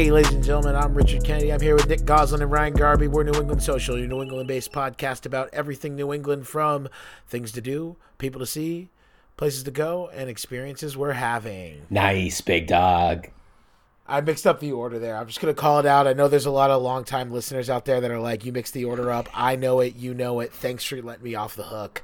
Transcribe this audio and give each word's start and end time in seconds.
Hey, 0.00 0.10
ladies 0.10 0.32
and 0.32 0.42
gentlemen, 0.42 0.76
I'm 0.76 0.94
Richard 0.94 1.24
Kennedy. 1.24 1.52
I'm 1.52 1.60
here 1.60 1.74
with 1.74 1.86
Nick 1.86 2.06
Goslin 2.06 2.40
and 2.40 2.50
Ryan 2.50 2.72
Garby. 2.72 3.06
We're 3.06 3.22
New 3.22 3.38
England 3.38 3.62
Social, 3.62 3.98
your 3.98 4.08
New 4.08 4.22
England 4.22 4.48
based 4.48 4.72
podcast 4.72 5.26
about 5.26 5.50
everything 5.52 5.94
New 5.94 6.14
England 6.14 6.48
from 6.48 6.88
things 7.28 7.52
to 7.52 7.60
do, 7.60 7.96
people 8.16 8.38
to 8.38 8.46
see, 8.46 8.88
places 9.36 9.62
to 9.64 9.70
go, 9.70 10.08
and 10.14 10.30
experiences 10.30 10.96
we're 10.96 11.12
having. 11.12 11.82
Nice, 11.90 12.40
big 12.40 12.66
dog. 12.66 13.28
I 14.08 14.22
mixed 14.22 14.46
up 14.46 14.58
the 14.58 14.72
order 14.72 14.98
there. 14.98 15.18
I'm 15.18 15.26
just 15.26 15.38
going 15.38 15.54
to 15.54 15.60
call 15.60 15.80
it 15.80 15.86
out. 15.86 16.06
I 16.06 16.14
know 16.14 16.28
there's 16.28 16.46
a 16.46 16.50
lot 16.50 16.70
of 16.70 16.80
longtime 16.80 17.30
listeners 17.30 17.68
out 17.68 17.84
there 17.84 18.00
that 18.00 18.10
are 18.10 18.18
like, 18.18 18.46
you 18.46 18.52
mixed 18.52 18.72
the 18.72 18.86
order 18.86 19.10
up. 19.10 19.28
I 19.34 19.54
know 19.54 19.80
it. 19.80 19.96
You 19.96 20.14
know 20.14 20.40
it. 20.40 20.50
Thanks 20.50 20.82
for 20.82 21.02
letting 21.02 21.24
me 21.24 21.34
off 21.34 21.56
the 21.56 21.64
hook. 21.64 22.02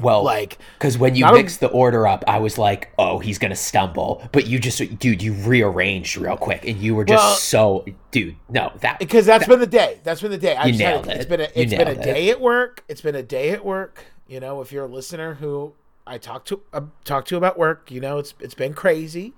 Well, 0.00 0.22
Like, 0.22 0.58
because 0.78 0.96
when 0.98 1.14
you 1.14 1.30
mixed 1.32 1.60
the 1.60 1.68
order 1.68 2.06
up, 2.06 2.24
I 2.26 2.38
was 2.38 2.58
like, 2.58 2.90
"Oh, 2.98 3.18
he's 3.18 3.38
gonna 3.38 3.56
stumble," 3.56 4.22
but 4.32 4.46
you 4.46 4.58
just, 4.58 4.98
dude, 4.98 5.22
you 5.22 5.32
rearranged 5.34 6.16
real 6.16 6.36
quick, 6.36 6.66
and 6.66 6.78
you 6.78 6.94
were 6.94 7.04
just 7.04 7.22
Well- 7.22 7.34
so, 7.36 7.84
dude. 8.10 8.36
No, 8.48 8.72
that 8.80 8.98
because 8.98 9.26
that's 9.26 9.46
been 9.46 9.60
the 9.60 9.66
day. 9.66 10.00
That's 10.04 10.20
been 10.20 10.30
the 10.30 10.38
day. 10.38 10.56
I 10.56 10.66
You 10.66 10.72
just 10.72 10.82
had 10.82 10.90
nailed 10.94 11.08
It's 11.08 11.24
it. 11.24 11.28
been 11.28 11.40
a 11.40 11.48
it's 11.54 11.70
been 11.72 11.80
a 11.82 11.84
nailed 11.94 11.98
it. 11.98 12.02
day 12.04 12.30
at 12.30 12.40
work. 12.40 12.84
It's 12.88 13.00
been 13.00 13.14
a 13.14 13.22
day 13.22 13.50
at 13.50 13.64
work. 13.64 14.04
You 14.26 14.40
know, 14.40 14.60
if 14.60 14.70
you're 14.72 14.84
a 14.84 14.88
listener 14.88 15.34
who 15.34 15.72
I 16.06 16.18
talk 16.18 16.44
to 16.46 16.60
uh, 16.72 16.82
talk 17.04 17.24
to 17.26 17.36
about 17.36 17.58
work, 17.58 17.90
you 17.90 18.00
know, 18.00 18.18
it's 18.18 18.34
it's 18.40 18.54
been 18.54 18.74
crazy, 18.74 19.34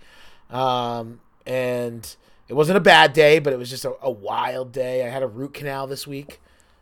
um, 0.50 1.20
and 1.46 2.14
it 2.48 2.54
wasn't 2.54 2.76
a 2.76 2.80
bad 2.80 3.12
day, 3.12 3.38
but 3.38 3.52
it 3.52 3.58
was 3.58 3.70
just 3.70 3.84
a, 3.84 3.94
a 4.02 4.10
wild 4.10 4.72
day. 4.72 5.06
I 5.06 5.08
had 5.10 5.22
a 5.22 5.26
root 5.26 5.54
canal 5.54 5.86
this 5.86 6.06
week. 6.06 6.40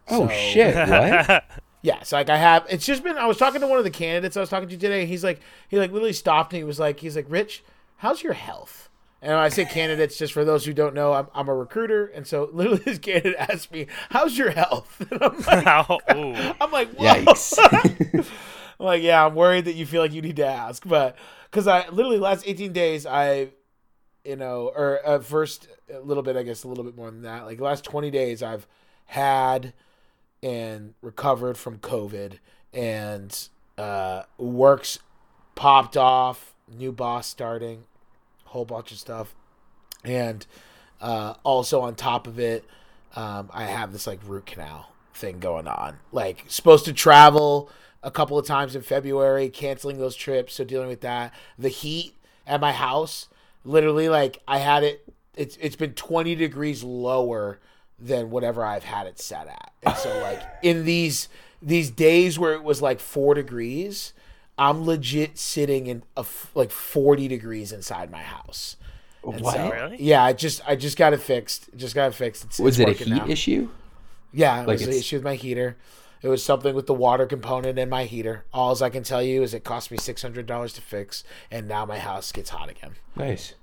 Oh 0.09 0.27
So- 0.27 0.33
shit! 0.35 0.75
What? 0.89 1.45
Yeah, 1.83 2.03
so 2.03 2.17
like 2.17 2.29
I 2.29 2.37
have. 2.37 2.67
It's 2.69 2.85
just 2.85 3.03
been. 3.03 3.17
I 3.17 3.27
was 3.27 3.39
talking 3.39 3.61
to 3.61 3.67
one 3.67 3.79
of 3.79 3.85
the 3.85 3.91
candidates 3.91 4.37
I 4.37 4.41
was 4.41 4.51
talking 4.51 4.69
to 4.69 4.77
today, 4.77 5.01
and 5.01 5.09
he's 5.09 5.25
like, 5.25 5.41
he 5.69 5.79
like 5.79 5.93
literally 5.93 6.13
stopped 6.13 6.53
me. 6.53 6.59
He 6.59 6.65
was 6.65 6.79
like, 6.79 7.01
he's 7.01 7.17
like, 7.17 7.27
Rich, 7.29 7.65
how's 7.99 8.23
your 8.23 8.35
health? 8.35 8.89
And 9.23 9.33
when 9.33 9.41
I 9.41 9.51
say 9.51 9.67
candidates, 9.67 10.17
just 10.17 10.33
for 10.33 10.45
those 10.45 10.65
who 10.65 10.73
don't 10.73 10.95
know, 10.95 11.13
I'm, 11.13 11.27
I'm 11.35 11.49
a 11.49 11.55
recruiter, 11.55 12.07
and 12.07 12.27
so 12.27 12.49
literally 12.53 12.83
this 12.85 12.99
candidate 12.99 13.37
asked 13.39 13.73
me, 13.73 13.87
"How's 14.11 14.37
your 14.37 14.51
health?" 14.51 15.07
And 15.11 15.23
I'm 15.23 15.39
like, 15.89 16.17
Ooh. 16.17 16.55
I'm 16.61 16.71
like, 16.71 16.91
Whoa. 16.95 17.05
Yikes! 17.05 18.29
I'm 18.79 18.87
like, 18.87 19.03
yeah, 19.03 19.27
I'm 19.27 19.35
worried 19.35 19.67
that 19.67 19.75
you 19.75 19.85
feel 19.85 20.01
like 20.01 20.13
you 20.15 20.23
need 20.23 20.37
to 20.37 20.47
ask, 20.47 20.87
but 20.87 21.17
because 21.51 21.67
I 21.67 21.87
literally 21.91 22.19
last 22.19 22.45
18 22.47 22.73
days, 22.73 23.05
I, 23.05 23.49
you 24.25 24.37
know, 24.37 24.73
or 24.75 25.01
uh, 25.07 25.19
first 25.19 25.69
a 25.93 26.01
little 26.01 26.23
bit, 26.23 26.37
I 26.37 26.43
guess 26.43 26.65
a 26.65 26.69
little 26.69 26.85
bit 26.85 26.97
more 26.97 27.11
than 27.11 27.23
that. 27.23 27.45
Like 27.45 27.61
last 27.61 27.85
20 27.85 28.11
days, 28.11 28.43
I've 28.43 28.67
had 29.05 29.75
and 30.43 30.95
recovered 31.03 31.57
from 31.57 31.79
COVID, 31.79 32.39
and 32.73 33.49
uh, 33.79 34.23
works 34.39 34.99
popped 35.55 35.97
off, 35.97 36.55
new 36.69 36.93
boss 36.93 37.27
starting, 37.27 37.85
whole 38.47 38.65
bunch 38.65 38.93
of 38.93 38.99
stuff, 38.99 39.35
and 40.05 40.47
uh, 41.01 41.35
also 41.45 41.81
on 41.81 41.95
top 41.95 42.27
of 42.27 42.39
it, 42.39 42.65
um, 43.17 43.51
I 43.53 43.65
have 43.65 43.93
this 43.93 44.07
like 44.07 44.21
root 44.25 44.47
canal 44.47 44.93
thing 45.15 45.39
going 45.39 45.67
on. 45.67 45.99
Like 46.13 46.45
supposed 46.49 46.85
to 46.87 46.93
travel 46.93 47.71
a 48.03 48.11
couple 48.11 48.39
of 48.39 48.47
times 48.47 48.75
in 48.75 48.83
February, 48.83 49.49
canceling 49.49 49.99
those 49.99 50.17
trips, 50.17 50.55
so 50.55 50.65
dealing 50.65 50.89
with 50.89 51.01
that. 51.03 51.35
The 51.59 51.69
heat 51.69 52.15
at 52.47 52.61
my 52.61 52.73
house, 52.73 53.29
literally, 53.65 54.09
like 54.09 54.41
I 54.49 54.59
had 54.59 54.83
it. 54.83 55.05
It's 55.37 55.57
it's 55.61 55.77
been 55.77 55.95
twenty 55.95 56.35
degrees 56.35 56.83
lower 56.83 57.61
than 58.01 58.31
whatever 58.31 58.65
I've 58.65 58.85
had 58.85 59.07
it 59.07 59.19
set 59.21 59.47
at, 59.47 59.73
and 59.83 59.97
so 59.97 60.19
like 60.21 60.43
in 60.63 60.85
these 60.85 61.29
these 61.63 61.91
days 61.91 62.39
where 62.39 62.55
it 62.55 62.63
was 62.63 62.81
like 62.83 63.01
four 63.01 63.35
degrees. 63.35 64.13
I'm 64.59 64.85
legit 64.85 65.39
sitting 65.39 65.87
in 65.87 66.03
a 66.19 66.21
f- 66.21 66.51
like 66.55 66.71
40 66.71 67.29
degrees 67.29 67.73
inside 67.73 68.11
my 68.11 68.21
house. 68.21 68.77
And 69.25 69.41
What? 69.41 69.55
so- 69.55 69.71
Really? 69.71 69.97
Yeah, 70.03 70.23
I 70.23 70.35
just 70.35 70.61
I 70.69 70.77
just 70.77 70.99
got 70.99 71.15
it 71.15 71.21
fixed. 71.23 71.71
Just 71.77 71.95
got 71.95 72.09
it 72.09 72.15
fixed. 72.15 72.45
It's, 72.45 72.59
Was 72.59 72.79
it's 72.79 72.81
it 72.81 72.83
a 72.83 72.87
working 72.93 73.07
heat 73.15 73.27
now. 73.27 73.33
issue? 73.33 73.71
Yeah, 74.35 74.57
it 74.61 74.67
Like 74.69 74.81
was 74.81 74.87
an 74.87 74.93
issue 74.93 75.17
with 75.17 75.25
my 75.25 75.37
heater. 75.37 75.79
It 76.21 76.29
was 76.29 76.43
something 76.45 76.75
with 76.75 76.87
the 76.87 76.93
water 76.93 77.25
component 77.25 77.79
in 77.79 77.89
my 77.89 78.05
heater. 78.05 78.45
All 78.53 78.77
I 78.85 78.91
can 78.91 79.03
tell 79.03 79.23
you 79.23 79.43
is 79.43 79.55
it 79.55 79.65
cost 79.65 79.91
me 79.91 79.97
six 79.97 80.21
hundred 80.21 80.45
dollars 80.45 80.75
to 80.75 80.83
fix, 80.83 81.25
and 81.51 81.67
now 81.67 81.87
my 81.87 81.99
house 81.99 82.31
gets 82.31 82.51
hot 82.51 82.69
again. 82.69 82.97
Nice. 83.17 83.55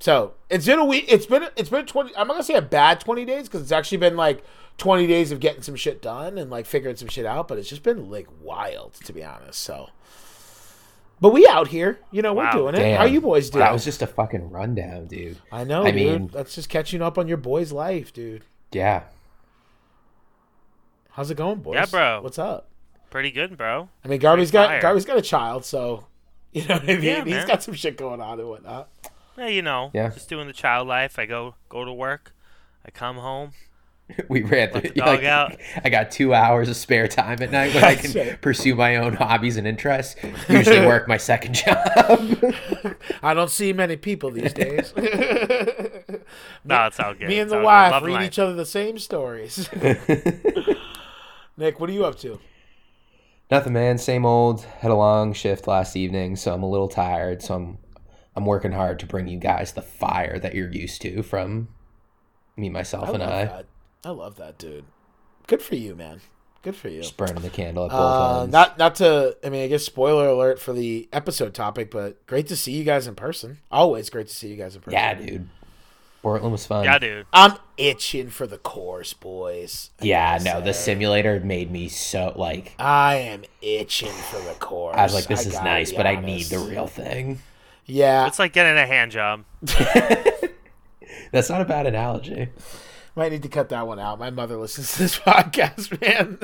So 0.00 0.34
it's 0.48 0.66
been 0.66 0.78
a 0.78 0.84
week. 0.84 1.06
It's 1.08 1.26
been 1.26 1.48
it's 1.56 1.68
been 1.70 1.86
twenty. 1.86 2.14
I'm 2.16 2.26
not 2.28 2.34
gonna 2.34 2.44
say 2.44 2.54
a 2.54 2.62
bad 2.62 3.00
twenty 3.00 3.24
days 3.24 3.44
because 3.48 3.62
it's 3.62 3.72
actually 3.72 3.98
been 3.98 4.16
like 4.16 4.44
twenty 4.76 5.06
days 5.06 5.32
of 5.32 5.40
getting 5.40 5.62
some 5.62 5.74
shit 5.76 6.00
done 6.00 6.38
and 6.38 6.50
like 6.50 6.66
figuring 6.66 6.96
some 6.96 7.08
shit 7.08 7.26
out. 7.26 7.48
But 7.48 7.58
it's 7.58 7.68
just 7.68 7.82
been 7.82 8.08
like 8.10 8.28
wild 8.40 8.94
to 9.04 9.12
be 9.12 9.24
honest. 9.24 9.60
So, 9.60 9.88
but 11.20 11.32
we 11.32 11.48
out 11.48 11.66
here, 11.68 11.98
you 12.12 12.22
know, 12.22 12.32
we're 12.32 12.44
Wow. 12.44 12.52
doing 12.52 12.74
it. 12.76 12.96
How 12.96 13.04
you 13.06 13.20
boys 13.20 13.50
doing? 13.50 13.60
That 13.64 13.72
was 13.72 13.84
just 13.84 14.00
a 14.02 14.06
fucking 14.06 14.50
rundown, 14.50 15.06
dude. 15.06 15.38
I 15.50 15.64
know, 15.64 15.82
I 15.82 15.90
dude. 15.90 15.94
mean- 15.96 16.26
That's 16.32 16.54
just 16.54 16.68
catching 16.68 17.02
up 17.02 17.18
on 17.18 17.26
your 17.26 17.36
boy's 17.38 17.72
life, 17.72 18.12
dude. 18.12 18.44
Yeah. 18.70 19.02
How's 21.10 21.30
it 21.30 21.36
going, 21.36 21.58
boys? 21.60 21.74
Yeah, 21.74 21.86
bro. 21.86 22.20
What's 22.22 22.38
up? 22.38 22.68
Pretty 23.10 23.30
good, 23.32 23.56
bro. 23.56 23.88
I 24.04 24.08
mean, 24.08 24.20
Garby's 24.20 24.50
got 24.52 24.68
fire. 24.68 24.80
Garby's 24.82 25.04
got 25.04 25.16
a 25.18 25.22
child, 25.22 25.64
so 25.64 26.06
you 26.52 26.64
know 26.66 26.74
what 26.76 26.84
I 26.84 26.86
mean. 26.86 27.02
Yeah, 27.02 27.24
He's 27.24 27.34
man. 27.34 27.46
got 27.48 27.62
some 27.62 27.74
shit 27.74 27.96
going 27.96 28.20
on 28.20 28.38
and 28.38 28.48
whatnot. 28.48 28.88
Yeah, 29.38 29.46
you 29.48 29.62
know, 29.62 29.90
Yeah. 29.94 30.08
just 30.10 30.28
doing 30.28 30.46
the 30.48 30.52
child 30.52 30.88
life. 30.88 31.18
I 31.18 31.26
go 31.26 31.54
go 31.68 31.84
to 31.84 31.92
work. 31.92 32.34
I 32.84 32.90
come 32.90 33.16
home. 33.16 33.52
We 34.30 34.40
ran 34.42 34.70
Let 34.72 34.84
through. 34.84 34.90
the 34.92 35.00
dog 35.04 35.24
out. 35.24 35.56
I 35.84 35.90
got 35.90 36.10
two 36.10 36.32
hours 36.32 36.70
of 36.70 36.76
spare 36.76 37.06
time 37.08 37.42
at 37.42 37.50
night 37.50 37.74
when 37.74 37.84
I 37.84 37.94
can 37.94 38.12
right. 38.12 38.40
pursue 38.40 38.74
my 38.74 38.96
own 38.96 39.12
hobbies 39.12 39.58
and 39.58 39.66
interests. 39.66 40.16
Usually 40.48 40.86
work 40.86 41.06
my 41.08 41.18
second 41.18 41.52
job. 41.54 41.76
I 43.22 43.34
don't 43.34 43.50
see 43.50 43.74
many 43.74 43.96
people 43.96 44.30
these 44.30 44.54
days. 44.54 44.94
No, 44.96 46.86
it's 46.86 46.98
all 46.98 47.12
good. 47.12 47.28
Me 47.28 47.38
and 47.38 47.50
It's 47.50 47.52
the 47.52 47.60
wife 47.60 48.02
read 48.02 48.12
life. 48.14 48.26
each 48.28 48.38
other 48.38 48.54
the 48.54 48.64
same 48.64 48.98
stories. 48.98 49.68
Nick, 51.58 51.80
what 51.80 51.90
are 51.90 51.92
you 51.92 52.04
up 52.06 52.16
to? 52.20 52.40
Nothing, 53.50 53.72
man. 53.74 53.98
Same 53.98 54.24
old. 54.24 54.62
Had 54.80 54.90
a 54.90 54.94
long 54.94 55.32
shift 55.34 55.66
last 55.66 55.96
evening, 55.96 56.36
so 56.36 56.54
I'm 56.54 56.62
a 56.62 56.68
little 56.68 56.88
tired. 56.88 57.42
So 57.42 57.54
I'm, 57.54 57.78
I'm 58.38 58.46
working 58.46 58.70
hard 58.70 59.00
to 59.00 59.06
bring 59.06 59.26
you 59.26 59.36
guys 59.38 59.72
the 59.72 59.82
fire 59.82 60.38
that 60.38 60.54
you're 60.54 60.70
used 60.70 61.02
to 61.02 61.24
from 61.24 61.66
me, 62.56 62.68
myself, 62.68 63.08
I 63.08 63.12
and 63.12 63.22
I. 63.24 63.44
that. 63.46 63.66
I 64.04 64.10
love 64.10 64.36
that, 64.36 64.58
dude. 64.58 64.84
Good 65.48 65.60
for 65.60 65.74
you, 65.74 65.96
man. 65.96 66.20
Good 66.62 66.76
for 66.76 66.88
you. 66.88 67.02
Just 67.02 67.16
burning 67.16 67.42
the 67.42 67.50
candle 67.50 67.86
at 67.86 67.90
both 67.90 67.98
Uh, 68.00 68.40
ends. 68.42 68.52
not 68.52 68.78
not 68.78 68.94
to. 68.96 69.36
I 69.44 69.48
mean, 69.48 69.64
I 69.64 69.66
guess 69.66 69.82
spoiler 69.82 70.28
alert 70.28 70.60
for 70.60 70.72
the 70.72 71.08
episode 71.12 71.52
topic, 71.52 71.90
but 71.90 72.24
great 72.26 72.46
to 72.48 72.56
see 72.56 72.72
you 72.72 72.84
guys 72.84 73.08
in 73.08 73.16
person. 73.16 73.58
Always 73.72 74.08
great 74.08 74.28
to 74.28 74.34
see 74.34 74.48
you 74.48 74.56
guys 74.56 74.76
in 74.76 74.82
person. 74.82 74.92
yeah, 74.98 75.14
dude. 75.14 75.48
Portland 76.22 76.52
was 76.52 76.66
fun. 76.66 76.84
Yeah, 76.84 76.98
dude. 76.98 77.26
I'm 77.32 77.54
itching 77.76 78.28
for 78.30 78.46
the 78.46 78.58
course, 78.58 79.14
boys. 79.14 79.90
I 80.00 80.04
Yeah, 80.04 80.38
gotta 80.38 80.60
no, 80.60 80.64
the 80.64 80.74
simulator 80.74 81.40
made 81.40 81.70
me 81.72 81.88
so 81.88 82.32
like. 82.36 82.74
I 82.78 83.16
am 83.16 83.42
itching 83.62 84.10
for 84.12 84.40
the 84.40 84.54
course. 84.58 84.96
I 84.96 85.02
was 85.04 85.14
like, 85.14 85.26
this 85.26 85.46
is 85.46 85.54
nice, 85.54 85.90
be 85.90 85.96
but 85.96 86.06
I 86.06 86.20
need 86.20 86.46
the 86.46 86.58
real 86.58 86.86
thing. 86.88 87.40
Yeah, 87.88 88.26
It's 88.26 88.38
like 88.38 88.52
getting 88.52 88.76
a 88.76 88.86
hand 88.86 89.10
job. 89.12 89.44
That's 91.32 91.50
not 91.50 91.60
a 91.60 91.64
bad 91.64 91.86
analogy. 91.86 92.48
might 93.16 93.32
need 93.32 93.42
to 93.42 93.48
cut 93.48 93.68
that 93.70 93.86
one 93.86 93.98
out. 93.98 94.18
My 94.18 94.30
mother 94.30 94.56
listens 94.56 94.92
to 94.92 94.98
this 94.98 95.18
podcast, 95.18 96.00
man. 96.00 96.38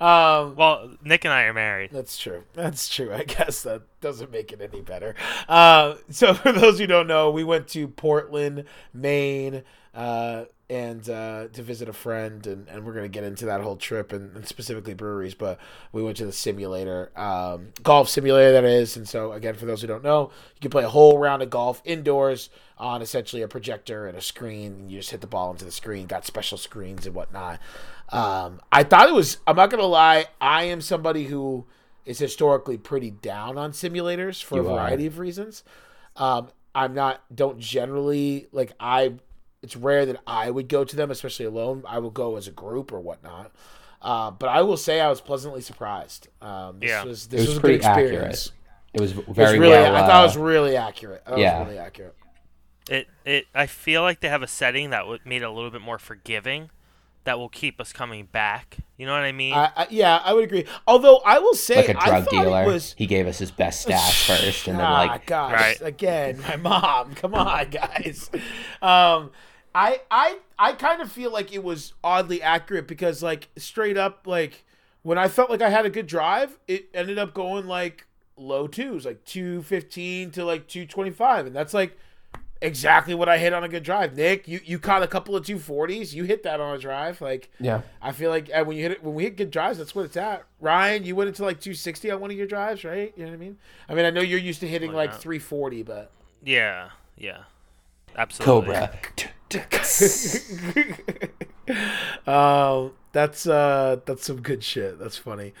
um, 0.00 0.56
Well, 0.56 0.90
Nick 1.04 1.24
and 1.24 1.32
I 1.32 1.42
are 1.44 1.52
married. 1.54 1.90
That's 1.92 2.18
true. 2.18 2.44
That's 2.54 2.88
true. 2.88 3.12
I 3.12 3.22
guess 3.24 3.62
that 3.62 3.82
doesn't 4.00 4.30
make 4.32 4.52
it 4.52 4.60
any 4.60 4.80
better. 4.82 5.14
Uh, 5.48 5.94
so, 6.10 6.34
for 6.34 6.52
those 6.52 6.78
who 6.78 6.86
don't 6.86 7.06
know, 7.06 7.30
we 7.30 7.44
went 7.44 7.68
to 7.68 7.86
Portland, 7.88 8.64
Maine, 8.92 9.62
uh, 9.94 10.44
and 10.68 11.08
uh, 11.08 11.46
to 11.52 11.62
visit 11.62 11.88
a 11.88 11.92
friend, 11.92 12.44
and, 12.46 12.68
and 12.68 12.84
we're 12.84 12.92
going 12.92 13.04
to 13.04 13.08
get 13.08 13.22
into 13.22 13.46
that 13.46 13.60
whole 13.60 13.76
trip 13.76 14.12
and, 14.12 14.34
and 14.36 14.46
specifically 14.46 14.94
breweries. 14.94 15.34
But 15.34 15.58
we 15.92 16.02
went 16.02 16.16
to 16.16 16.26
the 16.26 16.32
simulator, 16.32 17.12
um, 17.16 17.68
golf 17.82 18.08
simulator 18.08 18.52
that 18.52 18.64
is. 18.64 18.96
And 18.96 19.08
so, 19.08 19.32
again, 19.32 19.54
for 19.54 19.66
those 19.66 19.80
who 19.80 19.86
don't 19.86 20.02
know, 20.02 20.30
you 20.54 20.60
can 20.60 20.70
play 20.70 20.84
a 20.84 20.88
whole 20.88 21.18
round 21.18 21.42
of 21.42 21.50
golf 21.50 21.82
indoors 21.84 22.50
on 22.78 23.00
essentially 23.00 23.42
a 23.42 23.48
projector 23.48 24.08
and 24.08 24.18
a 24.18 24.20
screen. 24.20 24.72
And 24.72 24.90
you 24.90 24.98
just 24.98 25.10
hit 25.10 25.20
the 25.20 25.26
ball 25.28 25.52
into 25.52 25.64
the 25.64 25.70
screen. 25.72 26.06
Got 26.06 26.26
special 26.26 26.58
screens 26.58 27.06
and 27.06 27.14
whatnot. 27.14 27.60
Um, 28.08 28.60
I 28.72 28.82
thought 28.82 29.08
it 29.08 29.14
was. 29.14 29.38
I'm 29.46 29.56
not 29.56 29.70
going 29.70 29.80
to 29.80 29.86
lie. 29.86 30.26
I 30.40 30.64
am 30.64 30.80
somebody 30.80 31.24
who 31.26 31.64
is 32.04 32.18
historically 32.18 32.76
pretty 32.76 33.10
down 33.10 33.58
on 33.58 33.72
simulators 33.72 34.42
for 34.42 34.56
You 34.56 34.68
a 34.68 34.72
are. 34.72 34.76
variety 34.76 35.06
of 35.06 35.18
reasons. 35.18 35.64
Um, 36.16 36.48
I'm 36.74 36.92
not 36.94 37.22
don't 37.34 37.58
generally 37.58 38.48
like 38.52 38.72
I. 38.80 39.14
It's 39.62 39.76
rare 39.76 40.06
that 40.06 40.20
I 40.26 40.50
would 40.50 40.68
go 40.68 40.84
to 40.84 40.96
them, 40.96 41.10
especially 41.10 41.46
alone. 41.46 41.82
I 41.86 41.98
will 41.98 42.10
go 42.10 42.36
as 42.36 42.46
a 42.46 42.52
group 42.52 42.92
or 42.92 43.00
whatnot. 43.00 43.52
Uh, 44.02 44.30
but 44.30 44.48
I 44.48 44.62
will 44.62 44.76
say 44.76 45.00
I 45.00 45.08
was 45.08 45.20
pleasantly 45.20 45.60
surprised. 45.60 46.28
Um, 46.40 46.78
this 46.78 46.90
Yeah. 46.90 47.04
was 47.04 47.26
It 47.26 47.30
this 47.30 47.40
was, 47.40 47.48
was, 47.48 47.56
a 47.58 47.60
pretty 47.60 47.78
good 47.78 47.86
experience. 47.86 48.46
accurate. 48.46 48.52
It 48.94 49.00
was 49.00 49.12
It 49.12 49.28
was 49.28 49.36
very 49.36 49.58
really, 49.58 49.72
well. 49.72 49.96
I 49.96 50.00
thought 50.00 50.20
it 50.20 50.24
uh, 50.24 50.26
was 50.26 50.36
really 50.36 50.76
accurate. 50.76 51.22
I 51.26 51.30
thought 51.30 51.38
yeah. 51.38 51.56
it 51.56 51.58
was 51.60 51.66
really 51.68 51.78
accurate. 51.78 52.14
It 52.88 53.08
it. 53.24 53.46
I 53.54 53.66
feel 53.66 54.02
like 54.02 54.20
they 54.20 54.28
have 54.28 54.42
a 54.42 54.46
setting 54.46 54.90
that 54.90 55.06
would 55.08 55.26
made 55.26 55.42
it 55.42 55.46
a 55.46 55.50
little 55.50 55.70
bit 55.70 55.80
more 55.80 55.98
forgiving, 55.98 56.70
that 57.26 57.38
will 57.38 57.48
keep 57.50 57.80
us 57.80 57.92
coming 57.92 58.24
back. 58.24 58.78
You 58.96 59.04
know 59.04 59.12
what 59.12 59.22
I 59.22 59.32
mean? 59.32 59.52
I, 59.52 59.70
I, 59.76 59.86
yeah, 59.90 60.20
I 60.24 60.32
would 60.32 60.44
agree. 60.44 60.64
Although 60.86 61.18
I 61.18 61.38
will 61.38 61.54
say, 61.54 61.76
like 61.76 61.88
a 61.90 61.92
drug 61.94 62.24
thought 62.24 62.30
dealer. 62.30 62.64
Was, 62.64 62.94
He 62.96 63.06
gave 63.06 63.26
us 63.26 63.38
his 63.38 63.50
best 63.50 63.82
stash 63.82 64.26
first, 64.26 64.66
and 64.68 64.78
then 64.78 64.86
Ah, 64.86 64.94
like 64.94 65.26
gosh, 65.26 65.52
Right. 65.52 65.80
again, 65.82 66.40
my 66.40 66.56
mom. 66.56 67.14
Come 67.14 67.34
on, 67.34 67.68
guys. 67.70 68.30
Um, 68.80 69.30
I 69.74 70.00
I 70.10 70.38
I 70.58 70.72
kind 70.72 71.02
of 71.02 71.12
feel 71.12 71.30
like 71.30 71.52
it 71.52 71.62
was 71.62 71.92
oddly 72.02 72.40
accurate 72.40 72.88
because 72.88 73.22
like 73.22 73.48
straight 73.58 73.98
up 73.98 74.26
like 74.26 74.64
when 75.02 75.18
I 75.18 75.28
felt 75.28 75.50
like 75.50 75.60
I 75.62 75.68
had 75.68 75.84
a 75.84 75.90
good 75.90 76.06
drive, 76.06 76.58
it 76.66 76.88
ended 76.94 77.18
up 77.18 77.34
going 77.34 77.66
like 77.66 78.06
low 78.38 78.66
twos, 78.66 79.04
like 79.04 79.24
two 79.24 79.62
fifteen 79.62 80.30
to 80.32 80.44
like 80.44 80.66
two 80.66 80.86
twenty 80.86 81.10
five, 81.10 81.46
and 81.46 81.54
that's 81.54 81.74
like 81.74 81.98
exactly 82.60 83.14
what 83.14 83.28
I 83.28 83.38
hit 83.38 83.52
on 83.52 83.64
a 83.64 83.68
good 83.68 83.82
drive. 83.82 84.16
Nick, 84.16 84.48
you 84.48 84.60
you 84.64 84.78
caught 84.78 85.02
a 85.02 85.06
couple 85.06 85.36
of 85.36 85.44
two 85.44 85.58
forties, 85.58 86.14
you 86.14 86.24
hit 86.24 86.42
that 86.44 86.60
on 86.60 86.74
a 86.74 86.78
drive. 86.78 87.20
Like 87.20 87.50
Yeah. 87.60 87.82
I 88.00 88.12
feel 88.12 88.30
like 88.30 88.50
uh, 88.52 88.64
when 88.64 88.76
you 88.76 88.82
hit 88.82 88.92
it 88.92 89.04
when 89.04 89.14
we 89.14 89.24
hit 89.24 89.36
good 89.36 89.50
drives, 89.50 89.78
that's 89.78 89.94
what 89.94 90.04
it's 90.04 90.16
at. 90.16 90.44
Ryan, 90.60 91.04
you 91.04 91.16
went 91.16 91.28
into 91.28 91.44
like 91.44 91.60
two 91.60 91.74
sixty 91.74 92.10
on 92.10 92.20
one 92.20 92.30
of 92.30 92.36
your 92.36 92.46
drives, 92.46 92.84
right? 92.84 93.12
You 93.16 93.24
know 93.24 93.30
what 93.30 93.36
I 93.36 93.40
mean? 93.40 93.58
I 93.88 93.94
mean, 93.94 94.04
I 94.04 94.10
know 94.10 94.20
you're 94.20 94.38
used 94.38 94.60
to 94.60 94.68
hitting 94.68 94.92
Why 94.92 95.04
like 95.04 95.14
three 95.14 95.38
forty, 95.38 95.82
but 95.82 96.10
Yeah, 96.42 96.90
yeah, 97.16 97.44
absolutely. 98.16 98.74
Cobra. 98.74 98.98
um, 102.26 102.92
that's 103.12 103.46
uh, 103.46 104.00
that's 104.04 104.26
some 104.26 104.40
good 104.40 104.64
shit. 104.64 104.98
That's 104.98 105.16
funny. 105.16 105.52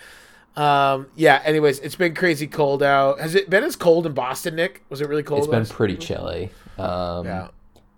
Um, 0.56 1.08
yeah. 1.14 1.42
Anyways, 1.44 1.78
it's 1.80 1.96
been 1.96 2.14
crazy 2.14 2.46
cold 2.46 2.82
out. 2.82 3.20
Has 3.20 3.34
it 3.34 3.50
been 3.50 3.62
as 3.62 3.76
cold 3.76 4.06
in 4.06 4.12
Boston, 4.12 4.56
Nick? 4.56 4.82
Was 4.88 5.00
it 5.00 5.08
really 5.08 5.22
cold? 5.22 5.40
It's 5.40 5.48
been 5.48 5.66
pretty 5.66 5.96
chilly. 5.96 6.50
Um, 6.78 7.26
Yeah. 7.26 7.48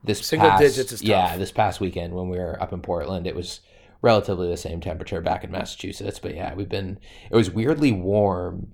This 0.05 0.25
Single 0.27 0.49
past, 0.51 0.63
digits 0.63 0.93
is 0.93 1.01
tough. 1.01 1.09
Yeah, 1.09 1.37
this 1.37 1.51
past 1.51 1.81
weekend 1.81 2.15
when 2.15 2.29
we 2.29 2.39
were 2.39 2.61
up 2.63 2.73
in 2.73 2.81
Portland, 2.81 3.27
it 3.27 3.35
was 3.35 3.61
relatively 4.01 4.49
the 4.49 4.57
same 4.57 4.81
temperature 4.81 5.21
back 5.21 5.43
in 5.43 5.51
Massachusetts. 5.51 6.19
But 6.21 6.35
yeah, 6.37 6.55
we've 6.55 6.69
been. 6.69 6.99
It 7.31 7.35
was 7.37 7.51
weirdly 7.51 7.91
warm. 7.93 8.73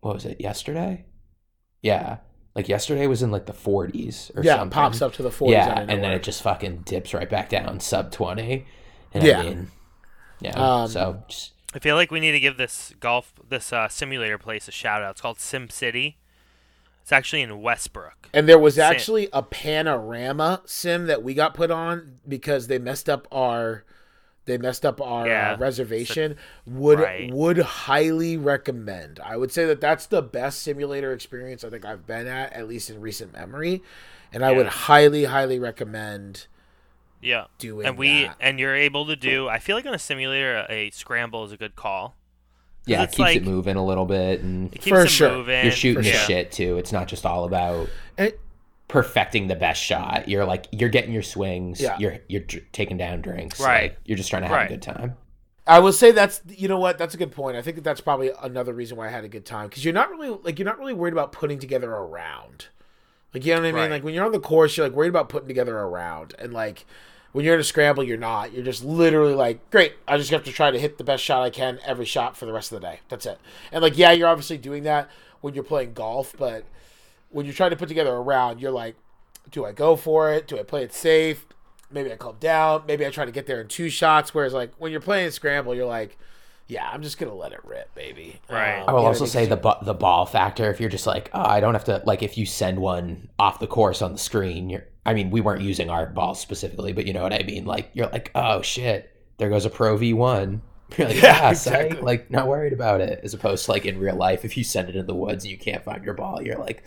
What 0.00 0.14
was 0.14 0.24
it? 0.24 0.40
Yesterday? 0.40 1.04
Yeah, 1.82 2.18
like 2.54 2.68
yesterday 2.68 3.06
was 3.08 3.22
in 3.22 3.30
like 3.32 3.46
the 3.46 3.52
40s 3.52 4.34
or 4.36 4.42
Yeah, 4.44 4.56
something. 4.56 4.68
it 4.68 4.70
pops 4.70 5.02
up 5.02 5.12
to 5.14 5.22
the 5.22 5.30
forties. 5.30 5.54
Yeah, 5.56 5.80
and 5.80 6.02
then 6.02 6.12
it 6.12 6.22
just 6.22 6.42
fucking 6.42 6.82
dips 6.84 7.12
right 7.12 7.28
back 7.28 7.48
down 7.48 7.80
sub 7.80 8.10
20. 8.12 8.64
And 9.12 9.24
Yeah. 9.24 9.40
I 9.40 9.42
mean, 9.42 9.70
yeah. 10.40 10.52
Um, 10.82 10.88
so 10.88 11.22
just 11.28 11.52
I 11.74 11.80
feel 11.80 11.96
like 11.96 12.10
we 12.12 12.20
need 12.20 12.32
to 12.32 12.40
give 12.40 12.56
this 12.56 12.94
golf, 13.00 13.32
this 13.48 13.72
uh, 13.72 13.88
simulator 13.88 14.38
place 14.38 14.68
a 14.68 14.70
shout 14.70 15.02
out. 15.02 15.10
It's 15.12 15.20
called 15.20 15.40
Sim 15.40 15.68
City. 15.68 16.18
It's 17.04 17.12
actually 17.12 17.42
in 17.42 17.60
Westbrook. 17.60 18.30
And 18.32 18.48
there 18.48 18.58
was 18.58 18.78
actually 18.78 19.28
a 19.30 19.42
panorama 19.42 20.62
sim 20.64 21.04
that 21.06 21.22
we 21.22 21.34
got 21.34 21.52
put 21.52 21.70
on 21.70 22.14
because 22.26 22.66
they 22.68 22.78
messed 22.78 23.10
up 23.10 23.28
our 23.30 23.84
they 24.46 24.56
messed 24.56 24.86
up 24.86 25.02
our 25.02 25.26
Yeah. 25.26 25.52
uh, 25.52 25.56
reservation. 25.58 26.36
Would 26.66 27.00
Right. 27.00 27.30
would 27.30 27.58
highly 27.58 28.38
recommend. 28.38 29.20
I 29.22 29.36
would 29.36 29.52
say 29.52 29.66
that 29.66 29.82
that's 29.82 30.06
the 30.06 30.22
best 30.22 30.62
simulator 30.62 31.12
experience 31.12 31.62
I 31.62 31.68
think 31.68 31.84
I've 31.84 32.06
been 32.06 32.26
at 32.26 32.54
at 32.54 32.66
least 32.68 32.88
in 32.88 33.02
recent 33.02 33.34
memory, 33.34 33.82
and 34.32 34.42
I 34.42 34.52
would 34.52 34.66
highly 34.66 35.24
highly 35.24 35.58
recommend 35.58 36.46
Yeah. 37.20 37.44
doing 37.58 37.86
and 37.86 37.98
we 37.98 38.24
that. 38.24 38.36
and 38.40 38.58
you're 38.58 38.74
able 38.76 39.04
to 39.06 39.16
do. 39.16 39.46
I 39.46 39.58
feel 39.58 39.76
like 39.76 39.84
on 39.86 39.92
a 39.94 39.98
simulator, 39.98 40.64
a 40.70 40.88
scramble 40.90 41.44
is 41.44 41.52
a 41.52 41.58
good 41.58 41.76
call. 41.76 42.16
Yeah, 42.86 43.02
it 43.02 43.06
keeps 43.08 43.18
like- 43.18 43.36
it 43.38 43.44
moving 43.44 43.76
a 43.76 43.84
little 43.84 44.04
bit, 44.06 44.40
and 44.40 44.66
It 44.74 44.78
keeps 44.80 44.88
For 44.88 44.98
them 44.98 45.06
sure. 45.08 45.30
moving. 45.30 45.62
you're 45.64 45.72
shooting 45.72 46.02
the 46.02 46.10
sure. 46.10 46.20
shit 46.20 46.52
too. 46.52 46.78
It's 46.78 46.92
not 46.92 47.08
just 47.08 47.24
all 47.26 47.44
about 47.44 47.88
And- 48.18 48.32
perfecting 48.88 49.48
the 49.48 49.56
best 49.56 49.82
shot. 49.82 50.28
You're 50.28 50.44
like 50.44 50.66
you're 50.70 50.88
getting 50.90 51.12
your 51.12 51.22
swings. 51.22 51.80
Yeah. 51.80 51.96
You're 51.98 52.18
you're 52.28 52.42
dr- 52.42 52.64
taking 52.72 52.96
down 52.96 53.22
drinks. 53.22 53.60
Right. 53.60 53.90
Like, 53.92 53.98
you're 54.04 54.16
just 54.18 54.30
trying 54.30 54.42
to 54.42 54.48
have 54.48 54.56
Right. 54.56 54.66
a 54.70 54.74
good 54.74 54.82
time. 54.82 55.16
I 55.66 55.78
will 55.78 55.94
say 55.94 56.12
that's 56.12 56.42
you 56.48 56.68
know 56.68 56.78
what 56.78 56.98
that's 56.98 57.14
a 57.14 57.16
good 57.16 57.32
point. 57.32 57.56
I 57.56 57.62
think 57.62 57.76
that 57.76 57.84
that's 57.84 58.00
probably 58.02 58.30
another 58.42 58.74
reason 58.74 58.96
why 58.98 59.06
I 59.06 59.10
had 59.10 59.24
a 59.24 59.28
good 59.28 59.46
time 59.46 59.68
because 59.68 59.84
you're 59.84 59.94
not 59.94 60.10
really 60.10 60.28
like 60.42 60.58
you're 60.58 60.66
not 60.66 60.78
really 60.78 60.92
worried 60.92 61.14
about 61.14 61.32
putting 61.32 61.58
together 61.58 61.94
a 61.94 62.04
round. 62.04 62.66
Like 63.32 63.46
you 63.46 63.54
know 63.54 63.62
what 63.62 63.66
I 63.68 63.72
mean? 63.72 63.80
Right. 63.80 63.90
Like 63.90 64.04
when 64.04 64.12
you're 64.14 64.26
on 64.26 64.32
the 64.32 64.40
course, 64.40 64.76
you're 64.76 64.86
like 64.86 64.94
worried 64.94 65.08
about 65.08 65.28
putting 65.30 65.48
together 65.48 65.78
a 65.78 65.86
round, 65.88 66.34
and 66.38 66.52
like 66.52 66.84
when 67.34 67.44
you're 67.44 67.54
in 67.54 67.60
a 67.60 67.64
scramble, 67.64 68.04
you're 68.04 68.16
not. 68.16 68.52
You're 68.52 68.62
just 68.62 68.84
literally 68.84 69.34
like, 69.34 69.68
great. 69.72 69.94
I 70.06 70.18
just 70.18 70.30
have 70.30 70.44
to 70.44 70.52
try 70.52 70.70
to 70.70 70.78
hit 70.78 70.98
the 70.98 71.04
best 71.04 71.24
shot 71.24 71.42
I 71.42 71.50
can 71.50 71.80
every 71.84 72.04
shot 72.04 72.36
for 72.36 72.46
the 72.46 72.52
rest 72.52 72.70
of 72.70 72.80
the 72.80 72.86
day. 72.86 73.00
That's 73.08 73.26
it. 73.26 73.40
And 73.72 73.82
like, 73.82 73.98
yeah, 73.98 74.12
you're 74.12 74.28
obviously 74.28 74.56
doing 74.56 74.84
that 74.84 75.10
when 75.40 75.52
you're 75.52 75.64
playing 75.64 75.94
golf, 75.94 76.32
but 76.38 76.64
when 77.30 77.44
you're 77.44 77.52
trying 77.52 77.70
to 77.70 77.76
put 77.76 77.88
together 77.88 78.14
a 78.14 78.20
round, 78.20 78.60
you're 78.60 78.70
like, 78.70 78.94
do 79.50 79.64
I 79.64 79.72
go 79.72 79.96
for 79.96 80.32
it? 80.32 80.46
Do 80.46 80.60
I 80.60 80.62
play 80.62 80.84
it 80.84 80.94
safe? 80.94 81.44
Maybe 81.90 82.12
I 82.12 82.14
calm 82.14 82.36
down. 82.38 82.84
Maybe 82.86 83.04
I 83.04 83.10
try 83.10 83.24
to 83.24 83.32
get 83.32 83.48
there 83.48 83.60
in 83.60 83.66
two 83.66 83.90
shots. 83.90 84.32
Whereas 84.32 84.52
like 84.52 84.72
when 84.78 84.92
you're 84.92 85.00
playing 85.00 85.32
scramble, 85.32 85.74
you're 85.74 85.86
like, 85.86 86.16
yeah, 86.68 86.88
I'm 86.90 87.02
just 87.02 87.18
gonna 87.18 87.34
let 87.34 87.52
it 87.52 87.64
rip, 87.64 87.94
baby. 87.94 88.40
Right. 88.48 88.78
Um, 88.80 88.88
I 88.88 88.92
will 88.92 89.00
you 89.02 89.06
also 89.08 89.26
say 89.26 89.46
the 89.46 89.56
bu- 89.56 89.84
the 89.84 89.94
ball 89.94 90.26
factor. 90.26 90.70
If 90.70 90.80
you're 90.80 90.88
just 90.90 91.06
like, 91.06 91.30
oh, 91.34 91.40
I 91.40 91.60
don't 91.60 91.74
have 91.74 91.84
to 91.84 92.02
like, 92.06 92.22
if 92.22 92.38
you 92.38 92.46
send 92.46 92.78
one 92.78 93.28
off 93.38 93.58
the 93.60 93.66
course 93.66 94.00
on 94.02 94.12
the 94.12 94.18
screen, 94.18 94.70
you're. 94.70 94.84
I 95.06 95.12
mean, 95.12 95.30
we 95.30 95.42
weren't 95.42 95.60
using 95.60 95.90
our 95.90 96.06
balls 96.06 96.40
specifically, 96.40 96.94
but 96.94 97.06
you 97.06 97.12
know 97.12 97.22
what 97.22 97.34
I 97.34 97.42
mean. 97.42 97.66
Like, 97.66 97.90
you're 97.92 98.06
like, 98.08 98.30
oh 98.34 98.62
shit, 98.62 99.14
there 99.36 99.50
goes 99.50 99.66
a 99.66 99.70
Pro 99.70 99.96
V 99.98 100.14
one. 100.14 100.62
You're 100.98 101.08
like, 101.08 101.16
Yeah, 101.22 101.22
yeah, 101.42 101.50
exactly. 101.50 101.96
psych. 101.96 102.02
like 102.02 102.30
not 102.30 102.46
worried 102.46 102.72
about 102.74 103.00
it. 103.00 103.20
As 103.24 103.34
opposed 103.34 103.64
to 103.64 103.70
like 103.72 103.84
in 103.86 103.98
real 103.98 104.14
life, 104.16 104.44
if 104.44 104.56
you 104.56 104.62
send 104.64 104.88
it 104.90 104.96
in 104.96 105.06
the 105.06 105.14
woods 105.14 105.42
and 105.44 105.50
you 105.50 105.58
can't 105.58 105.82
find 105.82 106.04
your 106.04 106.14
ball, 106.14 106.40
you're 106.42 106.58
like, 106.58 106.84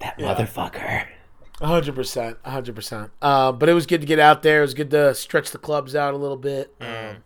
that 0.00 0.18
Yeah. 0.18 0.34
motherfucker. 0.34 1.06
A 1.60 1.66
hundred 1.66 1.94
percent, 1.94 2.38
a 2.44 2.50
hundred 2.50 2.74
percent. 2.74 3.10
Um, 3.22 3.58
but 3.58 3.68
it 3.68 3.74
was 3.74 3.86
good 3.86 4.00
to 4.00 4.06
get 4.06 4.18
out 4.18 4.42
there. 4.42 4.58
It 4.60 4.62
was 4.62 4.74
good 4.74 4.90
to 4.90 5.14
stretch 5.14 5.50
the 5.50 5.58
clubs 5.58 5.94
out 5.94 6.12
a 6.14 6.16
little 6.16 6.36
bit. 6.38 6.74
Um, 6.80 7.18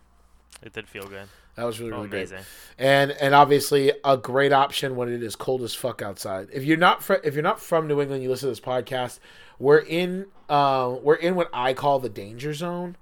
It 0.61 0.73
did 0.73 0.87
feel 0.87 1.07
good. 1.07 1.27
That 1.59 1.65
was 1.65 1.79
really 1.79 1.91
Oh, 1.91 1.97
really 1.97 2.09
good. 2.09 2.17
amazing. 2.17 2.45
And 2.77 3.11
and 3.11 3.35
obviously 3.35 3.91
a 4.03 4.15
great 4.17 4.53
option 4.53 4.95
when 4.95 5.11
it 5.11 5.21
is 5.21 5.35
cold 5.35 5.61
as 5.63 5.75
fuck 5.75 6.01
outside. 6.01 6.47
If 6.53 6.63
you're 6.63 6.77
not 6.77 7.03
fr- 7.03 7.15
if 7.23 7.33
you're 7.33 7.43
not 7.43 7.61
from 7.61 7.87
New 7.87 7.99
England, 8.01 8.23
you 8.23 8.29
listen 8.29 8.47
to 8.47 8.51
this 8.51 8.59
podcast. 8.59 9.19
We're 9.59 9.79
in 9.79 10.27
uh, 10.49 10.95
we're 11.01 11.15
in 11.15 11.35
what 11.35 11.49
I 11.53 11.73
call 11.73 11.99
the 11.99 12.09
danger 12.09 12.53
zone, 12.53 12.95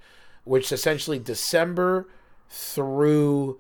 which 0.43 0.65
is 0.65 0.71
essentially 0.73 1.19
December 1.19 2.07
through 2.49 3.59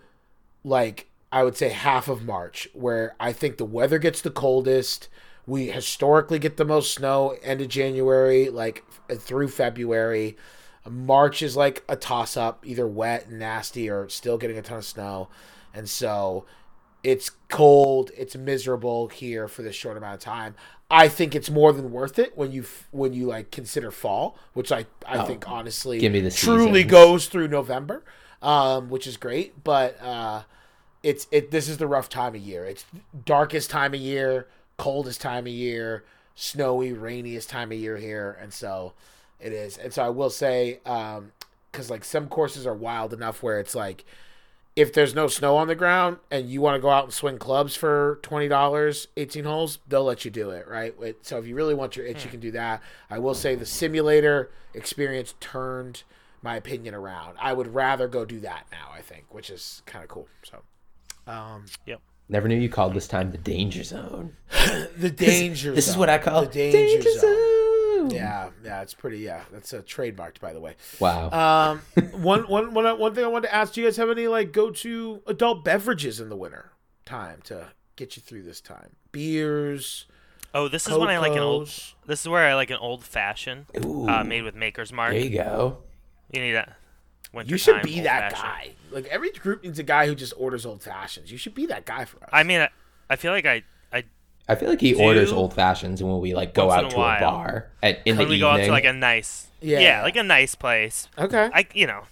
like 0.63 1.07
I 1.31 1.43
would 1.43 1.57
say 1.57 1.69
half 1.69 2.07
of 2.07 2.23
March, 2.25 2.67
where 2.73 3.15
I 3.19 3.33
think 3.33 3.57
the 3.57 3.65
weather 3.65 3.99
gets 3.99 4.21
the 4.21 4.31
coldest. 4.31 5.09
We 5.45 5.67
historically 5.67 6.39
get 6.39 6.57
the 6.57 6.65
most 6.65 6.93
snow 6.93 7.35
end 7.41 7.61
of 7.61 7.69
January, 7.69 8.49
like 8.49 8.83
through 9.17 9.47
February. 9.49 10.35
March 10.89 11.41
is 11.41 11.55
like 11.55 11.83
a 11.89 11.95
toss 11.95 12.37
up, 12.37 12.65
either 12.65 12.87
wet 12.87 13.27
and 13.27 13.39
nasty 13.39 13.89
or 13.89 14.09
still 14.09 14.37
getting 14.37 14.57
a 14.57 14.61
ton 14.61 14.79
of 14.79 14.85
snow. 14.85 15.29
And 15.73 15.89
so 15.89 16.45
it's 17.03 17.31
cold, 17.49 18.11
it's 18.17 18.35
miserable 18.35 19.07
here 19.07 19.47
for 19.47 19.61
this 19.61 19.75
short 19.75 19.97
amount 19.97 20.15
of 20.15 20.19
time. 20.19 20.55
I 20.89 21.09
think 21.09 21.35
it's 21.35 21.49
more 21.49 21.73
than 21.73 21.91
worth 21.91 22.17
it 22.17 22.37
when 22.37 22.51
you 22.51 22.65
when 22.91 23.13
you 23.13 23.25
like 23.27 23.51
consider 23.51 23.91
fall, 23.91 24.37
which 24.53 24.71
I 24.71 24.85
I 25.05 25.25
think 25.25 25.49
honestly 25.49 25.99
give 25.99 26.13
me 26.13 26.21
the 26.21 26.31
truly 26.31 26.83
seasons. 26.83 26.91
goes 26.91 27.25
through 27.27 27.49
November, 27.49 28.03
um, 28.41 28.89
which 28.89 29.05
is 29.05 29.17
great. 29.17 29.63
But 29.63 30.01
uh, 30.01 30.43
it's 31.03 31.27
it 31.31 31.51
this 31.51 31.67
is 31.67 31.77
the 31.77 31.87
rough 31.87 32.07
time 32.07 32.35
of 32.35 32.41
year. 32.41 32.65
It's 32.65 32.85
darkest 33.25 33.69
time 33.69 33.93
of 33.93 33.99
year, 33.99 34.47
coldest 34.77 35.19
time 35.19 35.45
of 35.45 35.53
year, 35.53 36.05
snowy, 36.35 36.93
rainiest 36.93 37.49
time 37.49 37.71
of 37.73 37.77
year 37.77 37.97
here, 37.97 38.37
and 38.41 38.53
so 38.53 38.93
it 39.39 39.53
is. 39.53 39.77
And 39.77 39.93
so 39.93 40.03
I 40.03 40.09
will 40.09 40.29
say, 40.29 40.79
because 40.83 41.89
like 41.89 42.03
some 42.03 42.27
courses 42.27 42.65
are 42.65 42.75
wild 42.75 43.13
enough 43.13 43.43
where 43.43 43.59
it's 43.59 43.75
like 43.75 44.05
if 44.77 44.93
there's 44.93 45.15
no 45.15 45.27
snow 45.27 45.57
on 45.57 45.67
the 45.67 45.75
ground 45.75 46.17
and 46.29 46.47
you 46.47 46.61
want 46.61 46.75
to 46.75 46.79
go 46.79 46.91
out 46.91 47.05
and 47.05 47.11
swing 47.11 47.39
clubs 47.39 47.75
for 47.75 48.19
twenty 48.21 48.47
dollars, 48.47 49.07
eighteen 49.17 49.43
holes, 49.43 49.79
they'll 49.87 50.03
let 50.03 50.23
you 50.23 50.29
do 50.29 50.51
it, 50.51 50.67
right? 50.67 50.95
So 51.23 51.39
if 51.39 51.47
you 51.47 51.55
really 51.55 51.73
want 51.73 51.95
your 51.95 52.05
itch, 52.05 52.23
you 52.23 52.29
can 52.29 52.39
do 52.39 52.51
that. 52.51 52.81
I 53.09 53.17
will 53.17 53.33
say 53.33 53.55
the 53.55 53.65
simulator 53.65 54.51
experience 54.75 55.33
turned 55.39 56.03
my 56.43 56.55
opinion 56.55 56.93
around. 56.93 57.37
I 57.41 57.53
would 57.53 57.73
rather 57.73 58.07
go 58.07 58.23
do 58.23 58.39
that 58.41 58.67
now. 58.71 58.91
I 58.93 59.01
think, 59.01 59.33
which 59.33 59.49
is 59.49 59.81
kind 59.87 60.03
of 60.03 60.09
cool. 60.09 60.27
So, 60.43 60.61
um, 61.25 61.65
yep. 61.87 61.99
Never 62.29 62.47
knew 62.47 62.57
you 62.57 62.69
called 62.69 62.93
this 62.93 63.07
time 63.07 63.31
the 63.31 63.37
danger 63.37 63.83
zone. 63.83 64.35
the 64.97 65.09
danger. 65.09 65.73
This 65.73 65.87
is 65.87 65.97
what 65.97 66.09
I 66.09 66.19
call 66.19 66.41
the 66.41 66.47
danger, 66.47 67.09
zone. 67.09 67.19
zone. 67.19 67.46
Yeah, 68.11 68.49
yeah, 68.63 68.81
it's 68.81 68.93
pretty. 68.93 69.19
Yeah, 69.19 69.41
that's 69.51 69.73
uh, 69.73 69.81
trademarked, 69.81 70.39
by 70.39 70.53
the 70.53 70.59
way. 70.59 70.75
Wow. 70.99 71.29
Um, 71.31 71.81
one, 72.21 72.47
one, 72.47 72.73
one, 72.73 72.99
one 72.99 73.15
thing 73.15 73.23
I 73.23 73.27
wanted 73.27 73.47
to 73.47 73.55
ask: 73.55 73.73
Do 73.73 73.81
you 73.81 73.87
guys 73.87 73.97
have 73.97 74.09
any 74.09 74.27
like 74.27 74.51
go-to 74.51 75.21
adult 75.27 75.63
beverages 75.63 76.19
in 76.19 76.29
the 76.29 76.35
winter 76.37 76.71
time 77.05 77.39
to 77.45 77.67
get 77.95 78.15
you 78.15 78.21
through 78.21 78.43
this 78.43 78.61
time? 78.61 78.95
Beers, 79.11 80.05
Oh, 80.53 80.67
this 80.67 80.87
is 80.87 80.97
when 80.97 81.09
I 81.09 81.19
like 81.19 81.33
an 81.33 81.39
old. 81.39 81.67
This 82.05 82.21
is 82.21 82.27
where 82.27 82.45
I 82.47 82.55
like 82.55 82.69
an 82.69 82.77
old 82.77 83.03
fashioned, 83.03 83.65
Ooh. 83.85 84.07
uh, 84.07 84.23
made 84.23 84.43
with 84.43 84.55
Maker's 84.55 84.91
Mark. 84.93 85.11
there 85.11 85.19
you 85.21 85.29
go. 85.37 85.77
You 86.31 86.41
need 86.41 86.53
that. 86.53 86.75
Winter 87.33 87.51
You 87.51 87.57
should 87.57 87.75
time 87.75 87.83
be 87.83 87.99
that 88.01 88.31
old-fashioned. 88.33 88.75
guy. 88.91 88.95
Like 88.95 89.05
every 89.07 89.31
group 89.31 89.63
needs 89.63 89.79
a 89.79 89.83
guy 89.83 90.07
who 90.07 90.15
just 90.15 90.33
orders 90.37 90.65
old 90.65 90.81
fashions. 90.81 91.31
You 91.31 91.37
should 91.37 91.53
be 91.53 91.65
that 91.67 91.85
guy 91.85 92.05
for 92.05 92.17
us. 92.23 92.29
I 92.31 92.43
mean, 92.43 92.61
I, 92.61 92.69
I 93.09 93.15
feel 93.17 93.33
like 93.33 93.45
I, 93.45 93.63
I 94.49 94.53
I 94.53 94.55
feel 94.55 94.69
like 94.69 94.81
he 94.81 94.93
Do- 94.93 95.01
orders 95.01 95.31
old 95.31 95.53
fashions 95.53 96.01
and 96.01 96.09
when 96.09 96.19
we 96.21 96.33
like 96.33 96.53
go 96.53 96.71
out 96.71 96.85
a 96.85 96.89
to 96.89 96.95
a 96.95 97.19
bar 97.19 97.67
at, 97.83 97.99
in 98.05 98.15
the 98.15 98.21
when 98.21 98.29
we 98.29 98.35
evening. 98.35 98.39
go 98.39 98.49
out 98.49 98.57
to 98.65 98.71
like 98.71 98.85
a 98.85 98.93
nice, 98.93 99.47
Yeah. 99.61 99.79
yeah, 99.79 100.01
like 100.03 100.15
a 100.15 100.23
nice 100.23 100.55
place. 100.55 101.07
okay. 101.17 101.49
I, 101.53 101.67
you 101.73 101.85
know, 101.87 102.03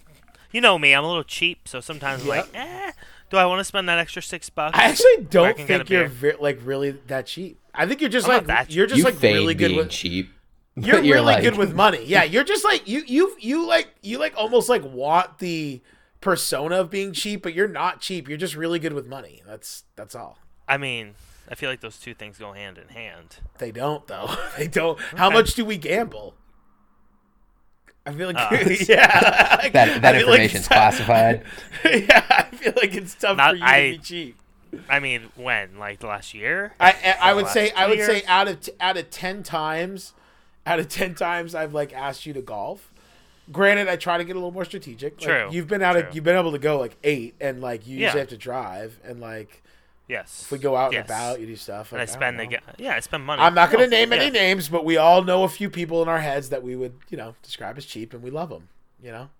you 0.52 0.60
know 0.60 0.78
me. 0.78 0.92
I'm 0.94 1.04
a 1.04 1.08
little 1.08 1.24
cheap, 1.24 1.66
so 1.68 1.80
sometimes 1.80 2.22
I'm 2.22 2.28
like, 2.28 2.48
eh, 2.54 2.92
do 3.30 3.36
I 3.38 3.46
want 3.46 3.60
to 3.60 3.64
spend 3.64 3.88
that 3.88 3.98
extra 3.98 4.22
six 4.22 4.50
bucks? 4.50 4.78
I 4.78 4.84
actually 4.84 5.24
don't 5.30 5.56
can 5.56 5.66
get 5.66 5.78
think 5.78 5.90
you're 5.90 6.08
ve- 6.08 6.32
like 6.38 6.58
really 6.62 6.92
that 7.08 7.26
cheap. 7.26 7.58
I 7.74 7.86
think 7.86 8.00
you're 8.00 8.10
just 8.10 8.26
I'm 8.28 8.34
like 8.38 8.46
that 8.46 8.70
you're 8.70 8.86
just 8.86 8.98
you 8.98 9.04
like 9.04 9.20
really 9.22 9.54
good 9.54 9.68
being 9.68 9.78
with. 9.78 9.90
cheap. 9.90 10.30
You're, 10.78 11.02
you're 11.02 11.14
really 11.14 11.24
like- 11.26 11.42
good 11.42 11.56
with 11.56 11.74
money. 11.74 12.04
Yeah, 12.04 12.24
you're 12.24 12.44
just 12.44 12.62
like 12.62 12.86
you 12.86 13.02
you 13.06 13.34
you 13.40 13.66
like 13.66 13.88
you 14.02 14.18
like 14.18 14.34
almost 14.36 14.68
like 14.68 14.84
want 14.84 15.38
the 15.38 15.80
persona 16.20 16.76
of 16.76 16.90
being 16.90 17.12
cheap, 17.12 17.42
but 17.42 17.54
you're 17.54 17.66
not 17.66 18.02
cheap. 18.02 18.28
You're 18.28 18.36
just 18.36 18.54
really 18.54 18.78
good 18.78 18.92
with 18.92 19.06
money. 19.06 19.42
That's 19.46 19.84
that's 19.96 20.14
all. 20.14 20.38
I 20.68 20.76
mean, 20.76 21.14
I 21.48 21.54
feel 21.54 21.70
like 21.70 21.80
those 21.80 21.98
two 21.98 22.14
things 22.14 22.38
go 22.38 22.52
hand 22.52 22.78
in 22.78 22.88
hand. 22.88 23.36
They 23.58 23.70
don't 23.70 24.06
though. 24.06 24.28
They 24.58 24.66
don't. 24.68 24.98
How 25.00 25.30
much 25.30 25.54
do 25.54 25.64
we 25.64 25.76
gamble? 25.78 26.34
I 28.04 28.12
feel 28.12 28.28
like 28.32 28.36
Uh, 28.36 28.56
yeah. 28.88 29.56
like, 29.62 29.72
That 29.72 30.02
that 30.02 30.14
I 30.14 30.18
feel 30.18 30.28
like 30.28 30.40
information's 30.40 30.68
classified. 30.68 31.42
yeah, 31.84 32.24
I 32.30 32.56
feel 32.56 32.72
like 32.76 32.94
it's 32.94 33.14
tough 33.14 33.36
Not- 33.36 33.50
for 33.52 33.56
you 33.56 33.64
I- 33.64 33.90
to 33.92 33.98
be 33.98 33.98
cheap. 33.98 34.40
I 34.90 35.00
mean, 35.00 35.30
when? 35.36 35.78
Like 35.78 36.00
the 36.00 36.06
last 36.08 36.34
year? 36.34 36.72
I 36.78 36.90
I, 36.92 37.30
I 37.30 37.34
would 37.34 37.46
say 37.48 37.72
I 37.74 37.84
two 37.84 37.90
would 37.90 38.04
say 38.04 38.22
out 38.26 38.46
of 38.48 38.60
t- 38.60 38.72
out 38.80 38.96
of 38.98 39.08
ten 39.10 39.42
times, 39.42 40.12
out 40.66 40.78
of 40.80 40.88
ten 40.88 41.14
times 41.14 41.54
I've 41.54 41.72
like 41.72 41.94
asked 41.94 42.26
you 42.26 42.32
to 42.34 42.42
golf. 42.42 42.92
Granted, 43.50 43.88
I 43.88 43.96
try 43.96 44.18
to 44.18 44.24
get 44.24 44.32
a 44.34 44.38
little 44.38 44.50
more 44.52 44.64
strategic. 44.64 45.14
Like, 45.20 45.28
True, 45.28 45.48
You've 45.52 45.68
been 45.68 45.80
out 45.82 45.96
of 45.96 46.14
you've 46.14 46.24
been 46.24 46.36
able 46.36 46.52
to 46.52 46.58
go 46.58 46.78
like 46.78 46.96
eight, 47.04 47.36
and 47.40 47.60
like 47.62 47.86
you 47.86 47.96
Yeah. 47.96 48.06
usually 48.06 48.20
have 48.20 48.28
to 48.30 48.36
drive, 48.36 49.00
and 49.04 49.20
like 49.20 49.62
Yes. 50.08 50.42
if 50.44 50.52
we 50.52 50.58
go 50.58 50.76
out 50.76 50.92
yes. 50.92 51.00
and 51.00 51.10
about, 51.10 51.40
you 51.40 51.46
do 51.46 51.56
stuff. 51.56 51.92
and 51.92 52.00
I 52.00 52.04
spend 52.04 52.38
don't 52.38 52.50
the 52.50 52.56
know. 52.56 52.62
yeah, 52.78 52.94
I 52.94 53.00
spend 53.00 53.24
money. 53.24 53.42
I'm 53.42 53.54
not 53.54 53.70
going 53.72 53.82
to 53.84 53.90
name 53.90 54.12
yeah. 54.12 54.18
any 54.18 54.30
names, 54.30 54.68
but 54.68 54.84
we 54.84 54.96
all 54.96 55.22
know 55.24 55.42
a 55.44 55.48
few 55.48 55.68
people 55.68 56.02
in 56.02 56.08
our 56.08 56.20
heads 56.20 56.48
that 56.50 56.62
we 56.62 56.76
would, 56.76 56.94
you 57.08 57.16
know, 57.16 57.34
describe 57.42 57.76
as 57.76 57.84
cheap, 57.86 58.14
and 58.14 58.22
we 58.22 58.30
love 58.30 58.48
them. 58.50 58.68
You 59.02 59.10
know, 59.10 59.30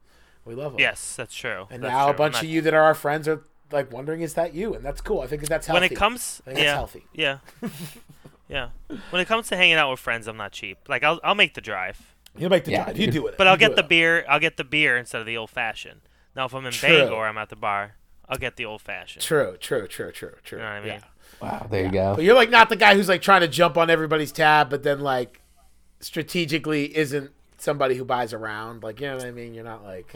we 0.45 0.55
love 0.55 0.73
them. 0.73 0.81
Yes, 0.81 1.15
that's 1.17 1.35
true. 1.35 1.67
And 1.71 1.83
that's 1.83 1.93
now 1.93 2.07
true. 2.07 2.15
a 2.15 2.17
bunch 2.17 2.37
I'm 2.37 2.45
of 2.45 2.51
you 2.51 2.61
that 2.63 2.75
are 2.75 2.83
our 2.83 2.95
friends 2.95 3.29
are 3.29 3.43
like 3.71 3.93
wondering, 3.93 4.23
is 4.23 4.35
that 4.35 4.55
you? 4.55 4.75
And 4.75 4.85
that's 4.85 5.01
cool. 5.01 5.21
I 5.21 5.27
think 5.29 5.47
that's 5.47 5.67
healthy. 5.69 5.81
When 5.83 5.93
it 5.93 5.97
comes, 5.97 6.43
I 6.47 6.51
think 6.51 6.57
that's 6.57 6.65
yeah, 6.65 6.75
healthy. 6.75 7.05
yeah, 7.15 7.39
yeah. 8.49 8.69
When 9.11 9.23
it 9.23 9.27
comes 9.29 9.49
to 9.49 9.57
hanging 9.57 9.75
out 9.75 9.91
with 9.91 10.01
friends, 10.01 10.27
I'm 10.27 10.37
not 10.37 10.53
cheap. 10.53 10.79
Like 10.89 11.03
I'll 11.05 11.21
I'll 11.23 11.35
make 11.35 11.55
the 11.55 11.61
drive, 11.61 12.15
You 12.37 12.49
make 12.49 12.65
the 12.65 12.73
Yeah, 12.73 12.85
drive. 12.85 12.99
You 12.99 13.07
dude. 13.07 13.15
do 13.15 13.27
it. 13.29 13.37
but 13.39 13.47
I'll 13.47 13.55
You 13.55 13.59
do 13.61 13.67
get 13.69 13.77
the 13.77 13.83
beer. 13.83 14.25
I'll 14.29 14.41
get 14.41 14.57
the 14.57 14.65
beer 14.65 14.97
instead 14.97 15.21
of 15.21 15.27
the 15.27 15.37
old 15.37 15.51
fashioned. 15.51 16.01
Now, 16.35 16.45
if 16.47 16.55
I'm 16.55 16.67
in 16.67 16.73
True. 16.73 16.89
Bangor, 16.89 17.27
I'm 17.27 17.39
at 17.39 17.49
the 17.49 17.57
bar. 17.57 17.95
I'll 18.29 18.39
get 18.39 18.57
the 18.57 18.65
old 18.65 18.83
fashioned. 18.83 19.23
True, 19.23 19.57
true, 19.59 19.87
true, 19.87 20.11
true, 20.13 20.33
true. 20.43 20.59
You 20.59 20.65
know 20.65 20.71
what 20.71 20.77
I 20.77 20.81
mean? 20.81 20.89
Yeah. 20.89 21.01
Wow, 21.41 21.67
there 21.71 21.85
you 21.85 21.93
go. 21.93 22.15
But 22.17 22.25
you're 22.25 22.35
like 22.35 22.51
not 22.51 22.69
the 22.69 22.77
guy 22.77 22.95
who's 22.95 23.09
like 23.09 23.23
trying 23.23 23.43
to 23.43 23.49
jump 23.49 23.77
on 23.77 23.91
everybody's 23.91 24.33
tab, 24.33 24.71
but 24.71 24.83
then 24.83 25.01
like 25.01 25.41
strategically 26.01 26.97
isn't 26.97 27.31
somebody 27.59 27.97
who 27.97 28.05
buys 28.05 28.33
around. 28.33 28.83
Like 28.83 29.01
you 29.01 29.09
know 29.09 29.17
what 29.17 29.27
I 29.27 29.31
mean? 29.31 29.55
You're 29.55 29.65
not 29.65 29.85
like 29.85 30.11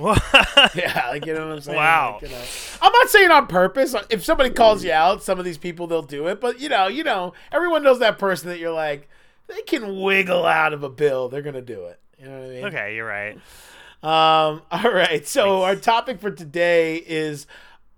yeah, 0.75 1.09
like 1.09 1.27
you 1.27 1.35
know 1.35 1.49
what 1.49 1.57
I'm 1.57 1.61
saying? 1.61 1.77
Wow. 1.77 2.19
Like, 2.21 2.31
you 2.31 2.37
know. 2.37 2.45
I'm 2.83 2.93
not 2.93 3.09
saying 3.11 3.31
on 3.31 3.47
purpose. 3.47 3.95
If 4.09 4.25
somebody 4.25 4.51
calls 4.51 4.85
you 4.85 4.93
out, 4.93 5.23
some 5.23 5.39
of 5.39 5.45
these 5.45 5.59
people 5.59 5.87
they'll 5.87 6.03
do 6.03 6.27
it. 6.29 6.41
But 6.41 6.61
you 6.61 6.69
know, 6.69 6.87
you 6.87 7.05
know, 7.05 7.35
everyone 7.53 7.83
knows 7.83 7.99
that 7.99 8.19
person 8.19 8.49
that 8.49 8.59
you're 8.59 8.73
like 8.73 9.09
they 9.47 9.63
can 9.63 10.01
wiggle 10.01 10.47
out 10.47 10.73
of 10.73 10.83
a 10.83 10.91
bill. 10.91 11.29
They're 11.29 11.43
gonna 11.43 11.61
do 11.61 11.87
it. 11.87 12.01
You 12.19 12.27
know 12.27 12.39
what 12.39 12.47
I 12.47 12.49
mean? 12.49 12.65
okay, 12.67 12.95
you're 12.95 13.07
right. 13.07 13.37
Um. 14.03 14.63
All 14.71 14.91
right. 14.91 15.27
So 15.27 15.63
our 15.63 15.77
topic 15.77 16.21
for 16.21 16.31
today 16.31 16.97
is 16.97 17.47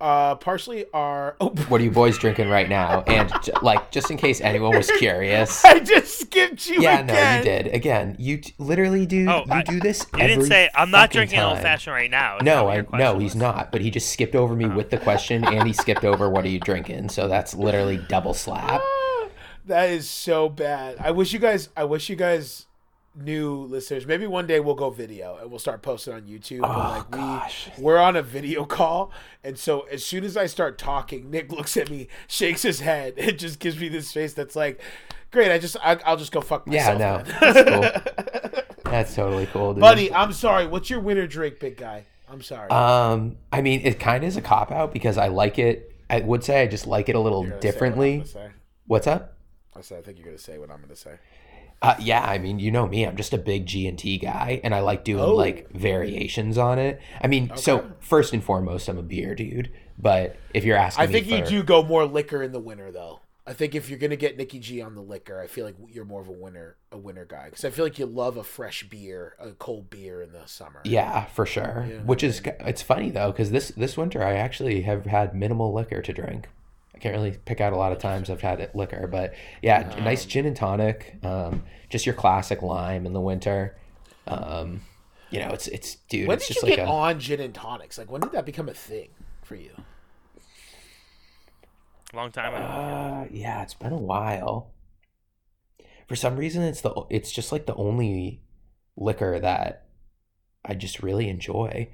uh 0.03 0.35
partially 0.35 0.85
our. 0.93 1.37
Oh, 1.41 1.49
What 1.69 1.81
are 1.81 1.85
you 1.85 1.91
boys 1.93 2.19
drinking 2.19 2.49
right 2.51 2.69
now? 2.69 3.03
And 3.07 3.33
j- 3.43 3.53
like, 3.63 3.91
just 3.93 4.11
in 4.11 4.17
case 4.17 4.41
anyone 4.41 4.77
was 4.77 4.91
curious. 4.99 5.65
I 5.65 5.79
just 5.79 6.21
skipped 6.21 6.67
you 6.69 6.83
Yeah, 6.83 6.99
again. 7.01 7.07
no, 7.07 7.37
you 7.39 7.43
did. 7.45 7.75
Again, 7.75 8.17
you 8.19 8.39
t- 8.39 8.53
literally 8.59 9.07
do. 9.07 9.27
Oh, 9.31 9.45
you 9.47 9.53
I- 9.53 9.63
do 9.63 9.79
this. 9.81 10.05
You 10.19 10.27
didn't 10.27 10.47
say 10.47 10.69
I'm 10.75 10.91
not 10.91 11.03
fucking 11.09 11.19
drinking 11.19 11.39
old 11.39 11.59
fashioned 11.61 11.95
right 11.95 12.11
now. 12.11 12.39
Is 12.39 12.43
No, 12.43 12.69
I 12.69 12.79
no, 12.79 12.85
question 12.85 13.21
he's 13.21 13.37
not. 13.37 13.71
But 13.73 13.81
he 13.81 13.91
just 13.91 14.11
skipped 14.11 14.35
over 14.35 14.55
me 14.57 14.67
with 14.67 14.91
the 14.91 14.99
question, 14.99 15.45
and 15.55 15.67
he 15.67 15.73
skipped 15.73 16.05
over 16.05 16.29
what 16.29 16.45
are 16.45 16.49
you 16.49 16.59
drinking. 16.61 17.09
So 17.09 17.29
that's 17.29 17.55
literally 17.55 17.99
double 18.09 18.35
slap. 18.35 18.83
That 19.67 19.91
is 19.91 20.11
so 20.11 20.49
bad. 20.49 20.97
I 20.99 21.13
wish 21.13 21.33
you 21.33 21.39
guys. 21.39 21.69
I 21.77 21.85
wish 21.85 22.09
you 22.11 22.17
guys 22.17 22.67
knew 23.15 23.65
listeners. 23.65 24.07
Maybe 24.07 24.27
one 24.27 24.47
day 24.47 24.61
we'll 24.61 24.75
go 24.75 24.91
video 24.91 25.37
and 25.41 25.51
we'll 25.51 25.59
start 25.59 25.83
posting 25.83 26.15
on 26.15 26.23
YouTube. 26.23 26.61
but 26.61 26.71
Oh, 26.71 26.79
like 26.99 27.11
gosh. 27.11 27.71
we 27.77 27.85
we're 27.85 27.99
on 27.99 28.17
a 28.17 28.23
video 28.23 28.65
call, 28.67 29.13
and 29.45 29.59
so 29.59 29.83
as 29.91 30.05
soon 30.05 30.25
as 30.25 30.37
I 30.37 30.47
start 30.47 30.79
talking, 30.79 31.31
Nick 31.31 31.53
looks 31.53 31.77
at 31.77 31.91
me, 31.91 32.09
shakes 32.29 32.63
his 32.63 32.81
head, 32.81 33.15
and 33.19 33.39
just 33.39 33.59
gives 33.59 33.79
me 33.79 33.89
this 33.89 34.13
face 34.13 34.33
that's 34.35 34.57
like, 34.57 34.81
"Great, 35.31 35.51
I 35.53 35.59
just 35.59 35.77
I, 35.83 35.99
I'll 36.07 36.17
just 36.17 36.33
go 36.33 36.41
fuck 36.41 36.67
myself." 36.67 36.99
Yeah, 36.99 37.23
myself." 37.23 37.41
no, 37.43 37.53
that's 37.53 38.05
cool. 38.05 38.63
That's 38.93 39.15
totally 39.15 39.47
cool, 39.47 39.73
dude. 39.73 39.81
Buddy, 39.81 40.13
I'm 40.13 40.35
sorry. 40.35 40.67
What's 40.67 40.91
your 40.91 41.01
winter 41.01 41.27
drink, 41.27 41.59
big 41.61 41.79
guy? 41.79 42.05
I'm 42.29 42.43
sorry. 42.43 42.69
Um, 42.69 43.37
I 43.51 43.63
mean, 43.63 43.81
it 43.85 43.99
kind 43.99 44.23
of 44.23 44.29
is 44.29 44.37
a 44.37 44.43
cop 44.43 44.71
out 44.71 44.93
because 44.93 45.17
I 45.17 45.29
like 45.29 45.59
it. 45.59 45.95
I 46.11 46.21
would 46.21 46.45
say 46.45 46.61
I 46.61 46.67
just 46.67 46.87
like 46.87 47.09
it 47.09 47.15
a 47.15 47.19
little 47.19 47.43
say 47.45 47.51
what 47.53 47.61
differently. 47.63 48.25
What's 48.87 49.07
up? 49.07 49.39
I 49.75 49.81
said 49.81 50.01
I 50.01 50.03
think 50.03 50.19
you're 50.19 50.27
gonna 50.27 50.37
say 50.37 50.59
what 50.59 50.71
I'm 50.71 50.83
gonna 50.83 50.95
say. 50.95 51.13
Uh, 51.83 51.97
yeah, 51.99 52.23
I 52.25 52.39
mean, 52.39 52.61
you 52.61 52.71
know 52.71 52.87
me. 52.87 53.05
I'm 53.05 53.17
just 53.17 53.33
a 53.33 53.39
big 53.39 53.67
G 53.67 53.89
and 53.89 53.99
T 53.99 54.17
guy, 54.17 54.61
and 54.63 54.73
I 54.75 54.81
like 54.81 55.03
doing 55.05 55.25
Oh. 55.25 55.35
like 55.35 55.69
variations 55.73 56.57
on 56.57 56.79
it. 56.79 57.01
I 57.21 57.27
mean, 57.27 57.51
so 57.57 57.91
first 58.01 58.33
and 58.33 58.43
foremost, 58.43 58.89
I'm 58.89 58.99
a 58.99 59.03
beer 59.03 59.35
dude. 59.35 59.71
But 59.99 60.37
if 60.55 60.65
you're 60.65 60.77
asking, 60.77 61.03
I 61.03 61.07
think 61.09 61.27
you 61.29 61.45
do 61.45 61.63
go 61.63 61.83
more 61.83 62.05
liquor 62.07 62.43
in 62.43 62.53
the 62.53 62.61
winter, 62.61 62.91
though. 62.93 63.21
I 63.45 63.53
think 63.55 63.75
if 63.75 63.91
you're 63.91 63.99
gonna 63.99 64.15
get 64.15 64.37
Nikki 64.37 64.61
G 64.61 64.81
on 64.81 64.95
the 64.95 65.01
liquor, 65.01 65.41
I 65.41 65.49
feel 65.49 65.65
like 65.67 65.75
you're 65.89 66.05
more 66.05 66.21
of 66.21 66.29
a 66.29 66.33
winter 66.33 66.77
a 66.93 66.97
winter 66.97 67.25
guy 67.25 67.47
because 67.47 67.65
I 67.65 67.71
feel 67.71 67.85
like 67.85 67.99
you 67.99 68.07
love 68.07 68.37
a 68.37 68.45
fresh 68.45 68.85
beer, 68.85 69.35
a 69.41 69.51
cold 69.51 69.91
beer 69.91 70.23
in 70.23 70.31
the 70.33 70.47
summer. 70.47 70.81
Yeah, 70.85 71.25
for 71.25 71.45
sure. 71.45 71.83
Which 72.07 72.23
is 72.23 72.41
it's 72.61 72.83
funny 72.83 73.11
though 73.11 73.33
because 73.33 73.51
this 73.51 73.71
this 73.77 73.97
winter 73.97 74.23
I 74.23 74.35
actually 74.35 74.83
have 74.83 75.07
had 75.07 75.35
minimal 75.35 75.73
liquor 75.73 76.01
to 76.03 76.13
drink. 76.13 76.49
I 77.03 77.11
can't 77.11 77.17
really 77.17 77.37
pick 77.37 77.61
out 77.61 77.73
a 77.73 77.77
lot 77.77 77.91
of 77.91 77.99
times 77.99 78.31
I've 78.31 78.43
had 78.43 78.61
it 78.61 78.77
liquor, 78.77 79.09
but 79.09 79.35
yeah, 79.61 79.91
a 79.91 80.01
nice 80.03 80.25
gin 80.25 80.47
and 80.47 80.55
tonic. 80.55 81.17
Um, 81.25 81.65
just 81.89 82.07
your 82.07 82.15
classic 82.15 82.63
lime 82.63 83.07
in 83.07 83.13
the 83.13 83.21
winter. 83.21 83.77
Um, 84.29 84.83
you 85.29 85.41
know, 85.41 85.49
it's 85.49 85.67
it's 85.67 85.97
dude. 86.09 86.29
When 86.29 86.37
it's 86.37 86.47
did 86.47 86.55
just 86.55 86.65
you 86.65 86.71
like 86.71 86.79
get 86.79 86.87
a 86.87 86.89
on 86.89 87.19
gin 87.19 87.41
and 87.41 87.53
tonics? 87.53 87.99
Like 87.99 88.09
when 88.09 88.21
did 88.21 88.31
that 88.31 88.47
become 88.47 88.69
a 88.69 88.75
thing 88.75 89.09
for 89.43 89.57
you? 89.57 89.73
Long 92.15 92.31
time 92.31 92.55
ago. 92.55 92.63
Uh, 92.63 93.27
yeah, 93.33 93.63
it's 93.63 93.75
been 93.75 93.93
a 93.93 93.99
while. 93.99 94.71
For 96.07 96.15
some 96.15 96.37
reason, 96.37 96.63
it's 96.63 96.83
the 96.83 96.95
it's 97.11 97.33
just 97.33 97.51
like 97.51 97.67
the 97.67 97.75
only 97.75 98.43
liquor 98.97 99.41
that 99.41 99.89
I 100.65 100.75
just 100.75 101.03
really 101.03 101.29
enjoy. 101.29 101.89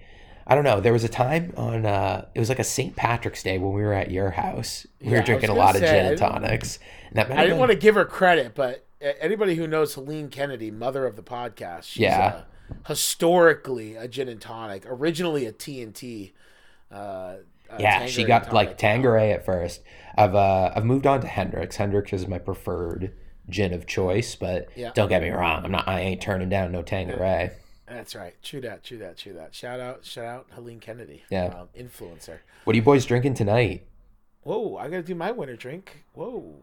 I 0.50 0.54
don't 0.54 0.64
know. 0.64 0.80
There 0.80 0.92
was 0.94 1.04
a 1.04 1.08
time 1.08 1.52
on 1.56 1.84
uh, 1.84 2.26
it 2.34 2.38
was 2.40 2.48
like 2.48 2.58
a 2.58 2.64
St. 2.64 2.96
Patrick's 2.96 3.42
Day 3.42 3.58
when 3.58 3.72
we 3.74 3.82
were 3.82 3.92
at 3.92 4.10
your 4.10 4.30
house. 4.30 4.86
We 5.00 5.12
Yeah, 5.12 5.18
were 5.18 5.24
drinking 5.24 5.50
a 5.50 5.54
lot 5.54 5.74
gonna 5.74 5.84
of 5.84 5.90
say, 5.90 5.94
gin 5.96 6.06
I 6.06 6.08
and 6.08 6.18
didn't- 6.18 6.32
tonics. 6.32 6.78
And 7.08 7.16
that 7.16 7.30
I 7.30 7.42
didn't 7.44 7.58
want 7.58 7.70
to 7.70 7.76
give 7.76 7.94
her 7.96 8.04
credit, 8.06 8.54
but 8.54 8.86
anybody 9.00 9.54
who 9.56 9.66
knows 9.66 9.94
Helene 9.94 10.28
Kennedy, 10.28 10.70
mother 10.70 11.04
of 11.06 11.16
the 11.16 11.22
podcast, 11.22 11.84
she's 11.84 12.02
Yeah. 12.02 12.42
uh, 12.70 12.74
historically 12.88 13.94
a 13.96 14.08
gin 14.08 14.28
and 14.28 14.40
tonic, 14.40 14.84
originally 14.86 15.46
a 15.46 15.52
TNT. 15.52 16.32
Uh, 16.90 16.94
uh, 16.94 17.36
Yeah, 17.78 18.06
she 18.06 18.24
got 18.24 18.52
like 18.52 18.68
tonic. 18.68 18.78
Tanqueray 18.78 19.32
at 19.32 19.44
first. 19.44 19.82
I've 20.16 20.34
uh, 20.34 20.72
I've 20.74 20.84
moved 20.84 21.06
on 21.06 21.20
to 21.20 21.26
Hendrick's. 21.26 21.76
Hendrick's 21.76 22.12
is 22.12 22.26
my 22.26 22.38
preferred 22.38 23.12
gin 23.48 23.72
of 23.72 23.86
choice, 23.86 24.34
but 24.34 24.68
Yeah. 24.74 24.90
don't 24.94 25.08
get 25.08 25.22
me 25.22 25.30
wrong, 25.30 25.64
I'm 25.64 25.72
not. 25.72 25.86
I 25.88 26.00
ain't 26.00 26.20
turning 26.20 26.48
down 26.48 26.72
no 26.72 26.82
Tanqueray. 26.82 27.50
That's 27.90 28.14
right. 28.14 28.35
Chew 28.42 28.61
that. 28.62 28.83
chew 28.83 28.99
that. 28.99 29.16
chew 29.16 29.33
that. 29.35 29.54
Shout 29.54 29.80
out. 29.80 30.04
Shout 30.04 30.25
out. 30.26 30.47
Helene 30.54 30.80
Kennedy. 30.80 31.23
Yeah. 31.30 31.47
Um, 31.47 31.68
influencer. 31.78 32.38
What 32.64 32.75
are 32.75 32.76
you 32.76 32.83
boys 32.83 33.04
drinking 33.07 33.35
tonight? 33.35 33.87
Whoa! 34.42 34.76
I 34.76 34.85
gotta 34.88 35.02
do 35.02 35.14
my 35.14 35.30
winter 35.30 35.57
drink. 35.57 36.04
Whoa. 36.14 36.54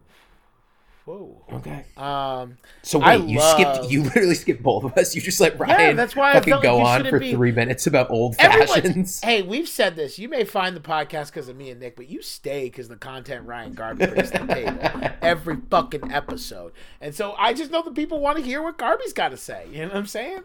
Whoa. 1.05 1.43
Okay. 1.53 1.85
Um. 1.97 2.57
So 2.81 2.99
I 2.99 3.17
wait, 3.17 3.29
you 3.29 3.37
love- 3.37 3.59
skipped. 3.59 3.91
You 3.91 4.03
literally 4.03 4.33
skipped 4.33 4.63
both 4.63 4.85
of 4.85 4.97
us. 4.97 5.13
You 5.13 5.21
just 5.21 5.39
let 5.39 5.59
Ryan. 5.59 5.95
that's 5.95 6.15
why 6.15 6.31
I 6.31 6.33
fucking 6.35 6.53
like 6.53 6.63
go 6.63 6.79
you 6.79 6.83
on 6.83 7.05
for 7.05 7.19
be- 7.19 7.31
three 7.31 7.51
minutes 7.51 7.85
about 7.85 8.09
old 8.09 8.35
Everyone's, 8.39 8.71
fashions. 8.73 9.21
hey, 9.23 9.43
we've 9.43 9.69
said 9.69 9.95
this. 9.95 10.17
You 10.17 10.27
may 10.29 10.45
find 10.45 10.75
the 10.75 10.79
podcast 10.79 11.27
because 11.27 11.47
of 11.47 11.55
me 11.55 11.69
and 11.69 11.79
Nick, 11.79 11.95
but 11.95 12.09
you 12.09 12.23
stay 12.23 12.63
because 12.65 12.87
the 12.87 12.95
content 12.95 13.45
Ryan 13.45 13.73
Garby 13.73 14.07
brings 14.07 14.31
to 14.31 14.39
the 14.39 14.53
table 14.55 14.79
every 15.21 15.57
fucking 15.69 16.11
episode. 16.11 16.71
And 16.99 17.13
so 17.13 17.35
I 17.37 17.53
just 17.53 17.69
know 17.69 17.83
that 17.83 17.93
people 17.93 18.19
want 18.19 18.39
to 18.39 18.43
hear 18.43 18.63
what 18.63 18.79
Garby's 18.79 19.13
got 19.13 19.29
to 19.29 19.37
say. 19.37 19.67
You 19.71 19.81
know 19.83 19.89
what 19.89 19.97
I'm 19.97 20.07
saying? 20.07 20.41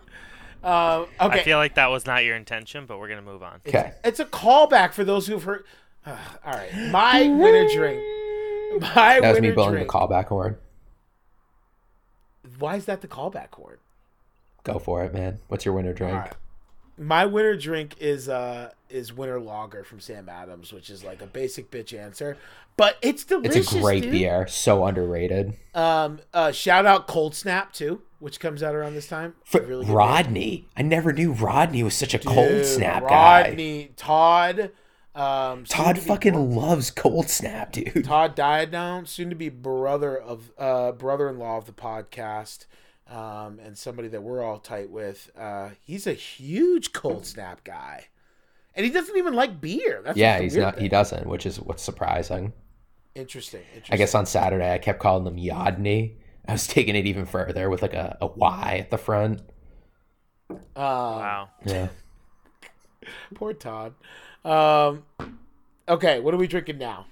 Um, 0.62 1.06
okay. 1.20 1.40
I 1.40 1.42
feel 1.42 1.58
like 1.58 1.74
that 1.76 1.90
was 1.90 2.06
not 2.06 2.24
your 2.24 2.36
intention, 2.36 2.86
but 2.86 2.98
we're 2.98 3.08
gonna 3.08 3.22
move 3.22 3.42
on. 3.42 3.60
Okay. 3.66 3.92
It's 4.04 4.20
a 4.20 4.24
callback 4.24 4.92
for 4.92 5.04
those 5.04 5.26
who've 5.26 5.42
heard. 5.42 5.64
all 6.06 6.14
right, 6.46 6.70
my 6.90 7.28
winter 7.28 7.66
drink. 7.74 8.00
My 8.80 9.20
That 9.20 9.32
was 9.32 9.40
me 9.40 9.50
blowing 9.50 9.72
drink. 9.72 9.88
the 9.88 9.92
callback 9.92 10.26
horn. 10.26 10.56
Why 12.58 12.76
is 12.76 12.84
that 12.84 13.00
the 13.00 13.08
callback 13.08 13.52
horn? 13.54 13.78
Go 14.64 14.78
for 14.78 15.02
it, 15.04 15.12
man. 15.14 15.38
What's 15.48 15.64
your 15.64 15.74
winter 15.74 15.92
drink? 15.92 16.12
All 16.12 16.20
right. 16.20 16.32
My 17.00 17.24
winter 17.24 17.56
drink 17.56 17.96
is 17.98 18.28
uh 18.28 18.72
is 18.90 19.10
winter 19.12 19.40
lager 19.40 19.84
from 19.84 20.00
Sam 20.00 20.28
Adams, 20.28 20.70
which 20.70 20.90
is 20.90 21.02
like 21.02 21.22
a 21.22 21.26
basic 21.26 21.70
bitch 21.70 21.98
answer, 21.98 22.36
but 22.76 22.96
it's 23.00 23.24
the 23.24 23.40
It's 23.40 23.72
a 23.72 23.78
great 23.80 24.02
dude. 24.02 24.12
beer. 24.12 24.46
So 24.46 24.84
underrated. 24.84 25.54
Um, 25.74 26.20
uh, 26.34 26.52
shout 26.52 26.84
out 26.84 27.06
Cold 27.06 27.34
Snap 27.34 27.72
too, 27.72 28.02
which 28.18 28.38
comes 28.38 28.62
out 28.62 28.74
around 28.74 28.94
this 28.94 29.08
time. 29.08 29.34
For 29.44 29.62
Really 29.62 29.86
Rodney, 29.86 30.68
I 30.76 30.82
never 30.82 31.12
knew 31.14 31.32
Rodney 31.32 31.82
was 31.82 31.94
such 31.94 32.12
a 32.12 32.18
beer. 32.18 32.34
cold 32.34 32.66
snap 32.66 33.08
guy. 33.08 33.44
Rodney, 33.48 33.92
Todd, 33.96 34.70
um, 35.14 35.64
Todd 35.64 35.98
fucking 35.98 36.54
loves 36.54 36.90
cold 36.90 37.30
snap, 37.30 37.72
dude. 37.72 38.04
Todd 38.04 38.34
died 38.34 38.72
now, 38.72 39.04
soon 39.04 39.30
to 39.30 39.36
be 39.36 39.48
brother 39.48 40.18
of 40.18 40.52
uh 40.58 40.92
brother-in-law 40.92 41.56
of 41.56 41.64
the 41.64 41.72
podcast. 41.72 42.66
Um, 43.10 43.58
and 43.58 43.76
somebody 43.76 44.08
that 44.08 44.22
we're 44.22 44.42
all 44.42 44.58
tight 44.58 44.90
with. 44.90 45.30
Uh, 45.38 45.70
he's 45.82 46.06
a 46.06 46.12
huge 46.12 46.92
cold 46.92 47.26
snap 47.26 47.64
guy, 47.64 48.06
and 48.74 48.86
he 48.86 48.92
doesn't 48.92 49.16
even 49.16 49.34
like 49.34 49.60
beer. 49.60 50.00
That's 50.04 50.16
yeah, 50.16 50.40
he's 50.40 50.56
not. 50.56 50.74
thing. 50.76 50.84
He 50.84 50.88
doesn't, 50.88 51.26
which 51.26 51.44
is 51.44 51.60
what's 51.60 51.82
surprising. 51.82 52.52
Interesting. 53.14 53.62
Interesting. 53.74 53.94
I 53.94 53.96
guess 53.96 54.14
on 54.14 54.26
Saturday 54.26 54.72
I 54.72 54.78
kept 54.78 55.00
calling 55.00 55.24
them 55.24 55.36
Yodney. 55.36 56.14
I 56.46 56.52
was 56.52 56.66
taking 56.68 56.96
it 56.96 57.06
even 57.06 57.26
further 57.26 57.68
with 57.68 57.82
like 57.82 57.94
a, 57.94 58.16
a 58.20 58.26
Y 58.26 58.76
at 58.80 58.90
the 58.90 58.98
front. 58.98 59.40
Um, 60.50 60.58
Wow. 60.76 61.48
Yeah. 61.64 61.88
Poor 63.34 63.52
Todd. 63.52 63.94
Um, 64.44 65.04
okay, 65.88 66.20
what 66.20 66.32
are 66.34 66.38
we 66.38 66.46
drinking 66.46 66.78
now? 66.78 67.06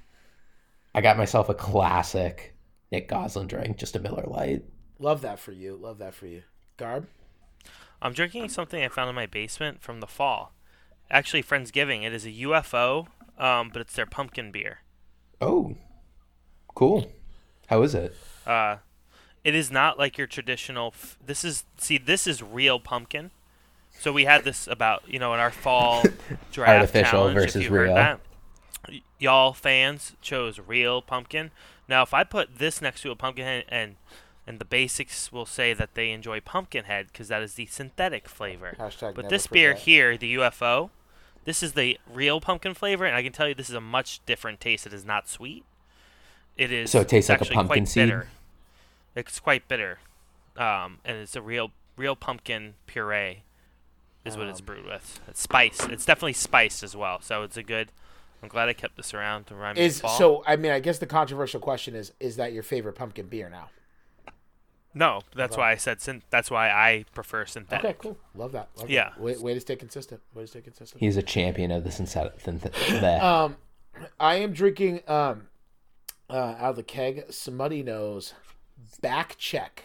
I 0.94 1.00
got 1.00 1.18
myself 1.18 1.48
a 1.48 1.54
classic 1.54 2.54
Nick 2.90 3.08
Goslin 3.08 3.46
drink, 3.46 3.76
just 3.76 3.96
a 3.96 4.00
Miller 4.00 4.24
Lite. 4.26 4.64
Love 4.98 5.20
that 5.22 5.38
for 5.38 5.52
you. 5.52 5.76
Love 5.76 5.98
that 5.98 6.14
for 6.14 6.26
you. 6.26 6.42
Garb. 6.76 7.06
I'm 8.00 8.12
drinking 8.12 8.48
something 8.48 8.82
I 8.82 8.88
found 8.88 9.08
in 9.08 9.14
my 9.16 9.26
basement 9.26 9.82
from 9.82 10.00
the 10.00 10.06
fall. 10.06 10.52
Actually, 11.10 11.42
Friendsgiving. 11.42 12.04
It 12.04 12.12
is 12.12 12.24
a 12.26 12.30
UFO, 12.30 13.06
um, 13.38 13.70
but 13.72 13.80
it's 13.80 13.94
their 13.94 14.06
pumpkin 14.06 14.52
beer. 14.52 14.80
Oh, 15.40 15.74
cool. 16.74 17.10
How 17.68 17.82
is 17.82 17.94
it? 17.94 18.14
Uh, 18.46 18.76
it 19.44 19.54
is 19.54 19.70
not 19.70 19.98
like 19.98 20.18
your 20.18 20.26
traditional. 20.26 20.88
F- 20.88 21.18
this 21.24 21.44
is 21.44 21.64
see, 21.76 21.98
this 21.98 22.26
is 22.26 22.42
real 22.42 22.78
pumpkin. 22.78 23.30
So 23.98 24.12
we 24.12 24.24
had 24.26 24.44
this 24.44 24.66
about 24.68 25.02
you 25.08 25.18
know 25.18 25.34
in 25.34 25.40
our 25.40 25.50
fall 25.50 26.02
draft 26.52 26.80
Artificial 26.80 27.10
challenge. 27.10 27.34
versus 27.34 27.56
if 27.56 27.62
you 27.64 27.70
heard 27.70 27.84
real. 27.84 27.94
that, 27.94 28.20
Y- 28.88 29.02
y'all 29.18 29.52
fans 29.52 30.14
chose 30.20 30.58
real 30.60 31.02
pumpkin. 31.02 31.50
Now, 31.88 32.02
if 32.02 32.12
I 32.12 32.22
put 32.24 32.58
this 32.58 32.80
next 32.82 33.00
to 33.02 33.10
a 33.10 33.16
pumpkin 33.16 33.44
head 33.44 33.64
and 33.68 33.96
and 34.48 34.58
the 34.58 34.64
basics 34.64 35.30
will 35.30 35.44
say 35.44 35.74
that 35.74 35.94
they 35.94 36.10
enjoy 36.10 36.40
pumpkin 36.40 36.86
head 36.86 37.08
because 37.12 37.28
that 37.28 37.42
is 37.42 37.54
the 37.54 37.66
synthetic 37.66 38.26
flavor. 38.26 38.74
Hashtag 38.80 39.14
But 39.14 39.28
this 39.28 39.46
beer 39.46 39.72
forget. 39.72 39.84
here, 39.84 40.16
the 40.16 40.36
UFO, 40.36 40.88
this 41.44 41.62
is 41.62 41.74
the 41.74 41.98
real 42.10 42.40
pumpkin 42.40 42.72
flavor, 42.72 43.04
and 43.04 43.14
I 43.14 43.22
can 43.22 43.30
tell 43.32 43.46
you 43.46 43.54
this 43.54 43.68
is 43.68 43.74
a 43.74 43.80
much 43.80 44.24
different 44.24 44.58
taste. 44.58 44.86
It 44.86 44.94
is 44.94 45.04
not 45.04 45.28
sweet. 45.28 45.66
It 46.56 46.72
is. 46.72 46.90
So 46.90 47.00
it 47.00 47.08
tastes 47.08 47.28
like 47.28 47.42
a 47.42 47.44
pumpkin 47.44 47.84
seed? 47.84 48.06
Bitter. 48.06 48.28
It's 49.14 49.38
quite 49.38 49.68
bitter, 49.68 49.98
um, 50.56 50.98
and 51.04 51.18
it's 51.18 51.36
a 51.36 51.42
real, 51.42 51.70
real 51.98 52.16
pumpkin 52.16 52.74
puree, 52.86 53.42
is 54.24 54.38
what 54.38 54.46
it's 54.46 54.60
Um, 54.60 54.66
brewed 54.66 54.86
with. 54.86 55.20
It's 55.28 55.42
spiced. 55.42 55.90
It's 55.90 56.06
definitely 56.06 56.32
spiced 56.32 56.82
as 56.82 56.96
well. 56.96 57.20
So 57.20 57.42
it's 57.42 57.58
a 57.58 57.62
good. 57.62 57.92
I'm 58.42 58.48
glad 58.48 58.70
I 58.70 58.72
kept 58.72 58.96
this 58.96 59.12
around 59.12 59.48
to 59.48 59.54
remind 59.54 59.76
me 59.76 59.84
Is 59.84 59.98
so. 59.98 60.42
I 60.46 60.56
mean, 60.56 60.72
I 60.72 60.80
guess 60.80 60.98
the 60.98 61.06
controversial 61.06 61.60
question 61.60 61.94
is: 61.94 62.12
Is 62.18 62.36
that 62.36 62.54
your 62.54 62.62
favorite 62.62 62.94
pumpkin 62.94 63.26
beer 63.26 63.50
now? 63.50 63.68
No, 64.94 65.20
that's 65.36 65.56
why 65.56 65.70
I 65.70 65.76
said. 65.76 66.00
Syn- 66.00 66.22
that's 66.30 66.50
why 66.50 66.70
I 66.70 67.04
prefer 67.14 67.44
synthetic. 67.46 67.84
Okay, 67.84 67.96
cool. 68.00 68.16
Love 68.34 68.52
that. 68.52 68.68
Love 68.76 68.90
Yeah. 68.90 69.10
That. 69.10 69.20
Way, 69.20 69.36
way 69.36 69.54
to 69.54 69.60
stay 69.60 69.76
consistent. 69.76 70.20
Way 70.34 70.42
to 70.42 70.48
stay 70.48 70.60
consistent. 70.60 71.00
He's 71.00 71.16
a 71.16 71.22
champion 71.22 71.70
of 71.70 71.84
the 71.84 71.90
synthetic. 71.90 72.38
synth- 72.42 73.22
Um, 73.22 73.56
I 74.18 74.36
am 74.36 74.52
drinking 74.52 75.00
um, 75.06 75.48
uh, 76.30 76.34
out 76.58 76.70
of 76.70 76.76
the 76.76 76.82
keg. 76.82 77.28
Smuttynose 77.28 78.32
back 79.00 79.36
check, 79.38 79.84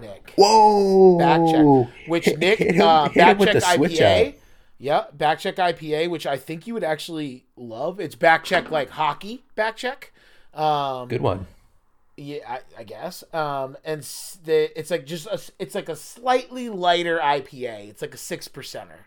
Nick. 0.00 0.32
Whoa! 0.36 1.18
Back 1.18 1.40
check, 1.50 2.08
which 2.08 2.24
Hit- 2.26 2.38
Nick 2.38 2.58
hit 2.58 2.74
him- 2.76 2.82
uh, 2.82 3.08
back 3.08 3.38
check 3.38 3.52
the 3.54 3.60
switch 3.60 3.92
IPA. 3.98 4.34
Yeah, 4.78 5.04
back 5.12 5.38
check 5.38 5.56
IPA, 5.56 6.08
which 6.10 6.26
I 6.26 6.36
think 6.36 6.66
you 6.66 6.74
would 6.74 6.84
actually 6.84 7.46
love. 7.56 7.98
It's 7.98 8.14
back 8.14 8.44
check 8.44 8.70
like 8.70 8.90
hockey 8.90 9.42
back 9.54 9.76
check. 9.76 10.12
Um, 10.54 11.08
Good 11.08 11.20
one. 11.22 11.46
Yeah, 12.16 12.38
I, 12.48 12.60
I 12.78 12.84
guess. 12.84 13.22
Um, 13.34 13.76
and 13.84 14.02
the, 14.44 14.78
it's 14.78 14.90
like 14.90 15.04
just 15.04 15.26
a, 15.26 15.40
it's 15.58 15.74
like 15.74 15.88
a 15.88 15.96
slightly 15.96 16.68
lighter 16.68 17.18
IPA. 17.18 17.90
It's 17.90 18.02
like 18.02 18.14
a 18.14 18.18
six 18.18 18.48
percenter. 18.48 19.04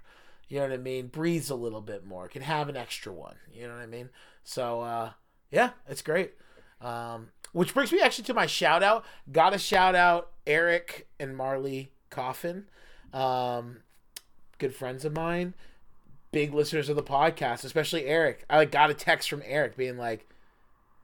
You 0.47 0.57
know 0.57 0.63
what 0.63 0.73
I 0.73 0.77
mean? 0.77 1.07
Breathes 1.07 1.49
a 1.49 1.55
little 1.55 1.81
bit 1.81 2.05
more. 2.05 2.27
Can 2.27 2.41
have 2.41 2.69
an 2.69 2.77
extra 2.77 3.11
one. 3.11 3.35
You 3.53 3.67
know 3.67 3.73
what 3.73 3.81
I 3.81 3.87
mean? 3.87 4.09
So 4.43 4.81
uh, 4.81 5.11
yeah, 5.51 5.71
it's 5.87 6.01
great. 6.01 6.33
Um, 6.81 7.29
which 7.51 7.73
brings 7.73 7.91
me 7.91 7.99
actually 8.01 8.25
to 8.25 8.33
my 8.33 8.45
shout 8.45 8.83
out. 8.83 9.05
Got 9.31 9.51
to 9.51 9.57
shout 9.57 9.95
out 9.95 10.31
Eric 10.45 11.07
and 11.19 11.35
Marley 11.35 11.91
Coffin, 12.09 12.65
um, 13.13 13.77
good 14.57 14.75
friends 14.75 15.05
of 15.05 15.13
mine, 15.13 15.53
big 16.31 16.53
listeners 16.53 16.89
of 16.89 16.95
the 16.95 17.03
podcast, 17.03 17.63
especially 17.63 18.05
Eric. 18.05 18.45
I 18.49 18.57
like 18.57 18.71
got 18.71 18.89
a 18.89 18.93
text 18.93 19.29
from 19.29 19.41
Eric 19.45 19.77
being 19.77 19.97
like, 19.97 20.28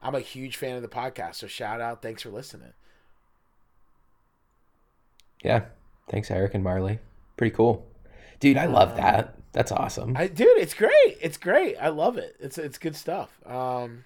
I'm 0.02 0.16
a 0.16 0.20
huge 0.20 0.58
fan 0.58 0.76
of 0.76 0.82
the 0.82 0.88
podcast, 0.88 1.36
so 1.36 1.48
shout 1.48 1.82
out. 1.82 2.02
Thanks 2.02 2.22
for 2.22 2.30
listening. 2.30 2.74
Yeah. 5.44 5.66
Thanks, 6.10 6.30
Eric 6.30 6.54
and 6.54 6.64
Marley. 6.64 7.00
Pretty 7.38 7.56
cool. 7.56 7.86
Dude, 8.40 8.58
I 8.58 8.66
love 8.66 8.98
that. 8.98 9.36
That's 9.54 9.72
awesome. 9.72 10.16
I 10.18 10.28
dude, 10.28 10.58
it's 10.58 10.74
great. 10.74 11.18
It's 11.22 11.38
great. 11.38 11.78
I 11.78 11.88
love 11.88 12.18
it. 12.18 12.36
It's 12.40 12.58
it's 12.58 12.78
good 12.78 12.96
stuff. 12.96 13.40
Um 13.46 14.04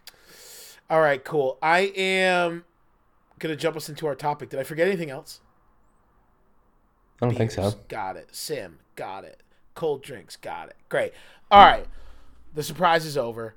all 0.90 1.02
right, 1.02 1.24
cool. 1.24 1.58
I 1.62 1.92
am 1.96 2.66
gonna 3.40 3.56
jump 3.56 3.76
us 3.76 3.90
into 3.90 4.06
our 4.06 4.16
topic. 4.16 4.50
Did 4.50 4.60
I 4.60 4.64
forget 4.64 4.88
anything 4.88 5.10
else? 5.10 5.40
I 7.22 7.26
don't 7.26 7.36
think 7.36 7.52
so. 7.52 7.74
Got 7.88 8.16
it. 8.16 8.30
Sim, 8.32 8.80
got 8.96 9.24
it. 9.24 9.42
Cold 9.76 10.04
drinks, 10.04 10.36
got 10.36 10.70
it. 10.70 10.76
Great. 10.88 11.14
All 11.50 11.66
right. 11.66 11.88
The 12.54 12.64
surprise 12.64 13.06
is 13.06 13.18
over. 13.18 13.56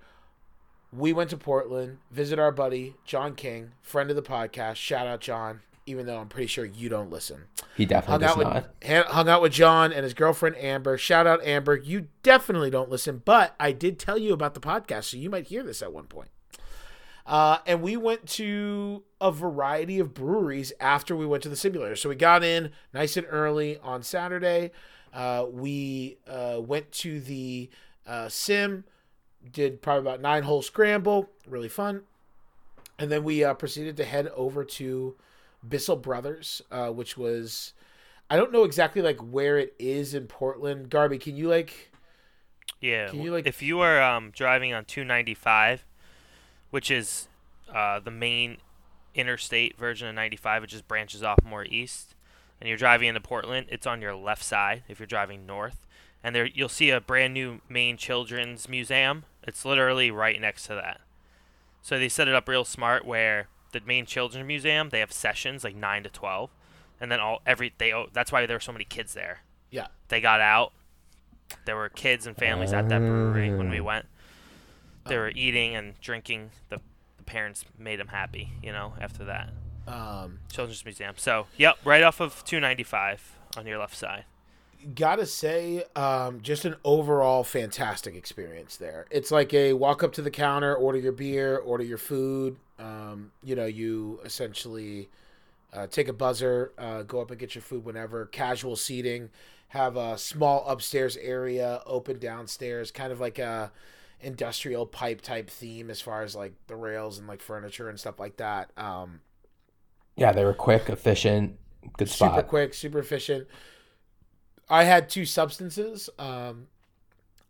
We 0.92 1.12
went 1.12 1.31
to 1.31 1.37
Portland, 1.38 1.98
visit 2.11 2.38
our 2.38 2.52
buddy 2.52 2.96
John 3.07 3.35
King, 3.35 3.72
friend 3.81 4.11
of 4.11 4.16
the 4.16 4.22
podcast. 4.22 4.74
Shout 4.76 5.07
out 5.07 5.20
John, 5.20 5.61
even 5.87 6.05
though 6.05 6.18
I'm 6.18 6.28
pretty 6.28 6.48
sure 6.48 6.66
you 6.66 6.90
don't 6.90 7.11
listen. 7.11 7.44
He 7.76 7.87
definitely 7.87 8.26
hung 8.26 8.37
does 8.37 8.46
out 8.46 8.52
not. 8.55 8.55
with 8.55 8.88
han- 8.88 9.05
hung 9.09 9.28
out 9.28 9.40
with 9.40 9.52
John 9.52 9.90
and 9.92 10.05
his 10.05 10.12
girlfriend 10.12 10.57
Amber. 10.57 10.98
Shout 10.98 11.26
out 11.26 11.42
Amber. 11.44 11.76
You 11.76 12.09
definitely 12.22 12.68
don't 12.68 12.90
listen, 12.90 13.22
but 13.24 13.55
I 13.59 13.72
did 13.72 13.98
tell 13.98 14.18
you 14.18 14.35
about 14.35 14.52
the 14.52 14.61
podcast, 14.61 15.05
so 15.05 15.16
you 15.16 15.31
might 15.31 15.46
hear 15.46 15.62
this 15.62 15.81
at 15.81 15.92
one 15.94 16.05
point. 16.09 16.28
Uh, 17.24 17.59
and 17.66 17.81
we 17.83 17.96
went 17.96 18.26
to 18.26 19.05
a 19.20 19.31
variety 19.31 19.98
of 19.98 20.12
breweries 20.12 20.72
after 20.81 21.16
we 21.16 21.24
went 21.24 21.42
to 21.44 21.48
the 21.48 21.57
simulator. 21.57 21.96
So 21.96 22.09
we 22.09 22.16
got 22.16 22.42
in 22.42 22.70
nice 22.92 23.16
and 23.16 23.26
early 23.31 23.78
on 23.78 24.02
Saturday. 24.02 24.72
Uh, 25.14 25.46
we 25.50 26.18
uh, 26.26 26.59
went 26.61 26.90
to 26.92 27.20
the 27.20 27.70
uh, 28.07 28.28
sim, 28.28 28.85
did 29.50 29.83
probably 29.83 30.00
about 30.00 30.20
nine 30.20 30.42
hole 30.42 30.62
scramble, 30.62 31.28
really 31.48 31.68
fun. 31.68 32.02
And 32.98 33.11
then 33.11 33.24
we 33.24 33.42
uh, 33.42 33.55
proceeded 33.55 33.96
to 33.96 34.05
head 34.05 34.28
over 34.28 34.64
to 34.64 35.16
Bissell 35.68 35.96
Brothers, 35.96 36.62
uh, 36.70 36.90
which 36.90 37.16
was 37.16 37.72
I 38.31 38.37
don't 38.37 38.52
know 38.52 38.64
exactly 38.64 39.02
like 39.02 39.18
where 39.18 39.59
it 39.59 39.74
is 39.78 40.14
in 40.14 40.26
Portland. 40.26 40.88
Garby, 40.88 41.18
can 41.18 41.37
you 41.37 41.48
like 41.48 41.90
Yeah. 42.81 43.09
Can 43.09 43.22
you, 43.22 43.33
like- 43.33 43.46
if 43.46 43.62
you 43.62 43.81
are 43.81 44.00
um, 44.00 44.31
driving 44.31 44.72
on 44.72 44.85
295, 44.85 45.85
which 46.70 46.90
is 46.90 47.28
uh, 47.72 48.00
the 48.00 48.11
main 48.11 48.59
interstate 49.14 49.76
version 49.76 50.09
of 50.09 50.14
95, 50.14 50.64
it 50.64 50.66
just 50.68 50.88
branches 50.88 51.22
off 51.22 51.38
more 51.44 51.64
east, 51.64 52.14
and 52.61 52.68
you're 52.68 52.78
driving 52.78 53.09
into 53.09 53.20
Portland, 53.20 53.66
it's 53.68 53.87
on 53.87 54.00
your 54.00 54.14
left 54.14 54.42
side 54.42 54.85
if 54.88 54.98
you're 54.98 55.07
driving 55.07 55.44
north. 55.44 55.85
And 56.24 56.35
there 56.35 56.46
you'll 56.46 56.68
see 56.68 56.90
a 56.90 57.00
brand 57.00 57.35
new 57.35 57.61
Maine 57.68 57.96
children's 57.96 58.68
museum. 58.68 59.24
It's 59.44 59.64
literally 59.64 60.11
right 60.11 60.40
next 60.40 60.66
to 60.66 60.74
that. 60.74 61.00
So 61.83 61.98
they 61.98 62.09
set 62.09 62.28
it 62.28 62.35
up 62.35 62.48
real 62.48 62.64
smart 62.64 63.05
where 63.05 63.48
the 63.72 63.81
Maine 63.81 64.07
children's 64.07 64.46
museum, 64.46 64.90
they 64.90 65.00
have 65.00 65.12
sessions 65.12 65.64
like 65.64 65.74
9 65.74 66.05
to 66.05 66.09
12. 66.11 66.50
And 67.00 67.11
then 67.11 67.18
all 67.18 67.42
every 67.44 67.72
they 67.78 67.92
oh, 67.92 68.07
that's 68.12 68.31
why 68.31 68.46
there 68.46 68.57
were 68.57 68.61
so 68.61 68.72
many 68.72 68.85
kids 68.85 69.14
there 69.14 69.40
yeah. 69.72 69.88
they 70.09 70.20
got 70.20 70.40
out. 70.40 70.72
There 71.64 71.74
were 71.74 71.88
kids 71.88 72.26
and 72.26 72.37
families 72.37 72.72
at 72.72 72.88
that 72.88 73.00
brewery 73.00 73.52
when 73.52 73.68
we 73.68 73.81
went. 73.81 74.07
They 75.07 75.18
were 75.18 75.33
eating 75.35 75.74
and 75.74 76.00
drinking. 76.00 76.50
The, 76.68 76.78
the 77.16 77.24
parents 77.24 77.64
made 77.76 77.98
them 77.98 78.09
happy, 78.09 78.52
you 78.62 78.70
know, 78.70 78.94
after 79.00 79.24
that. 79.24 79.50
Um, 79.87 80.38
Children's 80.50 80.85
Museum. 80.85 81.14
So, 81.16 81.46
yep, 81.57 81.76
right 81.85 82.05
off 82.05 82.20
of 82.20 82.44
295 82.44 83.37
on 83.57 83.66
your 83.66 83.78
left 83.78 83.96
side. 83.96 84.24
Gotta 84.95 85.27
say, 85.27 85.85
um, 85.97 86.40
just 86.40 86.64
an 86.64 86.77
overall 86.85 87.45
fantastic 87.45 88.14
experience 88.14 88.77
there. 88.77 89.07
It's 89.11 89.31
like 89.31 89.53
a 89.55 89.73
walk 89.75 90.03
up 90.03 90.12
to 90.14 90.23
the 90.23 90.31
counter, 90.31 90.75
order 90.75 90.99
your 90.99 91.12
beer, 91.12 91.57
order 91.59 91.85
your 91.85 91.99
food. 91.99 92.57
Um, 92.79 93.33
you 93.42 93.55
know, 93.55 93.66
you 93.66 94.21
essentially 94.25 95.09
uh, 95.73 95.87
take 95.87 96.09
a 96.09 96.12
buzzer, 96.12 96.73
uh, 96.79 97.03
go 97.03 97.21
up 97.21 97.31
and 97.31 97.40
get 97.40 97.55
your 97.55 97.62
food 97.62 97.85
whenever. 97.85 98.27
Casual 98.27 98.77
seating, 98.77 99.31
have 99.68 99.97
a 99.97 100.18
small 100.18 100.66
upstairs 100.68 101.16
area, 101.18 101.83
open 101.87 102.18
downstairs, 102.18 102.90
kind 102.90 103.12
of 103.12 103.21
like 103.21 103.38
a 103.38 103.73
industrial 104.21 104.87
pipe 104.87 105.21
type 105.21 105.51
theme 105.51 105.90
as 105.90 106.01
far 106.01 106.23
as 106.23 106.37
like 106.37 106.55
the 106.68 106.77
rails 106.77 107.18
and 107.18 107.29
like 107.29 107.40
furniture 107.42 107.88
and 107.88 107.99
stuff 108.01 108.21
like 108.21 108.37
that. 108.38 108.71
Um, 108.77 109.21
Yeah, 110.16 110.33
they 110.33 110.45
were 110.45 110.55
quick, 110.55 110.88
efficient, 110.88 111.59
good 111.97 112.09
spot. 112.09 112.33
super 112.33 112.42
quick, 112.42 112.75
super 112.75 112.99
efficient. 112.99 113.47
I 114.73 114.85
had 114.85 115.11
two 115.11 115.27
substances, 115.27 116.09
um, 116.19 116.69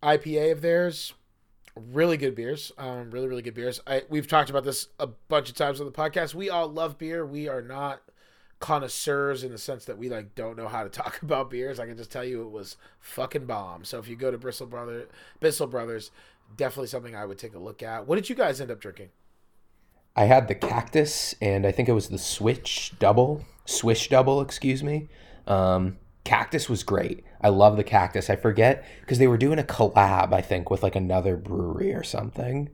IPA 0.03 0.53
of 0.53 0.61
theirs, 0.61 1.15
really 1.77 2.17
good 2.17 2.35
beers, 2.35 2.73
um, 2.77 3.13
really 3.13 3.29
really 3.29 3.43
good 3.43 3.55
beers. 3.55 3.81
I 3.87 4.03
we've 4.09 4.27
talked 4.27 4.51
about 4.51 4.65
this 4.65 4.89
a 4.99 5.07
bunch 5.07 5.49
of 5.49 5.55
times 5.55 5.81
on 5.81 5.87
the 5.87 5.93
podcast. 5.93 6.35
We 6.35 6.51
all 6.51 6.69
love 6.69 6.99
beer. 6.99 7.25
We 7.25 7.49
are 7.49 7.63
not 7.63 8.03
connoisseurs 8.59 9.45
in 9.45 9.53
the 9.53 9.59
sense 9.59 9.85
that 9.85 9.99
we 9.99 10.09
like 10.09 10.35
don't 10.35 10.57
know 10.57 10.67
how 10.69 10.83
to 10.83 10.89
talk 10.89 11.23
about 11.23 11.49
beers, 11.49 11.79
I 11.79 11.87
can 11.87 11.97
just 11.97 12.11
tell 12.11 12.25
you 12.25 12.43
it 12.43 12.51
was 12.51 12.77
fucking 12.99 13.47
bomb. 13.47 13.85
So 13.85 14.01
if 14.01 14.09
you 14.09 14.17
go 14.17 14.33
to 14.33 14.39
Bristol 14.39 14.67
Brother 14.67 15.09
Bissell 15.39 15.69
Brothers, 15.69 16.11
definitely 16.57 16.89
something 16.89 17.15
I 17.15 17.25
would 17.25 17.39
take 17.39 17.55
a 17.55 17.59
look 17.59 17.85
at. 17.85 18.07
What 18.07 18.17
did 18.17 18.31
you 18.31 18.35
guys 18.35 18.61
end 18.61 18.73
up 18.73 18.81
drinking? 18.81 19.11
I 20.17 20.25
had 20.25 20.49
the 20.49 20.55
cactus, 20.55 21.35
and 21.41 21.67
I 21.67 21.73
think 21.73 21.89
it 21.89 21.93
was 21.93 22.09
the 22.09 22.19
Switch 22.19 22.93
double, 22.99 23.45
Swish 23.65 24.09
double, 24.09 24.41
excuse 24.41 24.83
me. 24.83 25.09
Um, 25.47 25.99
cactus 26.25 26.69
was 26.69 26.83
great. 26.83 27.25
I 27.41 27.49
love 27.49 27.77
the 27.77 27.85
cactus. 27.85 28.31
I 28.31 28.37
forget 28.37 28.85
because 29.01 29.19
they 29.19 29.27
were 29.27 29.37
doing 29.39 29.59
a 29.59 29.63
collab, 29.65 30.33
I 30.33 30.41
think, 30.41 30.71
with 30.71 30.83
like 30.83 30.97
another 30.97 31.37
brewery 31.37 31.93
or 31.95 32.03
something 32.05 32.71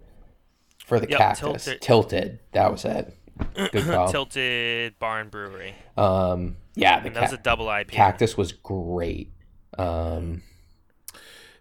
for 0.85 1.01
the 1.01 1.09
Yep, 1.09 1.19
cactus. 1.19 1.65
Tilted. 1.65 1.81
Tilted. 1.81 2.39
That 2.53 2.71
was 2.73 2.85
it. 2.85 3.15
Good 3.73 3.85
call. 3.85 4.11
Tilted 4.11 4.99
Barn 4.99 5.29
Brewery. 5.29 5.75
um, 5.97 6.57
yeah, 6.75 7.01
the 7.01 7.07
And 7.09 7.17
that 7.17 7.23
was 7.23 7.33
a 7.33 7.39
double 7.39 7.67
IPA. 7.67 7.89
cactus 7.89 8.37
was 8.37 8.53
great. 8.53 9.31
Um, 9.77 10.43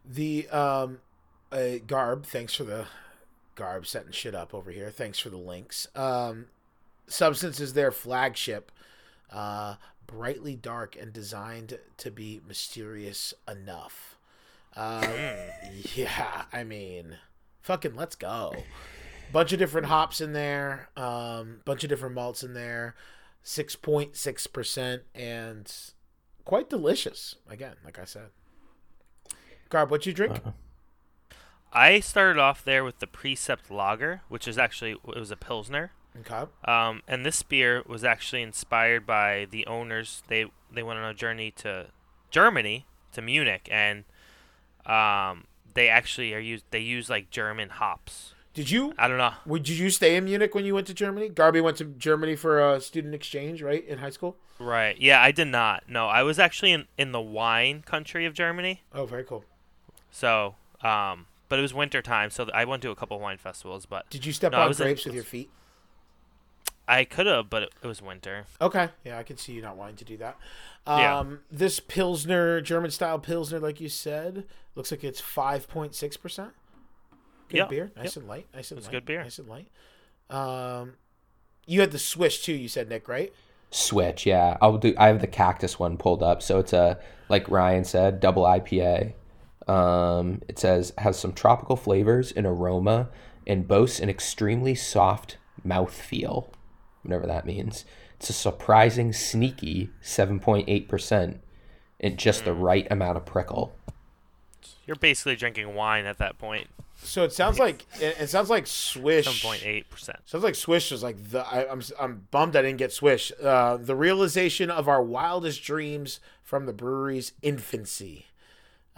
The 0.06 0.47
um, 0.50 1.00
uh, 1.52 1.78
Garb, 1.86 2.26
thanks 2.26 2.54
for 2.56 2.63
the 2.63 2.86
Garb 3.56 3.86
setting 3.88 4.12
shit 4.12 4.36
up 4.36 4.54
over 4.54 4.71
here. 4.71 4.89
Thanks 4.91 5.19
for 5.19 5.30
the 5.30 5.38
links. 5.38 5.88
Um, 5.95 6.45
Substance 7.08 7.60
is 7.60 7.73
their 7.73 7.91
flagship, 7.91 8.71
uh, 9.32 9.76
brightly 10.07 10.55
dark 10.55 10.95
and 10.95 11.13
designed 11.13 11.77
to 11.97 12.11
be 12.11 12.41
mysterious 12.47 13.33
enough. 13.47 14.17
Uh, 14.75 15.05
yeah, 15.95 16.45
I 16.51 16.63
mean, 16.63 17.17
fucking 17.61 17.95
let's 17.95 18.15
go. 18.15 18.53
Bunch 19.31 19.51
of 19.51 19.59
different 19.59 19.87
hops 19.87 20.21
in 20.21 20.33
there, 20.33 20.89
um, 20.95 21.59
bunch 21.65 21.83
of 21.83 21.89
different 21.89 22.15
malts 22.15 22.43
in 22.43 22.53
there, 22.53 22.95
six 23.43 23.75
point 23.75 24.15
six 24.15 24.47
percent, 24.47 25.03
and 25.13 25.71
quite 26.45 26.69
delicious. 26.69 27.35
Again, 27.49 27.75
like 27.83 27.99
I 27.99 28.05
said. 28.05 28.29
Garb, 29.69 29.91
what 29.91 30.05
you 30.05 30.13
drink? 30.13 30.39
I 31.73 31.99
started 31.99 32.39
off 32.39 32.63
there 32.63 32.85
with 32.85 32.99
the 32.99 33.07
Precept 33.07 33.69
Lager, 33.69 34.21
which 34.29 34.47
is 34.47 34.57
actually 34.57 34.91
it 34.91 35.19
was 35.19 35.31
a 35.31 35.35
pilsner. 35.35 35.91
Okay. 36.21 36.45
Um, 36.65 37.01
and 37.08 37.25
this 37.25 37.43
beer 37.43 37.84
was 37.86 38.03
actually 38.03 38.41
inspired 38.41 39.06
by 39.06 39.47
the 39.49 39.65
owners. 39.67 40.23
They 40.27 40.45
they 40.71 40.84
went 40.84 40.99
on 40.99 41.06
a 41.10 41.13
journey 41.13 41.51
to 41.58 41.88
Germany 42.32 42.86
to 43.13 43.21
Munich, 43.21 43.67
and 43.71 44.03
um, 44.86 45.45
they 45.73 45.89
actually 45.89 46.34
are 46.34 46.39
used. 46.39 46.65
They 46.71 46.80
use 46.80 47.10
like 47.10 47.30
German 47.30 47.69
hops. 47.69 48.34
Did 48.53 48.71
you? 48.71 48.93
I 48.97 49.08
don't 49.08 49.19
know. 49.19 49.34
Would 49.45 49.63
did 49.63 49.77
you 49.77 49.89
stay 49.91 50.15
in 50.15 50.25
Munich 50.25 50.56
when 50.56 50.65
you 50.65 50.73
went 50.73 50.88
to 50.88 50.93
Germany? 50.93 51.30
Garby 51.30 51.62
went 51.62 51.77
to 51.77 51.86
Germany 51.86 52.36
for 52.36 52.73
a 52.73 52.82
student 52.82 53.13
exchange, 53.13 53.62
right, 53.62 53.86
in 53.88 53.99
high 53.99 54.10
school. 54.10 54.36
Right? 54.60 54.99
Yeah, 54.99 55.21
I 55.21 55.32
did 55.32 55.47
not. 55.49 55.84
No, 55.88 56.08
I 56.08 56.23
was 56.23 56.39
actually 56.39 56.71
in 56.71 56.86
in 56.97 57.12
the 57.12 57.21
wine 57.21 57.84
country 57.84 58.25
of 58.25 58.34
Germany. 58.34 58.82
Oh, 58.93 59.06
very 59.06 59.23
cool. 59.23 59.45
So, 60.10 60.56
um, 60.82 61.27
but 61.49 61.60
it 61.60 61.62
was 61.62 61.73
winter 61.75 62.01
time, 62.01 62.32
so 62.32 62.49
I 62.51 62.65
went 62.65 62.82
to 62.82 62.89
a 62.89 62.95
couple 62.95 63.19
wine 63.19 63.38
festivals. 63.38 63.86
But 63.86 64.10
Did 64.10 64.25
you 64.25 64.34
step 64.34 64.53
No, 64.53 64.62
on 64.62 64.67
was 64.69 64.80
in- 64.80 64.86
grapes 64.88 65.06
with 65.06 65.13
your 65.13 65.23
feet? 65.23 65.51
I 66.88 67.04
could 67.04 67.26
have, 67.26 67.50
but 67.50 67.63
it, 67.63 67.73
it 67.84 67.88
was 67.88 68.02
winter. 68.02 68.45
Okay. 68.62 68.89
Yeah, 69.04 69.17
I 69.17 69.23
can 69.23 69.38
see 69.38 69.54
you 69.54 69.62
not 69.62 69.76
wanting 69.76 69.97
to 69.97 70.06
do 70.06 70.17
that. 70.17 70.38
Yeah. 70.88 71.17
Um, 71.19 71.39
This 71.52 71.80
Pilsner, 71.82 72.62
German 72.62 72.91
style 72.91 73.19
Pilsner, 73.19 73.60
like 73.60 73.82
you 73.82 73.89
said, 73.89 74.45
looks 74.76 74.91
like 74.91 75.04
it's 75.04 75.21
5.6%. 75.21 76.52
Good 77.50 77.58
Yeah, 77.58 77.65
beer. 77.65 77.91
Nice 77.95 78.06
yep. 78.06 78.15
and 78.17 78.28
light. 78.28 78.47
Nice 78.54 78.71
and 78.71 78.78
It's 78.78 78.88
light. 78.88 78.91
good 78.93 79.06
beer. 79.06 79.21
Nice 79.23 79.39
and 79.39 79.50
light. 79.50 79.67
Um, 80.30 80.93
you 81.65 81.82
had 81.82 81.91
the 81.91 82.00
Swish 82.00 82.41
too, 82.43 82.54
you 82.54 82.67
said, 82.69 82.88
Nick, 82.89 83.08
right? 83.10 83.34
Switch, 83.69 84.26
yeah. 84.26 84.58
I'll 84.62 84.78
do. 84.78 84.93
I 84.97 85.08
have 85.08 85.19
the 85.19 85.28
cactus 85.28 85.78
one 85.78 85.97
pulled 85.97 86.23
up, 86.23 86.41
so 86.41 86.60
it's 86.60 86.71
a 86.71 87.00
like 87.28 87.50
Ryan 87.50 87.84
said, 87.84 88.21
double 88.21 88.43
IPA. 88.43 89.12
Um, 89.67 90.41
it 90.47 90.58
says 90.58 90.93
has 91.00 91.19
some 91.19 91.34
tropical 91.34 91.76
flavors 91.76 92.32
and 92.32 92.45
aroma, 92.45 93.10
and 93.45 93.67
boasts 93.67 94.00
an 94.00 94.10
extremely 94.10 94.73
soft 94.73 95.36
mouth 95.65 95.93
feel, 95.93 96.50
whatever 97.03 97.27
that 97.27 97.45
means. 97.45 97.86
It's 98.19 98.29
a 98.29 98.33
surprising, 98.33 99.13
sneaky 99.13 99.89
seven 100.01 100.39
point 100.39 100.67
eight 100.67 100.88
percent, 100.88 101.39
and 101.99 102.17
just 102.17 102.45
the 102.45 102.53
right 102.53 102.88
amount 102.91 103.17
of 103.17 103.25
prickle. 103.25 103.75
You're 104.86 104.95
basically 104.95 105.36
drinking 105.36 105.75
wine 105.75 106.05
at 106.05 106.17
that 106.17 106.38
point. 106.38 106.67
So 107.03 107.23
it 107.23 107.31
sounds 107.31 107.60
like 107.60 107.86
it, 108.01 108.17
it 108.19 108.29
sounds 108.29 108.49
like 108.49 108.65
Swish. 108.65 109.25
Seven 109.25 109.39
point 109.41 109.65
eight 109.65 109.89
percent. 109.89 110.17
Sounds 110.25 110.43
like 110.43 110.55
Swish 110.55 110.91
was 110.91 111.03
like 111.03 111.31
the. 111.31 111.45
I, 111.45 111.71
I'm 111.71 111.81
I'm 111.99 112.27
bummed 112.31 112.55
I 112.55 112.63
didn't 112.63 112.77
get 112.79 112.91
Swish. 112.91 113.31
Uh, 113.41 113.77
the 113.77 113.95
realization 113.95 114.71
of 114.71 114.88
our 114.88 115.03
wildest 115.03 115.63
dreams 115.63 116.19
from 116.43 116.65
the 116.65 116.73
brewery's 116.73 117.33
infancy. 117.41 118.25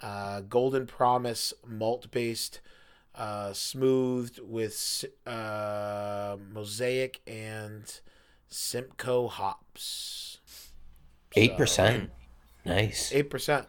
Uh, 0.00 0.40
Golden 0.40 0.86
Promise 0.86 1.52
malt 1.66 2.10
based, 2.10 2.60
uh, 3.14 3.52
smoothed 3.52 4.40
with 4.42 5.04
uh, 5.26 6.36
Mosaic 6.52 7.20
and 7.26 8.00
Simcoe 8.48 9.28
hops. 9.28 10.38
Eight 11.36 11.56
percent, 11.56 12.10
nice. 12.64 13.12
Eight 13.14 13.30
percent. 13.30 13.66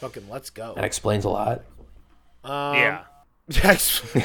Fucking 0.00 0.28
let's 0.28 0.50
go. 0.50 0.74
That 0.76 0.84
explains 0.84 1.24
a 1.24 1.28
lot. 1.30 1.62
Um, 2.44 2.74
yeah. 2.74 3.04
Yes. 3.48 4.00
we're, 4.14 4.20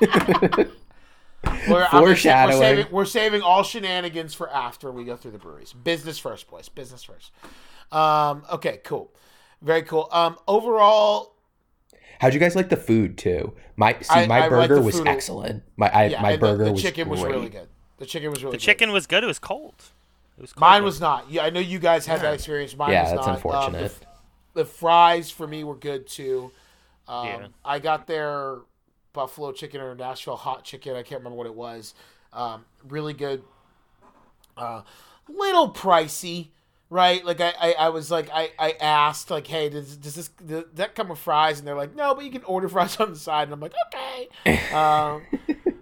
I'm 0.00 1.66
gonna 1.66 2.16
say- 2.16 2.30
Foreshadowing. 2.30 2.48
We're 2.48 2.60
saving, 2.60 2.86
we're 2.92 3.04
saving 3.04 3.42
all 3.42 3.62
shenanigans 3.62 4.34
for 4.34 4.48
after 4.50 4.90
we 4.90 5.04
go 5.04 5.16
through 5.16 5.32
the 5.32 5.38
breweries. 5.38 5.72
Business 5.72 6.18
first, 6.18 6.48
boys. 6.48 6.68
Business 6.68 7.04
first. 7.04 7.32
Um, 7.92 8.44
okay, 8.52 8.80
cool. 8.84 9.12
Very 9.62 9.82
cool. 9.82 10.08
Um, 10.12 10.36
overall, 10.48 11.35
How'd 12.20 12.34
you 12.34 12.40
guys 12.40 12.56
like 12.56 12.68
the 12.68 12.76
food 12.76 13.18
too? 13.18 13.54
My 13.76 13.96
see, 14.00 14.06
I- 14.10 14.26
my 14.26 14.38
I 14.38 14.40
like 14.48 14.68
burger 14.68 14.80
was 14.80 14.98
food. 14.98 15.06
excellent. 15.08 15.62
My 15.76 15.88
I, 15.92 16.06
yeah, 16.06 16.22
my 16.22 16.32
and 16.32 16.42
the- 16.42 16.46
burger 16.46 16.64
the, 16.66 16.72
was 16.72 16.82
chicken 16.82 17.08
was 17.08 17.22
really 17.22 17.48
good. 17.48 17.68
The 17.98 18.06
chicken 18.06 18.30
was 18.30 18.42
really 18.42 18.52
good. 18.52 18.54
The 18.54 18.56
good. 18.58 18.64
chicken 18.64 18.92
was 18.92 19.06
good. 19.06 19.24
It 19.24 19.26
was 19.26 19.38
cold. 19.38 19.74
It 20.38 20.42
was 20.42 20.52
cold 20.52 20.60
Mine 20.60 20.80
though. 20.82 20.84
was 20.86 21.00
not. 21.00 21.30
Yeah, 21.30 21.44
I 21.44 21.50
know 21.50 21.60
you 21.60 21.78
guys 21.78 22.04
had 22.06 22.20
that 22.20 22.34
experience. 22.34 22.76
Mine 22.76 22.92
Yeah, 22.92 23.02
was 23.04 23.12
that's 23.12 23.26
not. 23.26 23.28
Um, 23.28 23.34
unfortunate. 23.74 24.00
the, 24.54 24.60
the 24.60 24.64
fries 24.66 25.30
for 25.30 25.46
me 25.46 25.64
were 25.64 25.76
good 25.76 26.06
too. 26.06 26.50
Um, 27.08 27.26
Yeah. 27.26 27.46
I 27.64 27.78
got 27.78 28.06
their 28.06 28.58
buffalo 29.12 29.52
chicken 29.52 29.80
or 29.80 29.94
Nashville 29.94 30.36
hot 30.36 30.64
chicken. 30.64 30.94
I 30.94 31.02
can't 31.02 31.20
remember 31.20 31.36
what 31.38 31.46
it 31.46 31.54
was. 31.54 31.94
Um, 32.32 32.64
really 32.86 33.14
good. 33.14 33.42
Uh, 34.56 34.82
little 35.28 35.70
pricey, 35.72 36.48
right? 36.90 37.24
Like 37.24 37.40
I, 37.40 37.52
I, 37.60 37.72
I 37.72 37.88
was 37.88 38.10
like, 38.10 38.30
I, 38.32 38.50
I 38.58 38.72
asked 38.80 39.30
like, 39.30 39.46
hey, 39.46 39.68
does, 39.68 39.96
does 39.96 40.14
this 40.14 40.28
does 40.28 40.64
that 40.74 40.94
come 40.94 41.08
with 41.08 41.18
fries? 41.18 41.58
And 41.58 41.66
they're 41.66 41.76
like, 41.76 41.94
no, 41.94 42.14
but 42.14 42.24
you 42.24 42.30
can 42.30 42.44
order 42.44 42.68
fries 42.70 42.98
on 42.98 43.10
the 43.10 43.18
side. 43.18 43.44
And 43.44 43.52
I'm 43.52 43.60
like, 43.60 43.74
okay. 43.88 44.58
um, 44.74 45.22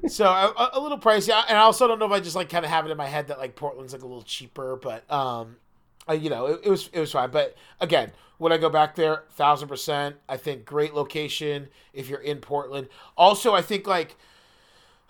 so 0.09 0.27
a, 0.27 0.71
a 0.75 0.81
little 0.81 0.99
pricey, 0.99 1.33
and 1.49 1.59
I 1.59 1.63
also 1.63 1.87
don't 1.89 1.99
know 1.99 2.07
if 2.07 2.13
I 2.13 2.21
just 2.21 2.37
like 2.37 2.49
kind 2.49 2.65
of 2.65 2.71
have 2.71 2.87
it 2.87 2.91
in 2.91 2.97
my 2.97 3.07
head 3.07 3.29
that 3.29 3.39
like 3.39 3.57
Portland's 3.57 3.93
like 3.93 4.03
a 4.03 4.07
little 4.07 4.23
cheaper, 4.23 4.77
but 4.77 5.11
um, 5.11 5.57
uh, 6.09 6.13
you 6.13 6.31
know, 6.31 6.47
it, 6.47 6.61
it 6.65 6.71
was 6.71 6.91
it 6.93 7.01
was 7.01 7.13
fine. 7.13 7.31
But 7.31 7.57
again, 7.81 8.13
would 8.39 8.53
I 8.53 8.59
go 8.59 8.69
back 8.69 8.95
there? 8.95 9.25
Thousand 9.31 9.69
percent. 9.69 10.17
I 10.29 10.37
think 10.37 10.65
great 10.65 10.95
location 10.95 11.69
if 11.93 12.09
you're 12.09 12.21
in 12.21 12.39
Portland. 12.39 12.89
Also, 13.17 13.55
I 13.55 13.63
think 13.63 13.87
like 13.87 14.17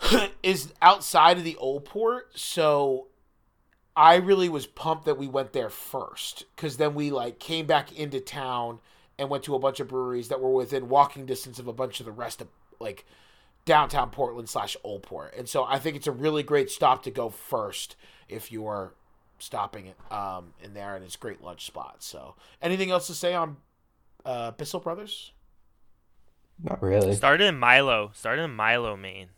is 0.42 0.72
outside 0.80 1.38
of 1.38 1.44
the 1.44 1.56
old 1.56 1.84
port, 1.84 2.38
so 2.38 3.08
I 3.96 4.16
really 4.16 4.48
was 4.48 4.66
pumped 4.66 5.04
that 5.04 5.18
we 5.18 5.28
went 5.28 5.52
there 5.52 5.70
first 5.70 6.44
because 6.56 6.76
then 6.76 6.94
we 6.94 7.10
like 7.10 7.38
came 7.38 7.66
back 7.66 7.96
into 7.96 8.20
town 8.20 8.80
and 9.18 9.30
went 9.30 9.44
to 9.44 9.54
a 9.54 9.58
bunch 9.58 9.78
of 9.78 9.88
breweries 9.88 10.28
that 10.28 10.40
were 10.40 10.50
within 10.50 10.88
walking 10.88 11.26
distance 11.26 11.58
of 11.58 11.68
a 11.68 11.72
bunch 11.72 12.00
of 12.00 12.06
the 12.06 12.12
rest 12.12 12.40
of 12.40 12.48
like 12.80 13.04
downtown 13.64 14.10
Portland 14.10 14.48
slash 14.48 14.76
Old 14.82 15.02
Port. 15.02 15.34
And 15.36 15.48
so 15.48 15.64
I 15.64 15.78
think 15.78 15.96
it's 15.96 16.06
a 16.06 16.12
really 16.12 16.42
great 16.42 16.70
stop 16.70 17.04
to 17.04 17.10
go 17.10 17.30
first 17.30 17.96
if 18.28 18.50
you 18.50 18.66
are 18.66 18.94
stopping 19.38 19.86
it 19.86 20.12
um, 20.12 20.54
in 20.62 20.74
there, 20.74 20.94
and 20.94 21.04
it's 21.04 21.14
a 21.16 21.18
great 21.18 21.42
lunch 21.42 21.66
spot. 21.66 22.02
So 22.02 22.34
anything 22.62 22.90
else 22.90 23.06
to 23.06 23.14
say 23.14 23.34
on 23.34 23.58
uh, 24.24 24.52
Bissell 24.52 24.80
Brothers? 24.80 25.32
Not 26.62 26.82
really. 26.82 27.14
Started 27.14 27.46
in 27.46 27.58
Milo. 27.58 28.10
Started 28.14 28.42
in 28.42 28.54
Milo, 28.54 28.96
Maine, 28.96 29.30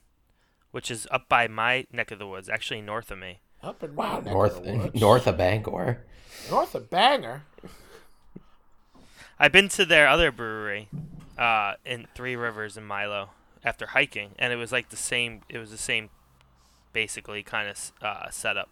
which 0.71 0.91
is 0.91 1.07
up 1.11 1.29
by 1.29 1.49
my 1.49 1.87
neck 1.93 2.11
of 2.11 2.19
the 2.19 2.27
woods, 2.27 2.49
actually 2.49 2.83
north 2.83 3.11
of 3.11 3.19
me. 3.19 3.41
Up 3.63 3.83
in 3.83 3.95
wow, 3.97 4.21
North 4.21 4.65
north 4.95 5.27
of 5.27 5.37
Bangor. 5.37 6.05
north 6.51 6.75
of 6.75 6.91
Bangor. 6.91 7.43
I've 9.39 9.53
been 9.53 9.69
to 9.71 9.85
their 9.85 10.09
other 10.09 10.33
brewery, 10.33 10.89
uh, 11.37 11.75
in 11.85 12.07
Three 12.15 12.37
Rivers 12.37 12.77
in 12.77 12.85
Milo 12.85 13.31
after 13.65 13.87
hiking, 13.87 14.31
and 14.39 14.53
it 14.53 14.57
was 14.57 14.73
like 14.73 14.91
the 14.91 14.97
same. 14.97 15.43
It 15.49 15.59
was 15.59 15.71
the 15.71 15.79
same, 15.79 16.11
basically 16.93 17.43
kind 17.43 17.69
of 17.69 17.93
uh, 18.01 18.31
setup, 18.31 18.69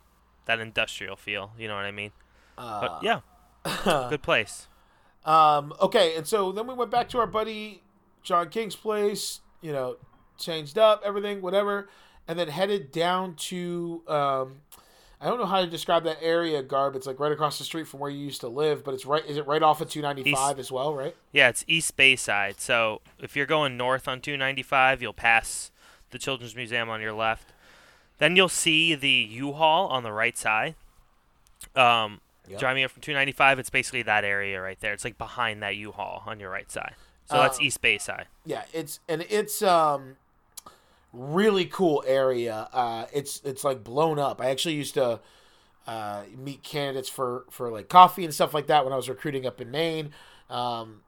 that 0.47 0.61
industrial 0.61 1.17
feel. 1.17 1.53
You 1.59 1.69
know 1.69 1.75
what 1.75 1.85
I 1.85 1.91
mean? 1.91 2.13
But 2.57 3.01
yeah, 3.03 3.21
good 3.85 4.23
place. 4.23 4.69
Um, 5.25 5.75
okay, 5.81 6.17
and 6.17 6.27
so 6.27 6.53
then 6.53 6.67
we 6.67 6.75
went 6.75 6.91
back 6.91 7.09
to 7.11 7.19
our 7.19 7.27
buddy 7.27 7.83
John 8.23 8.49
King's 8.51 8.77
place, 8.77 9.41
you 9.61 9.73
know, 9.73 9.97
changed 10.39 10.79
up 10.79 11.03
everything, 11.05 11.41
whatever, 11.43 11.89
and 12.29 12.39
then 12.39 12.49
headed 12.49 12.91
down 12.93 13.35
to 13.37 14.03
um, 14.09 14.57
I 15.21 15.27
don't 15.27 15.39
know 15.39 15.47
how 15.47 15.61
to 15.61 15.67
describe 15.67 16.05
that 16.05 16.19
area, 16.21 16.63
Garb. 16.63 16.97
It's 16.97 17.07
like 17.07 17.19
right 17.19 17.33
across 17.33 17.57
the 17.59 17.65
street 17.65 17.87
from 17.89 18.01
where 18.01 18.11
you 18.11 18.19
used 18.19 18.41
to 18.43 18.49
live, 18.49 18.85
but 18.85 18.93
it's 18.95 19.07
right. 19.07 19.25
Is 19.27 19.37
it 19.37 19.47
right 19.47 19.63
off 19.63 19.81
of 19.81 19.89
295 19.89 20.59
as 20.59 20.71
well, 20.71 20.95
right? 20.95 21.15
Yeah, 21.33 21.49
it's 21.49 21.65
East 21.67 21.97
Bayside. 21.97 22.61
So 22.61 23.01
if 23.21 23.35
you're 23.37 23.47
going 23.47 23.77
north 23.77 24.07
on 24.09 24.21
295, 24.21 25.01
you'll 25.01 25.13
pass 25.13 25.71
the 26.11 26.19
Children's 26.19 26.55
Museum 26.55 26.91
on 26.91 27.01
your 27.01 27.13
left. 27.13 27.53
Then 28.19 28.37
you'll 28.37 28.49
see 28.49 28.95
the 28.95 29.09
U-Haul 29.09 29.89
on 29.89 30.03
the 30.03 30.13
right 30.13 30.37
side. 30.39 30.75
Um, 31.75 32.21
Yep. 32.47 32.61
Driving 32.61 32.85
up 32.85 32.91
from 32.91 33.01
295, 33.01 33.59
it's 33.59 33.71
basically 33.71 34.03
that 34.03 34.23
area 34.23 34.61
right 34.61 34.79
there. 34.81 34.93
It's 34.93 35.03
like 35.03 35.17
behind 35.17 35.63
that 35.63 35.77
U-Haul 35.77 36.25
on 36.27 36.41
your 36.41 36.51
right 36.51 36.71
side. 36.71 36.93
So 37.25 37.39
that's 37.39 37.59
Um, 37.59 37.65
East 37.65 37.81
Bayside. 37.81 38.27
Yeah, 38.45 38.65
it's 38.75 39.01
and 39.09 39.23
it's 39.31 39.63
um 39.63 40.17
really 41.15 41.65
cool 41.65 42.05
area. 42.07 42.69
Uh, 42.73 43.07
it's 43.13 43.41
it's 43.45 43.65
like 43.65 43.85
blown 43.85 44.19
up. 44.19 44.41
I 44.41 44.51
actually 44.51 44.75
used 44.75 44.95
to 44.95 45.21
uh, 45.87 46.23
meet 46.37 46.63
candidates 46.63 47.09
for 47.09 47.45
for 47.51 47.71
like 47.71 47.89
coffee 47.89 48.25
and 48.25 48.35
stuff 48.35 48.53
like 48.53 48.67
that 48.67 48.85
when 48.85 48.93
I 48.93 48.97
was 48.97 49.09
recruiting 49.09 49.47
up 49.47 49.61
in 49.61 49.71
Maine, 49.71 50.11
um, 50.51 51.03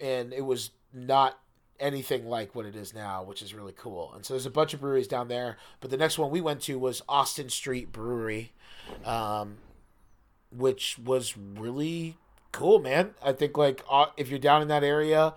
and 0.00 0.32
it 0.32 0.44
was 0.44 0.70
not 0.92 1.38
anything 1.78 2.26
like 2.26 2.54
what 2.54 2.66
it 2.66 2.76
is 2.76 2.94
now, 2.94 3.22
which 3.22 3.42
is 3.42 3.54
really 3.54 3.74
cool. 3.76 4.12
And 4.14 4.24
so 4.24 4.34
there's 4.34 4.46
a 4.46 4.50
bunch 4.50 4.74
of 4.74 4.80
breweries 4.80 5.08
down 5.08 5.28
there. 5.28 5.56
But 5.80 5.90
the 5.90 5.96
next 5.96 6.18
one 6.18 6.30
we 6.30 6.40
went 6.40 6.60
to 6.62 6.78
was 6.78 7.02
Austin 7.08 7.48
Street 7.48 7.90
Brewery, 7.90 8.52
um, 9.04 9.58
which 10.50 10.98
was 10.98 11.36
really 11.36 12.16
cool, 12.52 12.78
man. 12.78 13.14
I 13.22 13.32
think 13.32 13.56
like 13.56 13.82
uh, 13.90 14.06
if 14.16 14.28
you're 14.28 14.38
down 14.38 14.62
in 14.62 14.68
that 14.68 14.84
area, 14.84 15.34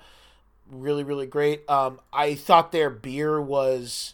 really 0.72 1.04
really 1.04 1.28
great. 1.28 1.70
Um, 1.70 2.00
I 2.12 2.36
thought 2.36 2.72
their 2.72 2.90
beer 2.90 3.42
was 3.42 4.14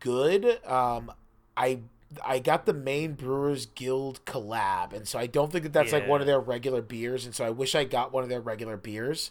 good. 0.00 0.64
Um, 0.66 1.12
I 1.56 1.80
I 2.24 2.40
got 2.40 2.66
the 2.66 2.72
Maine 2.72 3.14
Brewers 3.14 3.66
Guild 3.66 4.24
collab, 4.24 4.92
and 4.92 5.06
so 5.06 5.18
I 5.18 5.26
don't 5.26 5.52
think 5.52 5.64
that 5.64 5.72
that's 5.72 5.92
like 5.92 6.08
one 6.08 6.20
of 6.20 6.26
their 6.26 6.40
regular 6.40 6.82
beers, 6.82 7.24
and 7.24 7.34
so 7.34 7.44
I 7.44 7.50
wish 7.50 7.74
I 7.74 7.84
got 7.84 8.12
one 8.12 8.22
of 8.22 8.28
their 8.28 8.40
regular 8.40 8.76
beers, 8.76 9.30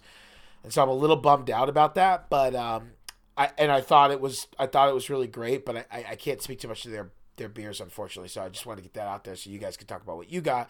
and 0.64 0.72
so 0.72 0.82
I'm 0.82 0.90
a 0.90 0.94
little 0.94 1.18
bummed 1.18 1.50
out 1.50 1.70
about 1.70 1.96
that. 1.96 2.30
But 2.30 2.56
um, 2.56 2.92
I 3.38 3.52
and 3.58 3.72
I 3.72 3.82
thought 3.82 4.12
it 4.12 4.22
was 4.22 4.48
I 4.58 4.66
thought 4.68 4.90
it 4.90 4.94
was 4.94 5.10
really 5.10 5.28
great, 5.28 5.66
but 5.66 5.78
I, 5.78 5.86
I, 5.92 6.06
I 6.12 6.16
can't 6.16 6.42
speak 6.42 6.60
too 6.60 6.68
much 6.68 6.84
to 6.84 6.90
their 6.90 7.10
their 7.36 7.50
beers 7.50 7.82
unfortunately. 7.82 8.30
So 8.30 8.42
I 8.42 8.50
just 8.50 8.66
wanted 8.66 8.78
to 8.78 8.84
get 8.84 8.94
that 8.94 9.08
out 9.08 9.24
there 9.24 9.36
so 9.36 9.50
you 9.50 9.60
guys 9.60 9.78
could 9.78 9.88
talk 9.88 10.02
about 10.02 10.18
what 10.18 10.32
you 10.32 10.42
got. 10.42 10.70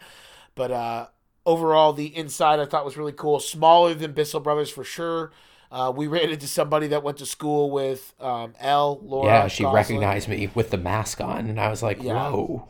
But 0.54 0.70
uh, 0.72 1.06
overall, 1.50 1.92
the 1.92 2.14
inside 2.16 2.60
I 2.60 2.66
thought 2.66 2.84
was 2.84 2.96
really 2.96 3.12
cool. 3.12 3.40
Smaller 3.40 3.94
than 3.94 4.12
Bissell 4.12 4.40
Brothers 4.40 4.70
for 4.70 4.84
sure. 4.84 5.32
Uh, 5.72 5.92
we 5.94 6.06
ran 6.08 6.30
into 6.30 6.46
somebody 6.48 6.88
that 6.88 7.02
went 7.02 7.18
to 7.18 7.26
school 7.26 7.70
with 7.70 8.12
um, 8.20 8.54
Elle, 8.58 8.98
Laura. 9.02 9.26
yeah, 9.26 9.46
she 9.48 9.62
Goslin, 9.62 9.74
recognized 9.76 10.28
me 10.28 10.50
with 10.54 10.70
the 10.70 10.78
mask 10.78 11.20
on, 11.20 11.48
and 11.48 11.60
I 11.60 11.68
was 11.70 11.80
like, 11.82 12.02
Yeah. 12.02 12.30
"Whoa!" 12.30 12.68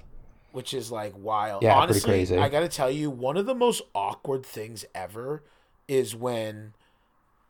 which 0.52 0.74
is 0.74 0.90
like 0.90 1.14
wild. 1.16 1.62
Yeah, 1.62 1.74
pretty 1.74 1.82
Honestly, 1.92 2.10
crazy. 2.10 2.36
I 2.38 2.48
got 2.48 2.60
to 2.60 2.68
tell 2.68 2.90
you, 2.90 3.08
one 3.08 3.36
of 3.38 3.46
the 3.46 3.54
most 3.54 3.82
awkward 3.94 4.44
things 4.44 4.84
ever 4.94 5.42
is 5.88 6.14
when 6.14 6.74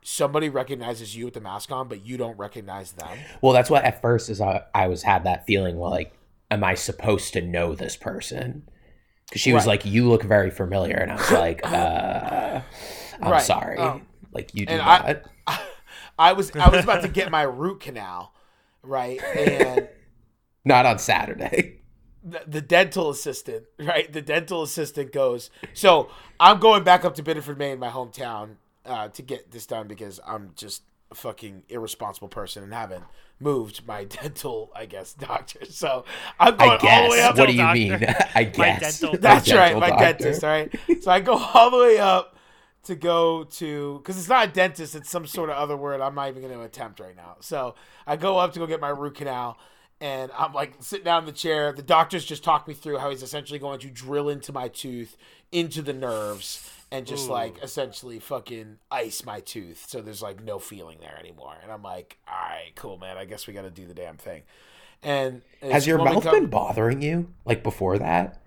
somebody 0.03 0.49
recognizes 0.49 1.15
you 1.15 1.25
with 1.25 1.33
the 1.33 1.41
mask 1.41 1.71
on, 1.71 1.87
but 1.87 2.05
you 2.05 2.15
don't 2.17 2.37
recognize 2.37 2.93
them. 2.93 3.17
Well, 3.41 3.53
that's 3.53 3.69
what 3.69 3.83
at 3.83 4.01
first 4.01 4.29
is 4.29 4.39
I, 4.41 4.63
I 4.73 4.87
was 4.87 5.03
had 5.03 5.23
that 5.25 5.45
feeling 5.45 5.77
well, 5.77 5.91
like, 5.91 6.13
am 6.49 6.63
I 6.63 6.75
supposed 6.75 7.33
to 7.33 7.41
know 7.41 7.75
this 7.75 7.95
person? 7.97 8.67
Because 9.31 9.41
she 9.41 9.53
was 9.53 9.65
like, 9.65 9.85
"You 9.85 10.09
look 10.09 10.23
very 10.23 10.51
familiar," 10.51 10.97
and 10.97 11.09
I 11.11 11.15
was 11.15 11.31
like, 11.31 11.61
uh, 11.71 12.61
"I'm 13.21 13.31
Right. 13.31 13.41
sorry, 13.41 13.77
Um, 13.77 14.05
like 14.33 14.53
you 14.53 14.65
do 14.65 14.75
not." 14.77 15.23
I- 15.47 15.59
I 16.19 16.33
was 16.33 16.51
I 16.55 16.69
was 16.69 16.83
about 16.83 17.01
to 17.03 17.07
get 17.07 17.31
my 17.31 17.43
root 17.43 17.79
canal, 17.79 18.33
right, 18.83 19.19
and. 19.35 19.87
not 20.65 20.85
on 20.85 20.99
Saturday. 20.99 21.79
the, 22.23 22.43
the 22.45 22.61
dental 22.61 23.09
assistant, 23.09 23.63
right? 23.79 24.11
The 24.11 24.21
dental 24.21 24.61
assistant 24.61 25.11
goes, 25.13 25.49
so 25.73 26.09
I'm 26.39 26.59
going 26.59 26.83
back 26.83 27.03
up 27.05 27.15
to 27.15 27.23
Biddeford, 27.23 27.57
Maine, 27.57 27.79
my 27.79 27.89
hometown, 27.89 28.57
uh, 28.85 29.07
to 29.07 29.21
get 29.23 29.49
this 29.51 29.65
done 29.65 29.87
because 29.87 30.19
I'm 30.27 30.51
just 30.55 30.83
a 31.11 31.15
fucking 31.15 31.63
irresponsible 31.69 32.29
person 32.29 32.63
and 32.63 32.73
haven't 32.73 33.03
moved 33.39 33.85
my 33.85 34.03
dental, 34.21 34.71
I 34.75 34.85
guess, 34.85 35.13
doctor. 35.13 35.65
So 35.65 36.05
I'm 36.39 36.55
going 36.55 36.79
I 36.81 36.87
all 36.89 37.03
the 37.03 37.09
way 37.09 37.17
guess. 37.17 37.29
up. 37.29 37.37
What 37.37 37.45
do 37.47 37.51
you 37.53 37.57
doctor. 37.59 37.79
mean? 37.79 38.15
I 38.35 38.43
guess. 38.45 38.99
dental- 38.99 39.19
That's 39.19 39.51
right, 39.53 39.77
my 39.77 39.89
doctor. 39.89 40.05
dentist. 40.05 40.43
All 40.43 40.49
right, 40.49 40.73
so 41.01 41.11
I 41.11 41.19
go 41.19 41.33
all 41.33 41.69
the 41.71 41.77
way 41.77 41.97
up 41.99 42.37
to 42.85 42.95
go 42.95 43.43
to 43.43 43.97
because 43.99 44.17
it's 44.17 44.29
not 44.29 44.47
a 44.47 44.51
dentist; 44.51 44.95
it's 44.95 45.09
some 45.09 45.27
sort 45.27 45.49
of 45.49 45.57
other 45.57 45.77
word. 45.77 46.01
I'm 46.01 46.15
not 46.15 46.29
even 46.29 46.41
going 46.41 46.53
to 46.53 46.61
attempt 46.61 46.99
right 46.99 47.15
now. 47.15 47.35
So 47.41 47.75
I 48.07 48.15
go 48.15 48.37
up 48.37 48.53
to 48.53 48.59
go 48.59 48.65
get 48.67 48.79
my 48.79 48.89
root 48.89 49.15
canal, 49.15 49.57
and 49.99 50.31
I'm 50.37 50.53
like 50.53 50.75
sitting 50.79 51.05
down 51.05 51.23
in 51.23 51.25
the 51.25 51.31
chair. 51.31 51.73
The 51.73 51.83
doctor's 51.83 52.25
just 52.25 52.43
talked 52.43 52.67
me 52.67 52.73
through 52.73 52.97
how 52.99 53.09
he's 53.09 53.21
essentially 53.23 53.59
going 53.59 53.79
to 53.81 53.87
drill 53.89 54.29
into 54.29 54.51
my 54.53 54.67
tooth, 54.69 55.15
into 55.51 55.81
the 55.81 55.93
nerves, 55.93 56.71
and 56.91 57.05
just 57.05 57.27
Ooh. 57.29 57.33
like 57.33 57.61
essentially 57.63 58.19
fucking 58.19 58.77
ice 58.91 59.23
my 59.25 59.39
tooth, 59.39 59.85
so 59.87 60.01
there's 60.01 60.21
like 60.21 60.43
no 60.43 60.59
feeling 60.59 60.97
there 60.99 61.17
anymore. 61.19 61.55
And 61.63 61.71
I'm 61.71 61.81
like, 61.83 62.17
all 62.27 62.33
right, 62.35 62.71
cool, 62.75 62.97
man. 62.97 63.17
I 63.17 63.25
guess 63.25 63.47
we 63.47 63.53
got 63.53 63.61
to 63.63 63.69
do 63.69 63.87
the 63.87 63.93
damn 63.93 64.17
thing. 64.17 64.43
And 65.03 65.41
Has 65.61 65.87
your 65.87 65.97
mouth 65.97 66.23
come- 66.23 66.33
been 66.35 66.45
bothering 66.47 67.01
you 67.01 67.29
like 67.45 67.63
before 67.63 67.97
that? 67.97 68.39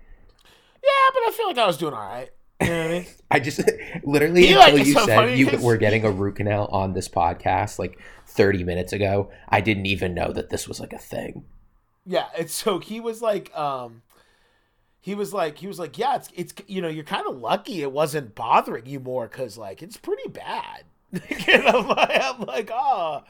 Yeah, 0.83 1.09
but 1.13 1.19
I 1.27 1.31
feel 1.35 1.47
like 1.47 1.57
I 1.57 1.65
was 1.67 1.77
doing 1.77 1.93
all 1.93 1.99
right. 2.07 2.29
You 2.61 2.67
know 2.69 2.83
I 2.85 2.87
mean? 2.87 3.05
I 3.31 3.39
just 3.39 3.59
literally 4.03 4.47
You 4.47 4.59
until 4.61 4.77
it's 4.77 4.87
you 4.87 4.93
so 4.93 5.05
said 5.05 5.15
funny 5.15 5.35
you 5.35 5.47
'cause- 5.47 5.61
were 5.63 5.77
getting 5.77 6.05
a 6.05 6.11
root 6.11 6.35
canal 6.37 6.67
on 6.67 6.93
this 6.93 7.09
podcast 7.09 7.79
like 7.79 7.99
30 8.27 8.63
minutes 8.63 8.93
ago, 8.93 9.31
I 9.49 9.61
didn't 9.61 9.87
even 9.87 10.13
know 10.13 10.31
that 10.31 10.49
this 10.49 10.67
was 10.67 10.79
like 10.79 10.93
a 10.93 10.97
thing. 10.97 11.43
Yeah, 12.05 12.27
and 12.37 12.49
so 12.49 12.77
he 12.79 12.99
was 12.99 13.21
like, 13.21 13.51
um, 13.57 14.03
he 15.05 15.13
was 15.13 15.31
like, 15.31 15.59
he 15.59 15.67
was 15.67 15.77
like, 15.77 15.99
yeah, 15.99 16.15
it's 16.15 16.29
it's 16.33 16.53
you 16.65 16.81
know, 16.81 16.87
you're 16.87 17.03
kind 17.03 17.27
of 17.27 17.37
lucky 17.37 17.83
it 17.83 17.91
wasn't 17.91 18.33
bothering 18.33 18.87
you 18.87 18.99
more 18.99 19.27
because 19.27 19.55
like 19.55 19.83
it's 19.83 19.97
pretty 19.97 20.27
bad. 20.29 20.83
and 21.13 21.63
I'm 21.63 21.87
like, 21.87 22.19
I'm 22.19 22.41
like, 22.41 22.71
oh, 22.73 23.21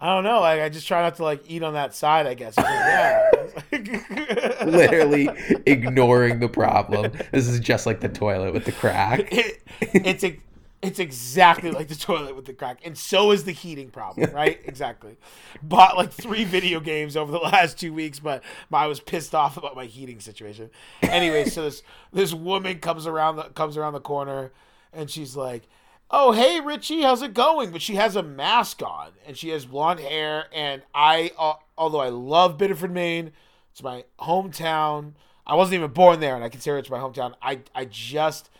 I 0.00 0.06
don't 0.16 0.24
know, 0.24 0.40
like 0.40 0.60
I 0.60 0.68
just 0.68 0.88
try 0.88 1.00
not 1.00 1.14
to 1.16 1.22
like 1.22 1.44
eat 1.46 1.62
on 1.62 1.74
that 1.74 1.94
side, 1.94 2.26
I 2.26 2.34
guess. 2.34 2.56
Like, 2.56 2.66
yeah. 3.70 4.64
Literally 4.66 5.28
ignoring 5.64 6.40
the 6.40 6.48
problem. 6.48 7.12
This 7.30 7.46
is 7.46 7.60
just 7.60 7.86
like 7.86 8.00
the 8.00 8.08
toilet 8.08 8.52
with 8.52 8.64
the 8.64 8.72
crack. 8.72 9.20
it, 9.30 9.62
it's 9.80 10.24
a, 10.24 10.36
it's 10.82 10.98
exactly 10.98 11.70
like 11.70 11.86
the 11.86 11.94
toilet 11.94 12.34
with 12.34 12.44
the 12.44 12.52
crack, 12.52 12.80
and 12.84 12.98
so 12.98 13.30
is 13.30 13.44
the 13.44 13.52
heating 13.52 13.90
problem, 13.90 14.32
right? 14.32 14.60
exactly. 14.64 15.16
Bought 15.62 15.96
like 15.96 16.10
three 16.12 16.42
video 16.42 16.80
games 16.80 17.16
over 17.16 17.30
the 17.30 17.38
last 17.38 17.78
two 17.78 17.92
weeks, 17.92 18.18
but 18.18 18.42
I 18.72 18.88
was 18.88 18.98
pissed 18.98 19.32
off 19.32 19.56
about 19.56 19.76
my 19.76 19.86
heating 19.86 20.18
situation. 20.18 20.70
Anyway, 21.02 21.44
so 21.44 21.62
this 21.62 21.84
this 22.12 22.34
woman 22.34 22.80
comes 22.80 23.06
around 23.06 23.36
the 23.36 23.44
comes 23.44 23.76
around 23.76 23.92
the 23.92 24.00
corner, 24.00 24.50
and 24.92 25.08
she's 25.08 25.36
like, 25.36 25.68
"Oh, 26.10 26.32
hey 26.32 26.58
Richie, 26.60 27.02
how's 27.02 27.22
it 27.22 27.32
going?" 27.32 27.70
But 27.70 27.80
she 27.80 27.94
has 27.94 28.16
a 28.16 28.22
mask 28.22 28.82
on, 28.82 29.12
and 29.24 29.36
she 29.36 29.50
has 29.50 29.64
blonde 29.64 30.00
hair, 30.00 30.46
and 30.52 30.82
I, 30.92 31.30
uh, 31.38 31.54
although 31.78 32.00
I 32.00 32.08
love 32.08 32.58
Biddeford, 32.58 32.92
Maine, 32.92 33.30
it's 33.70 33.84
my 33.84 34.04
hometown. 34.18 35.12
I 35.46 35.54
wasn't 35.54 35.74
even 35.74 35.92
born 35.92 36.18
there, 36.18 36.34
and 36.34 36.42
I 36.42 36.48
consider 36.48 36.78
it 36.78 36.90
my 36.90 36.98
hometown. 36.98 37.34
I 37.40 37.60
I 37.72 37.84
just 37.84 38.50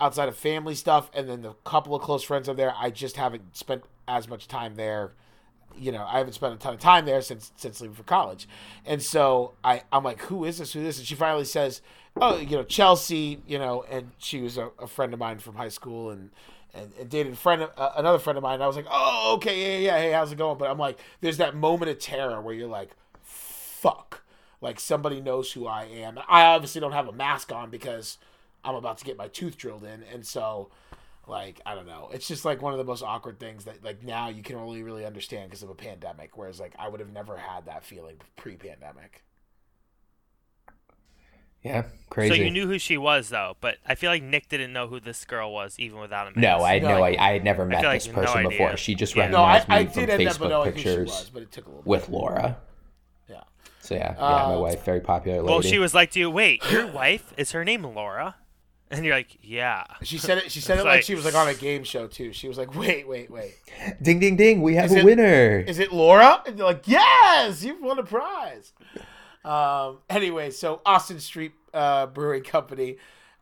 outside 0.00 0.28
of 0.28 0.36
family 0.36 0.74
stuff 0.74 1.10
and 1.14 1.28
then 1.28 1.42
the 1.42 1.52
couple 1.64 1.94
of 1.94 2.02
close 2.02 2.22
friends 2.22 2.48
are 2.48 2.54
there 2.54 2.72
i 2.78 2.88
just 2.90 3.16
haven't 3.16 3.56
spent 3.56 3.82
as 4.08 4.26
much 4.26 4.48
time 4.48 4.74
there. 4.74 5.12
You 5.76 5.92
know 5.92 6.04
i 6.08 6.18
haven't 6.18 6.32
spent 6.32 6.54
a 6.54 6.56
ton 6.56 6.74
of 6.74 6.80
time 6.80 7.04
there 7.04 7.20
since 7.20 7.52
since 7.56 7.80
leaving 7.80 7.94
for 7.94 8.02
college. 8.02 8.48
And 8.84 9.00
so 9.02 9.52
i 9.62 9.82
i'm 9.92 10.02
like 10.02 10.22
who 10.22 10.44
is 10.44 10.58
this? 10.58 10.72
Who 10.72 10.80
is 10.80 10.86
this? 10.86 10.98
And 10.98 11.06
she 11.06 11.14
finally 11.14 11.44
says 11.44 11.82
oh 12.20 12.38
you 12.38 12.56
know 12.56 12.64
chelsea 12.64 13.40
you 13.46 13.58
know 13.58 13.84
and 13.88 14.10
she 14.18 14.40
was 14.40 14.58
a, 14.58 14.70
a 14.80 14.88
friend 14.88 15.12
of 15.12 15.20
mine 15.20 15.38
from 15.38 15.54
high 15.54 15.68
school 15.68 16.10
and 16.10 16.30
and, 16.74 16.92
and 16.98 17.08
dated 17.08 17.34
a 17.34 17.36
friend 17.36 17.68
uh, 17.76 17.92
another 17.96 18.18
friend 18.18 18.36
of 18.36 18.42
mine. 18.42 18.54
And 18.54 18.64
i 18.64 18.66
was 18.66 18.74
like 18.76 18.88
oh 18.90 19.34
okay 19.36 19.84
yeah 19.84 19.92
yeah 19.92 19.98
hey 19.98 20.12
how's 20.12 20.32
it 20.32 20.38
going? 20.38 20.58
But 20.58 20.70
i'm 20.70 20.78
like 20.78 20.98
there's 21.20 21.36
that 21.36 21.54
moment 21.54 21.90
of 21.90 21.98
terror 22.00 22.40
where 22.40 22.54
you're 22.54 22.66
like 22.66 22.90
fuck. 23.22 24.22
Like 24.60 24.80
somebody 24.80 25.20
knows 25.20 25.52
who 25.52 25.68
i 25.68 25.84
am. 25.84 26.18
I 26.28 26.42
obviously 26.46 26.80
don't 26.80 26.92
have 26.92 27.06
a 27.06 27.12
mask 27.12 27.52
on 27.52 27.70
because 27.70 28.18
I'm 28.64 28.74
about 28.74 28.98
to 28.98 29.04
get 29.04 29.16
my 29.16 29.28
tooth 29.28 29.56
drilled 29.56 29.84
in, 29.84 30.02
and 30.12 30.26
so 30.26 30.70
like 31.26 31.60
I 31.66 31.74
don't 31.74 31.86
know, 31.86 32.10
it's 32.12 32.26
just 32.26 32.44
like 32.44 32.62
one 32.62 32.72
of 32.72 32.78
the 32.78 32.84
most 32.84 33.02
awkward 33.02 33.38
things 33.38 33.64
that 33.66 33.84
like 33.84 34.02
now 34.02 34.28
you 34.28 34.42
can 34.42 34.56
only 34.56 34.82
really 34.82 35.04
understand 35.04 35.48
because 35.50 35.62
of 35.62 35.70
a 35.70 35.74
pandemic, 35.74 36.36
whereas 36.36 36.58
like 36.58 36.74
I 36.78 36.88
would 36.88 37.00
have 37.00 37.12
never 37.12 37.36
had 37.36 37.66
that 37.66 37.84
feeling 37.84 38.16
pre-pandemic. 38.36 39.24
Yeah, 41.62 41.84
crazy. 42.08 42.36
So 42.36 42.40
you 42.42 42.50
knew 42.50 42.68
who 42.68 42.78
she 42.78 42.96
was 42.96 43.30
though, 43.30 43.56
but 43.60 43.78
I 43.84 43.94
feel 43.96 44.10
like 44.10 44.22
Nick 44.22 44.48
didn't 44.48 44.72
know 44.72 44.86
who 44.86 45.00
this 45.00 45.24
girl 45.24 45.52
was 45.52 45.76
even 45.80 45.98
without 45.98 46.28
a 46.28 46.30
mask. 46.30 46.38
no, 46.38 46.64
I 46.64 46.74
had 46.74 46.82
No, 46.84 46.88
no, 46.98 47.02
I- 47.02 47.08
I, 47.10 47.16
I 47.18 47.32
had 47.32 47.44
never 47.44 47.64
met 47.66 47.80
feel 47.80 47.90
like 47.90 48.02
this 48.02 48.06
no 48.06 48.14
person 48.14 48.36
idea. 48.38 48.48
before. 48.50 48.76
She 48.76 48.94
just 48.94 49.16
Yeah. 49.16 49.28
No, 49.28 49.42
I, 49.42 49.54
recognized 49.54 49.70
I 49.70 49.78
me 49.80 49.86
from 49.86 50.00
did 50.06 50.10
end 50.10 50.28
up 50.28 50.36
Facebook 50.36 50.48
knowing 50.50 50.66
was, 50.66 50.74
pictures 50.74 51.30
but 51.34 51.42
it 51.42 51.50
took 51.52 51.66
a 51.66 51.68
little. 51.70 51.82
with 51.84 52.06
bit. 52.06 52.10
Laura. 52.14 52.56
Yeah. 53.28 53.42
So 53.80 53.94
yeah, 53.96 54.14
yeah, 54.14 54.20
my 54.20 54.54
Uh, 54.54 54.58
wife, 54.60 54.84
very 54.84 55.00
popular 55.00 55.38
lady. 55.42 55.50
Well, 55.52 55.60
she 55.62 55.78
was 55.80 55.94
like 55.94 56.12
to 56.12 56.20
you, 56.20 56.30
"Wait, 56.30 56.62
your 56.70 56.86
wife 56.86 57.34
is 57.36 57.50
her 57.52 57.64
name 57.64 57.82
Laura?" 57.82 58.36
And 58.90 59.04
you're 59.04 59.14
like, 59.14 59.36
"Yeah." 59.42 59.84
She 60.02 60.16
said 60.18 60.38
it. 60.38 60.50
She 60.50 60.60
said 60.60 60.78
it 60.78 60.84
like 60.84 60.96
like- 60.96 61.02
she 61.04 61.14
was 61.14 61.24
like 61.24 61.34
on 61.34 61.46
a 61.48 61.54
game 61.54 61.84
show 61.84 62.06
too. 62.06 62.32
She 62.32 62.48
was 62.48 62.56
like, 62.56 62.74
"Wait, 62.74 63.06
wait, 63.06 63.30
wait. 63.30 63.54
Ding, 64.00 64.18
ding, 64.18 64.36
ding! 64.36 64.62
We 64.62 64.76
have 64.76 64.86
Is 64.86 64.92
a 64.94 64.98
it- 65.00 65.04
winner. 65.04 65.58
Is 65.60 65.78
it 65.78 65.92
Laura?" 65.92 66.42
And 66.46 66.56
they're 66.58 66.64
like, 66.66 66.84
"Yes, 66.88 67.62
you've 67.62 67.82
won 67.82 67.98
a 67.98 68.02
prize." 68.02 68.72
Um, 69.44 69.98
anyway, 70.10 70.50
so 70.50 70.80
Austin 70.84 71.20
Street 71.20 71.52
uh, 71.74 72.06
Brewing 72.06 72.42
Company, 72.42 72.96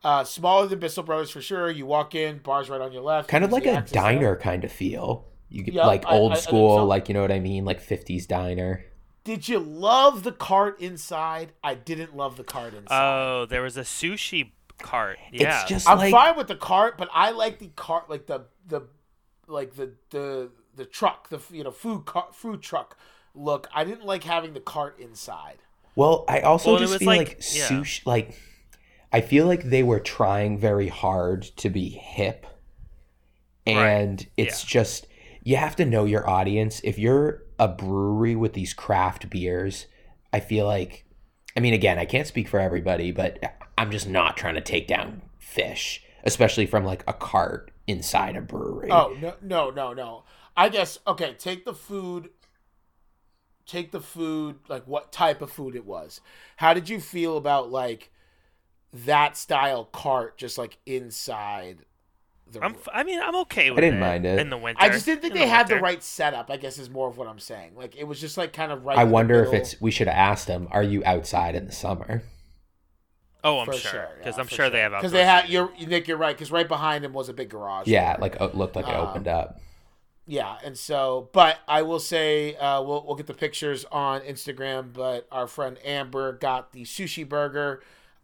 uh, 0.04 0.24
smaller 0.24 0.66
than 0.66 0.78
Bissell 0.78 1.02
Brothers 1.04 1.30
for 1.30 1.40
sure. 1.40 1.70
You 1.70 1.86
walk 1.86 2.14
in, 2.14 2.38
bars 2.38 2.68
right 2.68 2.80
on 2.80 2.92
your 2.92 3.02
left. 3.02 3.28
kind 3.28 3.42
you 3.42 3.46
of 3.46 3.52
like 3.52 3.66
a 3.66 3.70
access 3.72 3.92
there. 3.92 4.02
diner 4.02 4.36
kind 4.36 4.64
of 4.64 4.72
feel. 4.72 5.26
You 5.48 5.62
get 5.62 5.74
Yeah, 5.74 5.86
like 5.86 6.04
I- 6.06 6.10
I- 6.10 6.12
old 6.18 6.32
I 6.32 6.34
think 6.36 6.44
school, 6.48 6.76
so. 6.78 6.84
like 6.84 7.08
you 7.08 7.14
know 7.14 7.22
what 7.22 7.32
I 7.32 7.40
mean, 7.40 7.64
like 7.64 7.80
'50s 7.80 8.26
diner. 8.26 8.84
Did 9.24 9.48
you 9.48 9.58
love 9.58 10.22
the 10.22 10.30
cart 10.32 10.80
inside? 10.80 11.52
I 11.64 11.74
didn't 11.74 12.16
love 12.16 12.36
the 12.36 12.44
cart 12.44 12.74
inside. 12.74 12.96
Oh, 12.96 13.46
there 13.46 13.62
was 13.62 13.76
a 13.76 13.80
sushi 13.82 14.50
cart. 14.78 15.18
Yeah. 15.32 15.60
It's 15.60 15.68
just 15.68 15.88
I'm 15.88 15.98
like 15.98 16.12
fine 16.12 16.36
with 16.36 16.48
the 16.48 16.56
cart, 16.56 16.96
but 16.98 17.08
I 17.12 17.30
like 17.30 17.58
the 17.58 17.70
cart, 17.76 18.08
like 18.10 18.26
the 18.26 18.46
the 18.66 18.82
like 19.46 19.74
the 19.76 19.92
the 20.10 20.50
the 20.74 20.84
truck, 20.84 21.28
the 21.28 21.40
you 21.50 21.64
know 21.64 21.70
food 21.70 22.04
car, 22.06 22.28
food 22.32 22.62
truck 22.62 22.96
look. 23.34 23.68
I 23.74 23.84
didn't 23.84 24.04
like 24.04 24.24
having 24.24 24.52
the 24.54 24.60
cart 24.60 24.98
inside. 24.98 25.58
Well, 25.94 26.24
I 26.28 26.40
also 26.40 26.72
Well, 26.72 26.80
just 26.80 26.98
feel 26.98 27.06
like- 27.08 27.18
like, 27.18 27.36
yeah. 27.54 27.68
sushi. 27.68 28.04
Like, 28.04 28.38
I 29.12 29.20
feel 29.22 29.46
like 29.46 29.64
they 29.64 29.82
were 29.82 30.00
trying 30.00 30.58
very 30.58 30.88
hard 30.88 31.42
to 31.42 31.70
be 31.70 31.88
hip, 31.88 32.46
and 33.66 34.26
it's 34.36 34.62
just 34.62 35.06
you 35.42 35.56
have 35.56 35.76
to 35.76 35.84
know 35.84 36.04
your 36.04 36.28
audience. 36.28 36.80
If 36.84 36.98
you're 36.98 37.42
a 37.58 37.68
brewery 37.68 38.36
with 38.36 38.52
these 38.52 38.74
craft 38.74 39.30
beers, 39.30 39.86
I 40.32 40.40
feel 40.40 40.66
like, 40.66 41.06
I 41.56 41.60
mean, 41.60 41.72
again, 41.72 41.98
I 41.98 42.04
can't 42.04 42.26
speak 42.26 42.48
for 42.48 42.60
everybody, 42.60 43.12
but 43.12 43.38
I'm 43.78 43.90
just 43.90 44.08
not 44.08 44.36
trying 44.36 44.54
to 44.54 44.60
take 44.60 44.86
down 44.86 45.22
fish, 45.38 46.02
especially 46.24 46.66
from 46.66 46.84
like 46.84 47.04
a 47.06 47.12
cart 47.12 47.70
inside 47.86 48.36
a 48.36 48.40
brewery. 48.40 48.90
Oh 48.90 49.16
no 49.20 49.34
no 49.42 49.70
no 49.70 49.92
no! 49.92 50.24
I 50.56 50.68
guess 50.68 50.98
okay. 51.06 51.34
Take 51.38 51.64
the 51.64 51.74
food. 51.74 52.30
Take 53.66 53.92
the 53.92 54.00
food. 54.00 54.56
Like 54.68 54.86
what 54.86 55.12
type 55.12 55.42
of 55.42 55.50
food 55.50 55.74
it 55.76 55.84
was. 55.84 56.20
How 56.56 56.72
did 56.74 56.88
you 56.88 57.00
feel 57.00 57.36
about 57.36 57.70
like 57.70 58.10
that 58.92 59.36
style 59.36 59.84
cart, 59.84 60.38
just 60.38 60.56
like 60.56 60.78
inside 60.86 61.84
the? 62.50 62.62
I'm, 62.64 62.74
f- 62.74 62.88
I 62.92 63.04
mean, 63.04 63.20
I'm 63.20 63.36
okay 63.36 63.70
with 63.70 63.78
it. 63.78 63.86
I 63.86 63.90
didn't 63.90 63.98
it 63.98 64.06
mind 64.06 64.26
it. 64.26 64.38
in 64.38 64.50
the 64.50 64.56
winter. 64.56 64.82
I 64.82 64.88
just 64.88 65.04
didn't 65.04 65.20
think 65.20 65.34
In 65.34 65.40
they 65.40 65.48
had 65.48 65.68
the 65.68 65.80
right 65.80 66.02
setup. 66.02 66.50
I 66.50 66.56
guess 66.56 66.78
is 66.78 66.88
more 66.88 67.08
of 67.08 67.18
what 67.18 67.28
I'm 67.28 67.38
saying. 67.38 67.74
Like 67.76 67.96
it 67.96 68.04
was 68.04 68.20
just 68.20 68.38
like 68.38 68.52
kind 68.52 68.72
of 68.72 68.84
right. 68.86 68.96
I 68.96 69.04
wonder 69.04 69.44
if 69.44 69.52
it's 69.52 69.80
we 69.80 69.90
should 69.90 70.08
have 70.08 70.16
asked 70.16 70.46
them. 70.46 70.68
Are 70.70 70.82
you 70.82 71.02
outside 71.04 71.54
in 71.54 71.66
the 71.66 71.72
summer? 71.72 72.22
Oh, 73.46 73.60
I'm 73.60 73.66
For 73.66 73.72
sure. 73.72 73.90
sure, 73.92 74.10
Because 74.18 74.36
yeah, 74.36 74.40
I'm 74.40 74.46
for 74.46 74.54
sure 74.54 74.70
they 74.70 74.80
have 74.80 74.92
because 74.92 75.12
they 75.12 75.24
had 75.24 75.48
you're 75.48 75.72
Nick. 75.86 76.08
You're 76.08 76.16
right 76.16 76.36
because 76.36 76.50
right 76.50 76.68
behind 76.68 77.04
him 77.04 77.12
was 77.12 77.28
a 77.28 77.34
big 77.34 77.50
garage. 77.50 77.86
Yeah, 77.86 78.16
door. 78.16 78.20
like 78.20 78.36
it 78.40 78.54
looked 78.54 78.76
like 78.76 78.88
it 78.88 78.94
Um, 78.94 79.00
opened 79.00 79.28
up. 79.28 79.60
Yeah, 80.28 80.58
and 80.64 80.76
so, 80.76 81.30
but 81.32 81.58
I 81.68 81.82
will 81.82 82.00
say, 82.00 82.56
uh, 82.56 82.82
we'll 82.82 83.04
we'll 83.06 83.14
get 83.14 83.26
the 83.28 83.34
pictures 83.34 83.84
on 83.92 84.22
Instagram. 84.22 84.92
But 84.92 85.28
our 85.30 85.46
friend 85.46 85.78
Amber 85.84 86.32
got 86.32 86.72
the 86.72 86.82
sushi 86.82 87.28
burger. 87.28 87.82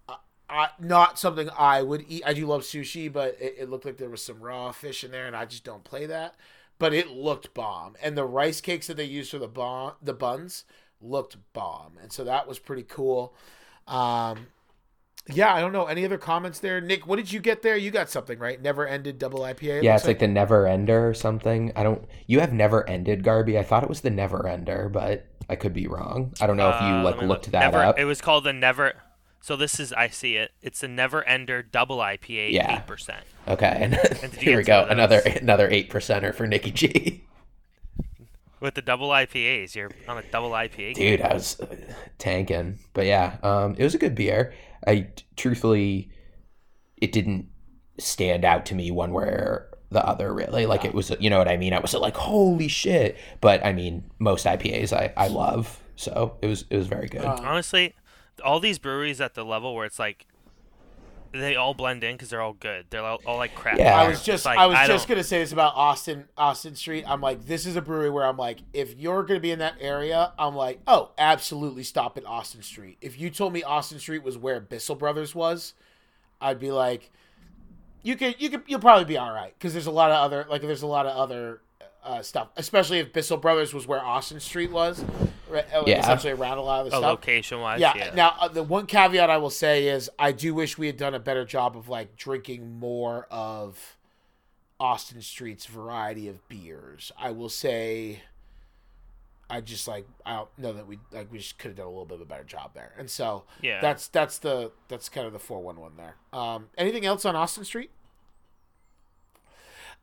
Uh, 0.08 0.16
I, 0.50 0.70
not 0.80 1.18
something 1.18 1.48
I 1.56 1.82
would 1.82 2.04
eat. 2.08 2.24
I 2.26 2.34
do 2.34 2.46
love 2.46 2.62
sushi, 2.62 3.12
but 3.12 3.36
it, 3.40 3.54
it 3.60 3.70
looked 3.70 3.84
like 3.84 3.98
there 3.98 4.10
was 4.10 4.22
some 4.22 4.40
raw 4.40 4.72
fish 4.72 5.04
in 5.04 5.12
there, 5.12 5.26
and 5.28 5.36
I 5.36 5.44
just 5.44 5.62
don't 5.64 5.84
play 5.84 6.06
that. 6.06 6.34
But 6.78 6.92
it 6.92 7.08
looked 7.10 7.54
bomb, 7.54 7.96
and 8.02 8.18
the 8.18 8.24
rice 8.24 8.60
cakes 8.60 8.88
that 8.88 8.96
they 8.96 9.04
used 9.04 9.30
for 9.30 9.38
the 9.38 9.46
bon- 9.48 9.94
the 10.02 10.14
buns 10.14 10.64
looked 11.00 11.36
bomb, 11.52 11.98
and 12.02 12.12
so 12.12 12.24
that 12.24 12.48
was 12.48 12.58
pretty 12.58 12.82
cool. 12.82 13.32
Um, 13.86 14.48
yeah, 15.28 15.54
I 15.54 15.60
don't 15.60 15.72
know 15.72 15.86
any 15.86 16.04
other 16.04 16.18
comments 16.18 16.58
there. 16.58 16.80
Nick, 16.80 17.06
what 17.06 17.16
did 17.16 17.30
you 17.32 17.40
get 17.40 17.62
there? 17.62 17.76
You 17.76 17.90
got 17.90 18.10
something 18.10 18.38
right? 18.38 18.60
Never 18.60 18.86
ended 18.86 19.18
double 19.18 19.40
IPA. 19.40 19.78
it 19.78 19.84
Yeah, 19.84 19.94
it's 19.94 20.06
like 20.06 20.18
the 20.18 20.26
never 20.28 20.66
ender 20.66 21.08
or 21.08 21.14
something. 21.14 21.72
I 21.76 21.82
don't. 21.82 22.04
You 22.26 22.40
have 22.40 22.52
never 22.52 22.88
ended, 22.88 23.22
Garby. 23.22 23.58
I 23.58 23.62
thought 23.62 23.82
it 23.82 23.88
was 23.88 24.00
the 24.00 24.10
never 24.10 24.46
ender, 24.48 24.88
but 24.88 25.26
I 25.48 25.56
could 25.56 25.72
be 25.72 25.86
wrong. 25.86 26.32
I 26.40 26.46
don't 26.46 26.56
know 26.56 26.70
if 26.70 26.80
you 26.80 26.86
Uh, 26.86 27.02
like 27.02 27.14
let 27.16 27.22
me 27.22 27.28
looked 27.28 27.46
look. 27.46 27.52
that 27.52 27.60
never, 27.72 27.84
up. 27.84 27.98
It 27.98 28.04
was 28.04 28.20
called 28.20 28.44
the 28.44 28.52
Never. 28.52 28.94
So 29.40 29.56
this 29.56 29.80
is 29.80 29.92
I 29.92 30.08
see 30.08 30.36
it. 30.36 30.52
It's 30.62 30.80
the 30.80 30.88
Never 30.88 31.24
Ender 31.24 31.62
Double 31.62 31.98
IPA, 31.98 32.52
Yeah. 32.52 32.76
eight 32.78 32.86
percent. 32.86 33.24
Okay, 33.48 33.76
and 33.80 33.92
did 34.32 34.34
you 34.34 34.38
here 34.50 34.56
we 34.58 34.64
go. 34.64 34.86
Another 34.88 35.18
another 35.40 35.68
eight 35.68 35.90
percenter 35.90 36.34
for 36.34 36.46
Nikki 36.46 36.70
G. 36.70 37.24
With 38.60 38.74
the 38.74 38.82
double 38.82 39.08
IPAs, 39.08 39.74
you're 39.74 39.90
on 40.06 40.18
a 40.18 40.22
double 40.22 40.50
IPA. 40.50 40.94
Dude, 40.94 41.20
I 41.20 41.34
was 41.34 41.58
uh, 41.58 41.74
tanking, 42.18 42.78
but 42.94 43.06
yeah, 43.06 43.38
um, 43.42 43.74
it 43.76 43.82
was 43.82 43.96
a 43.96 43.98
good 43.98 44.14
beer. 44.14 44.54
I 44.86 45.08
truthfully, 45.36 46.10
it 46.96 47.12
didn't 47.12 47.48
stand 47.98 48.44
out 48.44 48.66
to 48.66 48.74
me 48.74 48.90
one 48.90 49.12
way 49.12 49.24
or 49.24 49.68
the 49.90 50.04
other. 50.04 50.32
Really, 50.32 50.66
like 50.66 50.84
it 50.84 50.94
was, 50.94 51.12
you 51.20 51.30
know 51.30 51.38
what 51.38 51.48
I 51.48 51.56
mean. 51.56 51.72
I 51.72 51.80
was 51.80 51.94
like, 51.94 52.16
holy 52.16 52.68
shit! 52.68 53.16
But 53.40 53.64
I 53.64 53.72
mean, 53.72 54.10
most 54.18 54.46
IPAs 54.46 54.92
I 54.92 55.12
I 55.16 55.28
love, 55.28 55.82
so 55.96 56.36
it 56.42 56.46
was 56.46 56.64
it 56.70 56.76
was 56.76 56.86
very 56.86 57.08
good. 57.08 57.24
Honestly, 57.24 57.94
all 58.44 58.60
these 58.60 58.78
breweries 58.78 59.20
at 59.20 59.34
the 59.34 59.44
level 59.44 59.74
where 59.74 59.86
it's 59.86 59.98
like 59.98 60.26
they 61.32 61.56
all 61.56 61.74
blend 61.74 62.04
in 62.04 62.14
because 62.14 62.28
they're 62.30 62.40
all 62.42 62.52
good. 62.52 62.86
They're 62.90 63.02
all, 63.02 63.20
all 63.26 63.36
like 63.38 63.54
crap. 63.54 63.78
Yeah. 63.78 63.98
I 63.98 64.06
was 64.08 64.22
just 64.22 64.44
like, 64.44 64.58
I 64.58 64.66
was 64.66 64.76
I 64.76 64.86
just 64.86 65.08
don't- 65.08 65.16
gonna 65.16 65.24
say 65.24 65.38
this 65.38 65.52
about 65.52 65.74
Austin 65.74 66.28
Austin 66.36 66.74
Street. 66.74 67.04
I'm 67.06 67.20
like, 67.20 67.46
this 67.46 67.64
is 67.66 67.74
a 67.76 67.82
brewery 67.82 68.10
where 68.10 68.24
I'm 68.26 68.36
like, 68.36 68.58
if 68.72 68.96
you're 68.98 69.22
gonna 69.22 69.40
be 69.40 69.50
in 69.50 69.58
that 69.60 69.74
area, 69.80 70.32
I'm 70.38 70.54
like, 70.54 70.80
oh, 70.86 71.10
absolutely 71.18 71.82
stop 71.82 72.16
at 72.18 72.26
Austin 72.26 72.62
Street. 72.62 72.98
If 73.00 73.18
you 73.18 73.30
told 73.30 73.52
me 73.52 73.62
Austin 73.62 73.98
Street 73.98 74.22
was 74.22 74.36
where 74.36 74.60
Bissell 74.60 74.94
Brothers 74.96 75.34
was, 75.34 75.74
I'd 76.40 76.58
be 76.60 76.70
like, 76.70 77.10
you 78.02 78.16
could 78.16 78.34
you 78.40 78.50
could 78.50 78.62
you'll 78.66 78.80
probably 78.80 79.04
be 79.04 79.16
all 79.16 79.32
right 79.32 79.54
because 79.58 79.72
there's 79.72 79.86
a 79.86 79.90
lot 79.92 80.10
of 80.10 80.16
other 80.16 80.44
like 80.50 80.60
there's 80.62 80.82
a 80.82 80.86
lot 80.86 81.06
of 81.06 81.16
other 81.16 81.60
uh, 82.04 82.22
stuff, 82.22 82.48
especially 82.56 82.98
if 82.98 83.12
Bissell 83.12 83.36
Brothers 83.38 83.72
was 83.72 83.86
where 83.86 84.02
Austin 84.04 84.40
Street 84.40 84.70
was, 84.72 85.04
right, 85.48 85.64
Yeah. 85.86 86.00
essentially 86.00 86.32
around 86.32 86.58
a 86.58 86.62
lot 86.62 86.84
of 86.84 86.90
the 86.90 86.96
oh, 86.96 87.00
stuff. 87.00 87.10
location 87.10 87.60
wise. 87.60 87.80
Yeah. 87.80 87.92
Yeah. 87.96 88.14
Now, 88.14 88.34
uh, 88.40 88.48
the 88.48 88.62
one 88.62 88.86
caveat 88.86 89.30
I 89.30 89.36
will 89.36 89.50
say 89.50 89.86
is 89.88 90.10
I 90.18 90.32
do 90.32 90.54
wish 90.54 90.76
we 90.78 90.86
had 90.88 90.96
done 90.96 91.14
a 91.14 91.20
better 91.20 91.44
job 91.44 91.76
of 91.76 91.88
like 91.88 92.16
drinking 92.16 92.78
more 92.78 93.26
of 93.30 93.96
Austin 94.80 95.22
Street's 95.22 95.66
variety 95.66 96.26
of 96.28 96.46
beers. 96.48 97.12
I 97.16 97.30
will 97.30 97.48
say, 97.48 98.22
I 99.48 99.60
just 99.60 99.86
like 99.86 100.06
I 100.26 100.34
don't 100.36 100.48
know 100.58 100.72
that 100.72 100.86
we 100.86 100.98
like 101.12 101.30
we 101.30 101.38
just 101.38 101.58
could 101.58 101.68
have 101.68 101.76
done 101.76 101.86
a 101.86 101.90
little 101.90 102.06
bit 102.06 102.16
of 102.16 102.22
a 102.22 102.24
better 102.24 102.42
job 102.44 102.72
there. 102.74 102.92
And 102.98 103.08
so 103.10 103.44
Yeah. 103.60 103.80
that's 103.80 104.08
that's 104.08 104.38
the 104.38 104.72
that's 104.88 105.08
kind 105.08 105.26
of 105.26 105.32
the 105.32 105.38
four 105.38 105.60
one 105.62 105.78
one 105.78 105.92
there. 105.96 106.16
Um, 106.32 106.70
anything 106.76 107.04
else 107.06 107.24
on 107.24 107.36
Austin 107.36 107.64
Street? 107.64 107.90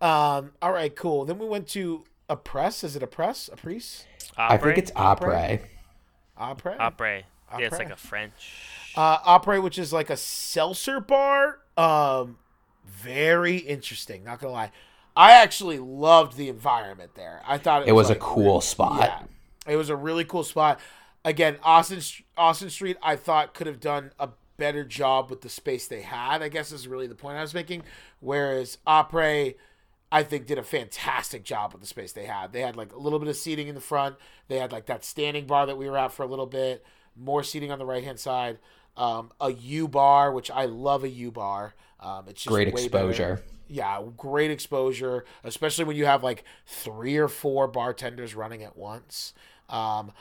Um. 0.02 0.52
All 0.62 0.72
right. 0.72 0.96
Cool. 0.96 1.26
Then 1.26 1.40
we 1.40 1.48
went 1.48 1.68
to 1.70 2.04
a 2.30 2.36
press. 2.36 2.84
Is 2.84 2.96
it 2.96 3.04
a 3.04 3.08
press? 3.08 3.50
A 3.52 3.56
priest? 3.58 4.06
I 4.38 4.58
think 4.58 4.78
it's 4.78 4.92
Opry. 4.96 5.60
Opera. 6.38 6.78
Opry. 6.80 7.26
Yeah, 7.52 7.66
it's 7.66 7.78
like 7.80 7.90
a 7.90 7.96
French. 7.96 8.32
Uh, 8.96 9.18
Opry, 9.26 9.60
which 9.60 9.78
is 9.80 9.92
like 9.92 10.10
a 10.10 10.16
seltzer 10.18 11.00
bar. 11.00 11.60
Um, 11.76 12.38
very 12.86 13.58
interesting. 13.58 14.24
Not 14.24 14.40
gonna 14.40 14.54
lie, 14.54 14.72
I 15.18 15.34
actually 15.34 15.80
loved 15.80 16.38
the 16.38 16.48
environment 16.48 17.16
there. 17.16 17.42
I 17.46 17.58
thought 17.58 17.82
it, 17.84 17.90
It 17.90 17.92
was 17.94 18.08
a 18.10 18.14
like, 18.14 18.20
cool 18.22 18.44
really- 18.46 18.62
spot. 18.62 19.00
Yeah, 19.02 19.24
it 19.74 19.76
was 19.76 19.90
a 19.90 19.96
really 19.96 20.24
cool 20.26 20.44
spot. 20.44 20.80
Again, 21.26 21.58
Austin 21.64 22.02
Austin 22.38 22.70
Street, 22.70 22.98
I 23.04 23.16
thought 23.16 23.54
could 23.54 23.68
have 23.68 23.80
done 23.80 24.12
a 24.20 24.30
better 24.58 24.84
job 24.86 25.30
with 25.30 25.42
the 25.42 25.50
space 25.50 25.88
they 25.88 26.02
had. 26.02 26.42
I 26.42 26.50
guess 26.50 26.72
is 26.72 26.88
really 26.88 27.08
the 27.08 27.16
point 27.16 27.38
I 27.38 27.42
was 27.42 27.54
making. 27.54 27.84
Whereas 28.20 28.78
Opry, 28.88 29.58
I 30.12 30.24
think 30.24 30.48
did 30.48 30.58
a 30.58 30.64
fantastic 30.64 31.44
job 31.44 31.72
with 31.74 31.82
the 31.82 31.88
space 31.88 32.14
they 32.14 32.26
had. 32.26 32.52
They 32.52 32.62
had 32.62 32.76
like 32.76 32.94
a 32.94 32.98
little 32.98 33.20
bit 33.20 33.28
of 33.28 33.36
seating 33.36 33.68
in 33.68 33.76
the 33.76 33.82
front. 33.82 34.16
They 34.48 34.58
had 34.58 34.72
like 34.72 34.88
that 34.88 35.06
standing 35.06 35.46
bar 35.46 35.66
that 35.68 35.78
we 35.78 35.90
were 35.90 35.98
at 35.98 36.12
for 36.14 36.24
a 36.24 36.28
little 36.28 36.48
bit. 36.48 36.84
More 37.16 37.44
seating 37.44 37.72
on 37.72 37.78
the 37.80 37.86
right 37.86 38.04
hand 38.04 38.20
side. 38.20 38.58
Um, 38.98 39.32
a 39.40 39.52
U 39.52 39.88
bar, 39.88 40.32
which 40.32 40.50
I 40.50 40.66
love 40.66 41.04
a 41.04 41.10
U 41.10 41.32
bar. 41.32 41.76
Um, 42.00 42.26
it's 42.28 42.42
just 42.44 42.48
Great 42.54 42.74
way 42.74 42.88
better. 42.88 43.10
exposure. 43.10 43.42
Yeah, 43.68 44.02
great 44.18 44.50
exposure, 44.50 45.26
especially 45.44 45.86
when 45.86 45.96
you 45.96 46.06
have 46.06 46.24
like 46.24 46.44
three 46.66 47.18
or 47.18 47.28
four 47.28 47.68
bartenders 47.68 48.34
running 48.34 48.64
at 48.64 48.76
once. 48.76 49.34
Um, 49.70 50.12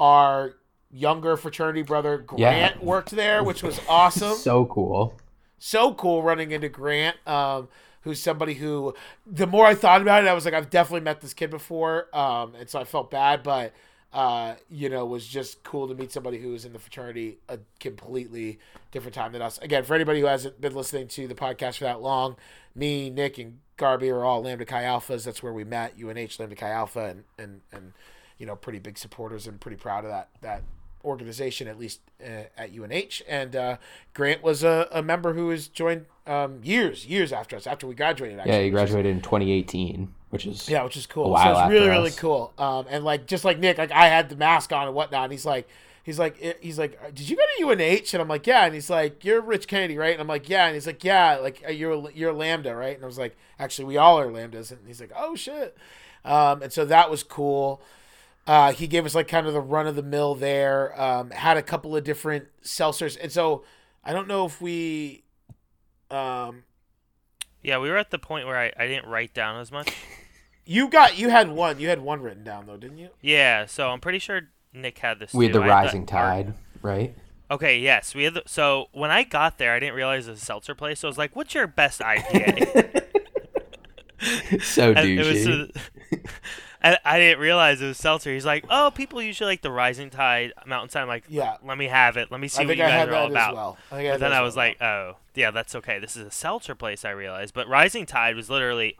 our 0.00 0.54
younger 0.90 1.36
fraternity 1.36 1.82
brother 1.82 2.18
Grant 2.18 2.76
Yeah. 2.80 2.84
worked 2.84 3.10
there, 3.10 3.44
which 3.44 3.62
was 3.62 3.80
awesome 3.88 4.34
So 4.38 4.64
cool. 4.66 5.14
so 5.58 5.94
cool 5.94 6.22
running 6.22 6.50
into 6.50 6.68
Grant, 6.68 7.16
um, 7.28 7.68
who's 8.06 8.22
somebody 8.22 8.54
who, 8.54 8.94
the 9.26 9.48
more 9.48 9.66
I 9.66 9.74
thought 9.74 10.00
about 10.00 10.22
it, 10.22 10.28
I 10.28 10.32
was 10.32 10.44
like, 10.44 10.54
I've 10.54 10.70
definitely 10.70 11.00
met 11.00 11.20
this 11.20 11.34
kid 11.34 11.50
before, 11.50 12.06
um, 12.16 12.54
and 12.54 12.70
so 12.70 12.78
I 12.78 12.84
felt 12.84 13.10
bad, 13.10 13.42
but 13.42 13.72
uh, 14.12 14.54
you 14.70 14.88
know, 14.88 15.04
it 15.04 15.08
was 15.08 15.26
just 15.26 15.64
cool 15.64 15.88
to 15.88 15.94
meet 15.96 16.12
somebody 16.12 16.38
who 16.38 16.50
was 16.50 16.64
in 16.64 16.72
the 16.72 16.78
fraternity 16.78 17.38
a 17.48 17.58
completely 17.80 18.60
different 18.92 19.12
time 19.12 19.32
than 19.32 19.42
us. 19.42 19.58
Again, 19.58 19.82
for 19.82 19.96
anybody 19.96 20.20
who 20.20 20.26
hasn't 20.26 20.60
been 20.60 20.72
listening 20.72 21.08
to 21.08 21.26
the 21.26 21.34
podcast 21.34 21.78
for 21.78 21.84
that 21.84 22.00
long, 22.00 22.36
me, 22.76 23.10
Nick, 23.10 23.38
and 23.38 23.58
Garby 23.76 24.08
are 24.10 24.24
all 24.24 24.40
Lambda 24.40 24.64
Chi 24.64 24.84
Alphas. 24.84 25.24
That's 25.24 25.42
where 25.42 25.52
we 25.52 25.64
met, 25.64 25.94
UNH 26.00 26.38
Lambda 26.38 26.54
Chi 26.54 26.70
Alpha, 26.70 27.06
and 27.06 27.24
and 27.36 27.60
and 27.72 27.92
you 28.38 28.46
know, 28.46 28.54
pretty 28.54 28.78
big 28.78 28.98
supporters 28.98 29.48
and 29.48 29.60
pretty 29.60 29.76
proud 29.76 30.04
of 30.04 30.10
that 30.10 30.28
that 30.42 30.62
organization 31.04 31.68
at 31.68 31.78
least 31.78 32.00
uh, 32.22 32.44
at 32.56 32.70
UNH. 32.76 33.22
And 33.28 33.54
uh, 33.56 33.76
Grant 34.14 34.42
was 34.42 34.62
a, 34.64 34.88
a 34.92 35.02
member 35.02 35.34
who 35.34 35.50
has 35.50 35.68
joined 35.68 36.06
um, 36.26 36.60
years 36.64 37.06
years 37.06 37.32
after 37.32 37.56
us 37.56 37.66
after 37.66 37.86
we 37.86 37.94
graduated. 37.94 38.38
Actually, 38.38 38.52
Yeah, 38.52 38.58
he 38.62 38.70
which 38.70 38.82
is- 38.82 38.90
graduated 38.90 39.16
in 39.16 39.20
2018, 39.22 40.14
which 40.30 40.46
is 40.46 40.68
yeah, 40.68 40.82
which 40.82 40.96
is 40.96 41.06
cool. 41.06 41.36
so 41.36 41.50
it's 41.60 41.70
really 41.70 41.88
really 41.88 42.08
us. 42.08 42.18
cool. 42.18 42.52
Um, 42.58 42.86
and 42.88 43.04
like 43.04 43.26
just 43.26 43.44
like 43.44 43.58
Nick, 43.58 43.78
like 43.78 43.92
I 43.92 44.06
had 44.08 44.28
the 44.28 44.36
mask 44.36 44.72
on 44.72 44.86
and 44.86 44.94
whatnot. 44.96 45.24
And 45.24 45.32
he's 45.32 45.46
like, 45.46 45.68
he's 46.02 46.18
like, 46.18 46.36
eh, 46.42 46.54
he's 46.60 46.78
like, 46.78 46.98
did 47.14 47.28
you 47.28 47.36
go 47.36 47.42
to 47.58 47.68
UNH? 47.84 48.12
And 48.12 48.20
I'm 48.22 48.28
like, 48.28 48.46
yeah. 48.46 48.64
And 48.64 48.74
he's 48.74 48.90
like, 48.90 49.24
you're 49.24 49.40
Rich 49.40 49.68
Kennedy, 49.68 49.96
right? 49.98 50.12
And 50.12 50.20
I'm 50.20 50.26
like, 50.28 50.48
yeah. 50.48 50.66
And 50.66 50.74
he's 50.74 50.86
like, 50.86 51.04
yeah, 51.04 51.36
like 51.36 51.62
uh, 51.66 51.70
you're 51.70 52.10
you're 52.10 52.32
Lambda, 52.32 52.74
right? 52.74 52.94
And 52.96 53.04
I 53.04 53.06
was 53.06 53.18
like, 53.18 53.36
actually, 53.58 53.84
we 53.84 53.96
all 53.96 54.18
are 54.18 54.26
Lambdas. 54.26 54.72
And 54.72 54.80
he's 54.86 55.00
like, 55.00 55.12
oh 55.16 55.36
shit. 55.36 55.76
Um, 56.24 56.60
and 56.62 56.72
so 56.72 56.84
that 56.86 57.08
was 57.08 57.22
cool. 57.22 57.80
Uh, 58.46 58.72
he 58.72 58.86
gave 58.86 59.04
us 59.04 59.14
like 59.14 59.26
kind 59.28 59.46
of 59.46 59.52
the 59.52 59.60
run 59.60 59.86
of 59.86 59.96
the 59.96 60.02
mill 60.02 60.34
there. 60.34 60.98
Um, 61.00 61.30
had 61.30 61.56
a 61.56 61.62
couple 61.62 61.96
of 61.96 62.04
different 62.04 62.46
seltzers, 62.62 63.18
and 63.20 63.32
so 63.32 63.64
I 64.04 64.12
don't 64.12 64.28
know 64.28 64.46
if 64.46 64.60
we. 64.60 65.24
Um, 66.10 66.62
Yeah, 67.62 67.78
we 67.78 67.90
were 67.90 67.96
at 67.96 68.10
the 68.12 68.18
point 68.18 68.46
where 68.46 68.56
I, 68.56 68.72
I 68.76 68.86
didn't 68.86 69.08
write 69.08 69.34
down 69.34 69.60
as 69.60 69.72
much. 69.72 69.92
you 70.64 70.88
got 70.88 71.18
you 71.18 71.28
had 71.30 71.50
one. 71.50 71.80
You 71.80 71.88
had 71.88 72.00
one 72.00 72.22
written 72.22 72.44
down 72.44 72.66
though, 72.66 72.76
didn't 72.76 72.98
you? 72.98 73.08
Yeah, 73.20 73.66
so 73.66 73.88
I'm 73.90 74.00
pretty 74.00 74.20
sure 74.20 74.42
Nick 74.72 74.98
had 74.98 75.18
this. 75.18 75.34
We 75.34 75.46
had 75.46 75.52
too. 75.52 75.58
the 75.58 75.64
I 75.64 75.68
had 75.68 75.84
Rising 75.84 76.00
our- 76.02 76.06
Tide, 76.06 76.54
right? 76.82 77.14
Okay, 77.50 77.78
yes, 77.78 78.14
we 78.14 78.24
had. 78.24 78.34
The, 78.34 78.42
so 78.46 78.86
when 78.92 79.10
I 79.10 79.22
got 79.24 79.58
there, 79.58 79.72
I 79.72 79.80
didn't 79.80 79.94
realize 79.96 80.28
it 80.28 80.32
was 80.32 80.42
a 80.42 80.44
seltzer 80.44 80.74
place. 80.74 81.00
So 81.00 81.08
I 81.08 81.10
was 81.10 81.18
like, 81.18 81.34
"What's 81.34 81.54
your 81.54 81.66
best 81.66 82.00
IPA?" 82.00 83.02
so 84.62 84.92
And 84.92 85.08
it 85.08 85.26
was. 85.26 85.70
Douchey. 86.86 86.90
and 86.90 86.98
I 87.04 87.18
didn't 87.18 87.40
realize 87.40 87.80
it 87.80 87.86
was 87.86 87.98
seltzer. 87.98 88.32
He's 88.32 88.46
like, 88.46 88.64
"Oh, 88.70 88.90
people 88.94 89.20
usually 89.22 89.50
like 89.52 89.62
the 89.62 89.70
Rising 89.70 90.10
Tide 90.10 90.52
Mountainside." 90.66 91.02
I'm 91.02 91.08
like, 91.08 91.24
Yeah. 91.28 91.56
let 91.64 91.78
me 91.78 91.86
have 91.86 92.16
it. 92.16 92.30
Let 92.30 92.40
me 92.40 92.48
see 92.48 92.62
I 92.62 92.66
what 92.66 92.76
you 92.76 92.84
I 92.84 92.88
guys 92.88 93.08
are 93.08 93.14
all 93.14 93.30
about." 93.30 93.54
well. 93.54 93.78
I 93.90 93.96
think 93.96 94.08
But 94.12 94.20
that 94.20 94.30
then 94.30 94.32
I 94.32 94.42
was 94.42 94.56
well. 94.56 94.66
like, 94.66 94.82
"Oh, 94.82 95.16
yeah, 95.34 95.50
that's 95.50 95.74
okay. 95.74 95.98
This 95.98 96.16
is 96.16 96.26
a 96.26 96.30
seltzer 96.30 96.74
place." 96.74 97.04
I 97.04 97.10
realized, 97.10 97.54
but 97.54 97.68
Rising 97.68 98.06
Tide 98.06 98.36
was 98.36 98.48
literally 98.50 98.96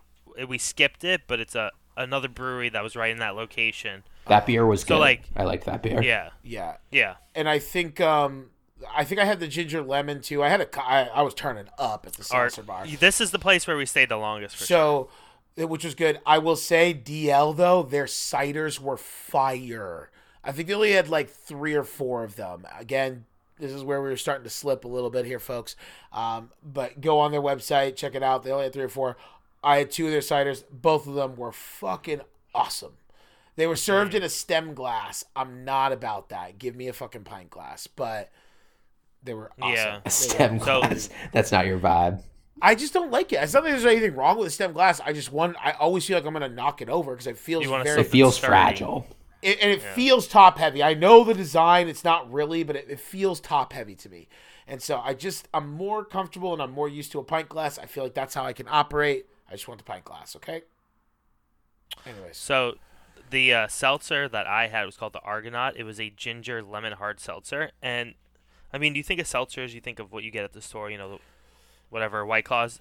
we 0.49 0.59
skipped 0.59 1.03
it, 1.05 1.23
but 1.27 1.41
it's 1.41 1.55
a 1.55 1.71
another 1.97 2.29
brewery 2.29 2.69
that 2.69 2.83
was 2.83 2.95
right 2.95 3.11
in 3.11 3.19
that 3.19 3.35
location. 3.35 4.03
that 4.27 4.45
beer 4.45 4.67
was 4.67 4.83
So, 4.83 4.89
good. 4.89 4.99
like- 4.99 5.23
I 5.35 5.45
liked 5.45 5.65
that 5.65 5.83
beer. 5.83 6.03
Yeah, 6.03 6.31
yeah, 6.43 6.77
yeah. 6.91 7.15
and 7.35 7.49
I 7.49 7.59
think 7.59 8.01
um, 8.03 8.51
I 8.95 9.03
think 9.05 9.19
I 9.19 9.25
had 9.25 9.41
the 9.41 9.49
ginger 9.49 9.81
lemon 9.81 10.21
too. 10.21 10.43
I 10.43 10.49
had 10.51 10.61
a, 10.61 10.67
co- 10.67 10.83
I, 10.83 11.05
I 11.05 11.23
was 11.23 11.33
turning 11.33 11.69
up 11.79 12.05
at 12.07 12.13
the 12.15 12.23
Our, 12.35 12.51
seltzer 12.51 12.63
bar. 12.67 12.87
this 12.87 13.21
is 13.23 13.31
the 13.31 13.39
place 13.39 13.67
where 13.67 13.77
we 13.79 13.87
stayed 13.87 14.11
the 14.11 14.19
longest. 14.19 14.57
For 14.57 14.65
sure. 14.67 15.09
So, 15.57 15.63
it- 15.63 15.69
which 15.69 15.85
was 15.85 15.95
good. 15.95 16.21
I 16.27 16.39
will 16.39 16.57
say 16.57 16.93
DL 16.95 17.53
though, 17.57 17.83
their 17.83 18.05
ciders 18.07 18.79
were 18.79 18.97
fire. 18.97 20.11
I 20.45 20.53
think 20.53 20.69
they 20.69 20.75
only 20.75 20.93
had 20.93 21.09
like 21.09 21.29
three 21.31 21.75
or 21.75 21.83
four 21.85 22.23
of 22.25 22.37
them. 22.37 22.67
Again, 22.79 23.25
this 23.59 23.73
is 23.73 23.83
where 23.83 24.01
we 24.03 24.11
were 24.11 24.17
starting 24.17 24.45
to 24.45 24.51
slip 24.51 24.85
a 24.85 24.89
little 24.89 25.11
bit 25.11 25.25
here, 25.27 25.39
folks. 25.41 25.75
Um, 26.13 26.51
but 26.63 27.01
go 27.01 27.19
on 27.19 27.33
their 27.33 27.41
website, 27.43 27.97
check 27.97 28.15
it 28.15 28.23
out. 28.23 28.43
They 28.45 28.51
only 28.53 28.65
had 28.65 28.73
three 28.73 28.85
or 28.85 28.89
four. 28.89 29.17
I 29.65 29.79
had 29.79 29.91
two 29.91 30.05
of 30.07 30.13
their 30.13 30.21
ciders. 30.21 30.63
Both 30.71 31.07
of 31.07 31.15
them 31.15 31.35
were 31.37 31.53
fucking 31.53 32.21
awesome. 32.55 32.93
They 33.57 33.67
were 33.67 33.75
served 33.77 34.15
in 34.15 34.23
a 34.23 34.29
stem 34.29 34.75
glass. 34.75 35.25
I'm 35.35 35.65
not 35.65 35.91
about 35.91 36.29
that. 36.29 36.59
Give 36.59 36.77
me 36.77 36.89
a 36.89 36.93
fucking 36.93 37.25
pint 37.25 37.49
glass. 37.51 37.87
But 37.87 38.31
they 39.25 39.33
were 39.35 39.51
awesome. 39.61 39.75
Yeah. 39.75 39.85
They 39.85 39.97
A 39.97 40.03
were 40.05 40.11
stem 40.11 40.59
So- 40.61 40.65
glass. 40.65 41.09
That's 41.33 41.51
not 41.51 41.67
your 41.67 41.79
vibe. 41.79 42.23
I 42.63 42.75
just 42.75 42.93
don't 42.95 43.11
like 43.11 43.33
it. 43.33 43.37
It's 43.37 43.53
not 43.53 43.65
that 43.65 43.71
there's 43.71 43.85
anything 43.85 44.15
wrong 44.17 44.39
with 44.39 44.47
the 44.47 44.51
stem 44.51 44.73
glass. 44.73 45.01
I 45.05 45.13
just 45.13 45.31
want. 45.33 45.57
I 45.63 45.73
always 45.73 46.07
feel 46.07 46.17
like 46.17 46.27
I'm 46.27 46.33
gonna 46.33 46.49
knock 46.49 46.81
it 46.81 46.89
over 46.89 47.13
because 47.13 47.27
it 47.27 47.37
feels 47.37 47.65
You 47.65 47.71
very. 47.83 48.01
It 48.01 48.07
feels 48.07 48.39
fragile. 48.39 49.07
it, 49.43 49.59
and 49.61 49.71
it 49.71 49.83
feels 49.83 50.27
top 50.27 50.59
heavy. 50.59 50.83
I 50.83 50.95
know 50.95 51.23
the 51.25 51.35
design. 51.35 51.89
It's 51.89 52.03
not 52.05 52.33
really, 52.33 52.63
but 52.63 52.77
it, 52.77 52.87
it 52.89 52.99
feels 53.01 53.41
top 53.41 53.73
heavy 53.73 53.95
to 53.97 54.09
me. 54.09 54.29
And 54.67 54.83
so 54.83 54.99
I 54.99 55.15
just 55.15 55.49
I'm 55.55 55.71
more 55.71 56.05
comfortable 56.05 56.53
and 56.53 56.63
I'm 56.63 56.73
more 56.73 56.89
used 56.89 57.13
to 57.13 57.19
a 57.21 57.25
pint 57.25 57.49
glass. 57.49 57.79
I 57.79 57.87
feel 57.87 58.05
like 58.05 58.15
that's 58.15 58.35
how 58.35 58.45
I 58.45 58.53
can 58.53 58.67
operate. 58.71 59.27
I 59.49 59.53
just 59.53 59.69
want 59.69 59.79
the 59.79 59.85
pint 59.85 60.05
glass. 60.05 60.35
Okay. 60.37 60.63
Anyways, 62.05 62.37
So, 62.37 62.75
the 63.31 63.53
uh, 63.53 63.69
seltzer 63.69 64.29
that 64.29 64.47
I 64.47 64.69
had 64.69 64.85
was 64.87 64.97
called 64.97 65.13
the 65.13 65.21
Argonaut. 65.21 65.77
It 65.77 65.85
was 65.85 66.01
a 66.01 66.11
ginger 66.11 66.63
lemon 66.63 66.93
hard 66.95 67.21
seltzer, 67.21 67.71
and 67.83 68.15
I 68.73 68.79
mean, 68.79 68.93
do 68.93 68.99
you 68.99 69.05
think 69.05 69.21
of 69.21 69.27
seltzers? 69.27 69.73
You 69.73 69.81
think 69.81 69.99
of 69.99 70.13
what 70.13 70.23
you 70.25 70.31
get 70.31 70.45
at 70.45 70.53
the 70.53 70.63
store, 70.63 70.91
you 70.91 70.99
know, 70.99 71.11
the- 71.11 71.19
whatever 71.91 72.25
White 72.27 72.45
Claws. 72.45 72.81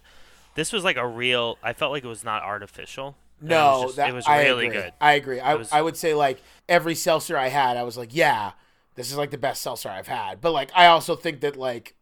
This 0.55 0.71
was 0.71 0.83
like 0.83 0.97
a 0.97 1.07
real. 1.07 1.57
I 1.63 1.73
felt 1.73 1.91
like 1.91 2.03
it 2.03 2.07
was 2.07 2.23
not 2.23 2.43
artificial. 2.43 3.15
and 3.41 3.51
it 3.51 3.55
was 3.55 3.81
no, 3.81 3.83
just- 3.87 3.95
that 3.97 4.09
it 4.09 4.13
was 4.13 4.25
I 4.27 4.43
really 4.43 4.67
agree. 4.67 4.81
good. 4.81 4.93
I 5.01 5.13
agree. 5.13 5.39
I, 5.39 5.55
was- 5.55 5.71
I 5.71 5.81
would 5.81 5.97
say 5.97 6.13
like 6.13 6.41
every 6.69 6.95
seltzer 6.95 7.37
I 7.37 7.49
had, 7.49 7.75
I 7.77 7.83
was 7.83 7.97
like, 7.97 8.15
yeah, 8.15 8.51
this 8.95 9.11
is 9.11 9.17
like 9.17 9.31
the 9.31 9.37
best 9.37 9.61
seltzer 9.61 9.89
I've 9.89 10.07
had. 10.07 10.39
But 10.41 10.51
like, 10.53 10.71
I 10.73 10.85
also 10.87 11.15
think 11.15 11.41
that 11.41 11.57
like 11.57 11.95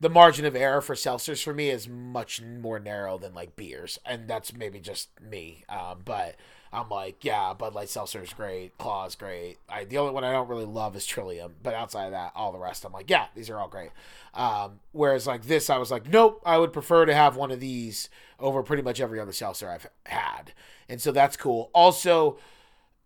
the 0.00 0.10
margin 0.10 0.44
of 0.44 0.56
error 0.56 0.80
for 0.80 0.96
seltzers 0.96 1.42
for 1.44 1.54
me 1.54 1.70
is 1.70 1.88
much 1.88 2.42
more 2.42 2.80
narrow 2.80 3.18
than 3.18 3.34
like 3.34 3.54
beers, 3.54 4.00
and 4.04 4.26
that's 4.26 4.52
maybe 4.52 4.80
just 4.80 5.10
me. 5.20 5.64
Um, 5.68 6.00
but 6.04 6.34
I'm 6.72 6.88
like, 6.88 7.22
yeah, 7.24 7.52
Bud 7.52 7.74
Light 7.74 7.90
seltzer 7.90 8.22
is 8.22 8.32
great, 8.32 8.76
Claw 8.78 9.04
is 9.06 9.14
great. 9.14 9.58
I 9.68 9.84
the 9.84 9.98
only 9.98 10.12
one 10.12 10.24
I 10.24 10.32
don't 10.32 10.48
really 10.48 10.64
love 10.64 10.96
is 10.96 11.04
Trillium, 11.04 11.54
but 11.62 11.74
outside 11.74 12.06
of 12.06 12.12
that, 12.12 12.32
all 12.34 12.50
the 12.50 12.58
rest 12.58 12.84
I'm 12.84 12.92
like, 12.92 13.10
yeah, 13.10 13.26
these 13.34 13.50
are 13.50 13.58
all 13.58 13.68
great. 13.68 13.90
Um, 14.34 14.80
whereas 14.92 15.26
like 15.26 15.44
this, 15.44 15.68
I 15.68 15.76
was 15.76 15.90
like, 15.90 16.08
nope, 16.08 16.40
I 16.46 16.56
would 16.58 16.72
prefer 16.72 17.04
to 17.04 17.14
have 17.14 17.36
one 17.36 17.50
of 17.50 17.60
these 17.60 18.08
over 18.40 18.62
pretty 18.62 18.82
much 18.82 19.00
every 19.00 19.20
other 19.20 19.32
seltzer 19.32 19.70
I've 19.70 19.86
had, 20.06 20.52
and 20.88 21.00
so 21.00 21.12
that's 21.12 21.36
cool. 21.36 21.70
Also, 21.74 22.38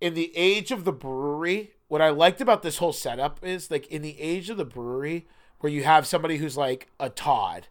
in 0.01 0.15
the 0.15 0.33
age 0.37 0.71
of 0.71 0.85
the 0.85 0.93
brewery, 0.93 1.73
what 1.89 2.03
I 2.03 2.11
liked 2.11 2.41
about 2.41 2.63
this 2.63 2.79
whole 2.79 2.93
setup 2.93 3.41
is 3.43 3.71
like 3.71 3.87
in 3.89 4.03
the 4.03 4.21
age 4.21 4.49
of 4.49 4.59
the 4.59 4.65
brewery, 4.65 5.27
where 5.59 5.73
you 5.73 5.83
have 5.85 6.07
somebody 6.07 6.37
who's 6.37 6.57
like 6.57 6.89
a 7.01 7.09
Todd. 7.09 7.67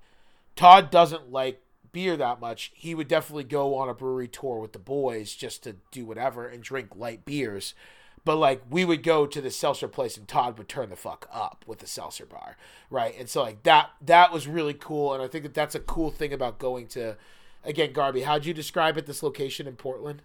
Todd 0.56 0.90
doesn't 0.90 1.32
like 1.32 1.62
beer 1.96 2.18
that 2.18 2.42
much. 2.42 2.74
He 2.76 2.94
would 2.94 3.08
definitely 3.08 3.46
go 3.46 3.74
on 3.76 3.88
a 3.88 3.94
brewery 3.94 4.28
tour 4.28 4.60
with 4.60 4.74
the 4.74 4.80
boys 4.80 5.34
just 5.34 5.64
to 5.64 5.78
do 5.92 6.06
whatever 6.06 6.46
and 6.46 6.62
drink 6.62 6.90
light 6.94 7.24
beers. 7.24 7.74
But 8.26 8.36
like 8.36 8.64
we 8.70 8.84
would 8.84 9.02
go 9.02 9.26
to 9.26 9.40
the 9.40 9.50
seltzer 9.50 9.88
place 9.88 10.18
and 10.18 10.28
Todd 10.28 10.58
would 10.58 10.68
turn 10.68 10.90
the 10.90 10.98
fuck 10.98 11.26
up 11.32 11.64
with 11.66 11.80
the 11.80 11.88
seltzer 11.88 12.26
bar, 12.26 12.58
right? 12.90 13.16
And 13.18 13.30
so 13.30 13.44
like 13.44 13.64
that 13.64 13.92
that 14.02 14.34
was 14.34 14.46
really 14.46 14.74
cool, 14.74 15.14
and 15.14 15.24
I 15.24 15.30
think 15.30 15.44
that 15.44 15.54
that's 15.54 15.74
a 15.74 15.80
cool 15.80 16.12
thing 16.12 16.34
about 16.34 16.60
going 16.60 16.88
to. 16.88 17.16
Again, 17.64 17.94
Garby, 17.94 18.24
how'd 18.24 18.46
you 18.46 18.54
describe 18.54 18.98
it? 18.98 19.06
This 19.06 19.24
location 19.24 19.66
in 19.66 19.78
Portland. 19.78 20.22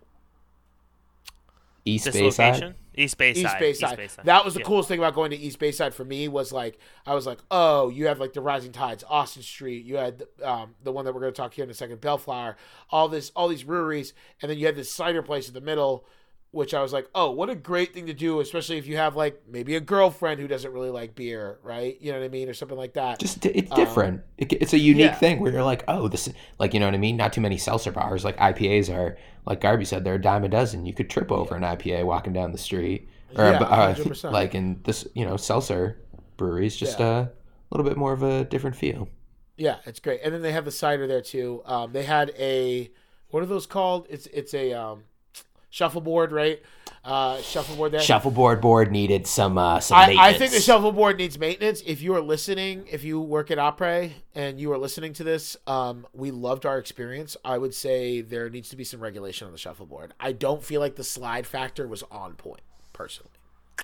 East 1.84 2.04
This 2.04 2.14
Bayside. 2.14 2.46
location, 2.54 2.74
East 2.94 3.18
Bayside. 3.18 3.44
East 3.44 3.58
Bayside. 3.58 3.96
Bayside. 3.96 4.24
That 4.26 4.44
was 4.44 4.54
the 4.54 4.60
Yeah. 4.60 4.66
coolest 4.66 4.88
thing 4.88 4.98
about 4.98 5.14
going 5.14 5.30
to 5.30 5.36
East 5.36 5.58
Bayside 5.58 5.94
for 5.94 6.04
me 6.04 6.28
was 6.28 6.52
like 6.52 6.78
I 7.06 7.14
was 7.14 7.26
like, 7.26 7.38
oh, 7.50 7.88
you 7.88 8.06
have 8.06 8.20
like 8.20 8.32
the 8.34 8.40
Rising 8.42 8.72
Tides, 8.72 9.02
Austin 9.08 9.42
Street. 9.42 9.84
You 9.86 9.96
had 9.96 10.24
um, 10.44 10.74
the 10.82 10.92
one 10.92 11.04
that 11.04 11.14
we're 11.14 11.20
going 11.20 11.32
to 11.32 11.36
talk 11.36 11.54
here 11.54 11.64
in 11.64 11.70
a 11.70 11.74
second, 11.74 12.00
Bellflower. 12.00 12.56
All 12.90 13.08
this, 13.08 13.30
all 13.34 13.48
these 13.48 13.62
breweries, 13.64 14.12
and 14.42 14.50
then 14.50 14.58
you 14.58 14.66
had 14.66 14.76
this 14.76 14.92
cider 14.94 15.22
place 15.22 15.48
in 15.48 15.54
the 15.54 15.60
middle, 15.60 16.04
which 16.52 16.74
I 16.74 16.82
was 16.82 16.92
like, 16.92 17.08
oh, 17.14 17.30
what 17.30 17.48
a 17.48 17.54
great 17.54 17.94
thing 17.94 18.06
to 18.06 18.12
do, 18.12 18.40
especially 18.40 18.76
if 18.78 18.86
you 18.86 18.96
have 18.96 19.14
like 19.16 19.40
maybe 19.48 19.76
a 19.76 19.80
girlfriend 19.80 20.40
who 20.40 20.48
doesn't 20.48 20.72
really 20.72 20.90
like 20.90 21.14
beer, 21.14 21.58
right? 21.62 21.96
You 22.00 22.10
know 22.12 22.18
what 22.18 22.24
I 22.24 22.28
mean, 22.28 22.48
or 22.48 22.54
something 22.54 22.76
like 22.78 22.94
that. 22.94 23.20
Just 23.20 23.44
it's 23.46 23.70
different. 23.70 24.22
It, 24.36 24.52
it's 24.54 24.72
a 24.72 24.78
unique 24.78 25.04
Um, 25.06 25.12
yeah. 25.12 25.14
thing 25.14 25.40
where 25.40 25.52
you're 25.52 25.62
like, 25.62 25.84
oh, 25.86 26.08
this, 26.08 26.26
is- 26.28 26.34
like 26.58 26.74
you 26.74 26.80
know 26.80 26.86
what 26.86 26.94
I 26.94 26.98
mean. 26.98 27.16
Not 27.16 27.32
too 27.32 27.40
many 27.40 27.56
seltzer 27.56 27.92
bars. 27.92 28.24
Like 28.24 28.36
IPAs 28.38 28.92
are, 28.92 29.16
like 29.46 29.60
Garby 29.60 29.84
said, 29.84 30.02
they're 30.04 30.14
a 30.16 30.20
dime 30.20 30.42
a 30.44 30.48
dozen. 30.48 30.86
You 30.86 30.92
could 30.94 31.08
trip 31.08 31.30
over 31.30 31.54
an 31.54 31.62
IPA 31.62 32.04
walking 32.04 32.32
down 32.32 32.50
the 32.52 32.58
street, 32.58 33.08
or 33.36 33.44
Yeah, 33.44 33.58
uh, 33.60 33.94
100%. 33.94 34.32
like 34.32 34.54
in 34.54 34.80
this, 34.84 35.06
you 35.14 35.24
know, 35.24 35.36
seltzer 35.36 35.98
breweries, 36.36 36.76
just 36.76 36.98
Yeah. 36.98 37.06
a 37.20 37.28
little 37.70 37.88
bit 37.88 37.96
more 37.96 38.12
of 38.12 38.22
a 38.24 38.44
different 38.44 38.74
feel. 38.74 39.08
Yeah, 39.56 39.76
it's 39.84 40.00
great. 40.00 40.20
And 40.24 40.34
then 40.34 40.42
they 40.42 40.52
have 40.52 40.64
the 40.64 40.70
cider 40.72 41.06
there 41.06 41.20
too. 41.20 41.62
Um, 41.66 41.92
they 41.92 42.02
had 42.04 42.30
a 42.38 42.90
what 43.28 43.42
are 43.42 43.46
those 43.46 43.66
called? 43.66 44.06
It's 44.10 44.26
it's 44.26 44.54
a 44.54 44.72
um, 44.72 45.04
shuffleboard, 45.70 46.32
right? 46.32 46.60
Uh, 47.02 47.40
shuffleboard 47.40 47.92
there. 47.92 48.00
Shuffleboard 48.00 48.60
board 48.60 48.92
needed 48.92 49.26
some 49.26 49.56
uh, 49.56 49.80
some 49.80 49.96
I, 49.96 50.14
I 50.18 50.32
think 50.34 50.52
the 50.52 50.60
shuffleboard 50.60 51.16
needs 51.16 51.38
maintenance. 51.38 51.80
If 51.86 52.02
you 52.02 52.14
are 52.14 52.20
listening, 52.20 52.84
if 52.90 53.04
you 53.04 53.20
work 53.20 53.50
at 53.50 53.58
Opry 53.58 54.12
and 54.34 54.60
you 54.60 54.70
are 54.72 54.78
listening 54.78 55.14
to 55.14 55.24
this, 55.24 55.56
um, 55.66 56.06
we 56.12 56.30
loved 56.30 56.66
our 56.66 56.76
experience. 56.78 57.38
I 57.42 57.56
would 57.56 57.72
say 57.74 58.20
there 58.20 58.50
needs 58.50 58.68
to 58.70 58.76
be 58.76 58.84
some 58.84 59.00
regulation 59.00 59.46
on 59.46 59.52
the 59.52 59.58
shuffleboard. 59.58 60.12
I 60.20 60.32
don't 60.32 60.62
feel 60.62 60.80
like 60.80 60.96
the 60.96 61.04
slide 61.04 61.46
factor 61.46 61.88
was 61.88 62.02
on 62.10 62.34
point, 62.34 62.60
personally. 62.92 63.30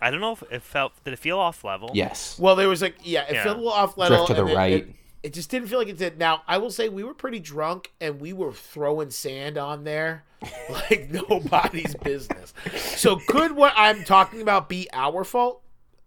I 0.02 0.10
don't 0.10 0.20
know 0.20 0.32
if 0.32 0.42
it 0.50 0.62
felt. 0.62 0.92
Did 1.04 1.14
it 1.14 1.18
feel 1.18 1.38
off 1.38 1.64
level? 1.64 1.90
Yes. 1.94 2.38
Well, 2.38 2.54
there 2.54 2.68
was 2.68 2.82
like, 2.82 2.96
yeah, 3.02 3.22
it 3.22 3.32
Yeah. 3.34 3.44
felt 3.44 3.56
a 3.56 3.60
little 3.60 3.72
off 3.72 3.96
level. 3.96 4.26
Drift 4.26 4.28
to 4.28 4.34
the 4.34 4.40
and 4.42 4.50
it- 4.50 4.54
right. 4.56 4.72
It, 4.72 4.94
it 5.26 5.32
just 5.32 5.50
didn't 5.50 5.66
feel 5.68 5.80
like 5.80 5.88
it 5.88 5.98
did. 5.98 6.18
Now, 6.18 6.42
I 6.46 6.58
will 6.58 6.70
say 6.70 6.88
we 6.88 7.02
were 7.02 7.12
pretty 7.14 7.40
drunk 7.40 7.90
and 8.00 8.20
we 8.20 8.32
were 8.32 8.52
throwing 8.52 9.10
sand 9.10 9.58
on 9.58 9.82
there 9.82 10.24
like 10.70 11.10
nobody's 11.28 11.96
business. 11.96 12.54
So, 12.76 13.16
could 13.26 13.52
what 13.52 13.72
I'm 13.76 14.04
talking 14.04 14.40
about 14.40 14.68
be 14.68 14.88
our 14.92 15.24
fault? 15.24 15.62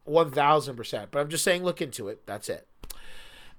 1000%. 0.08 1.08
But 1.12 1.20
I'm 1.20 1.28
just 1.30 1.44
saying, 1.44 1.64
look 1.64 1.82
into 1.82 2.08
it. 2.08 2.26
That's 2.26 2.48
it. 2.48 2.66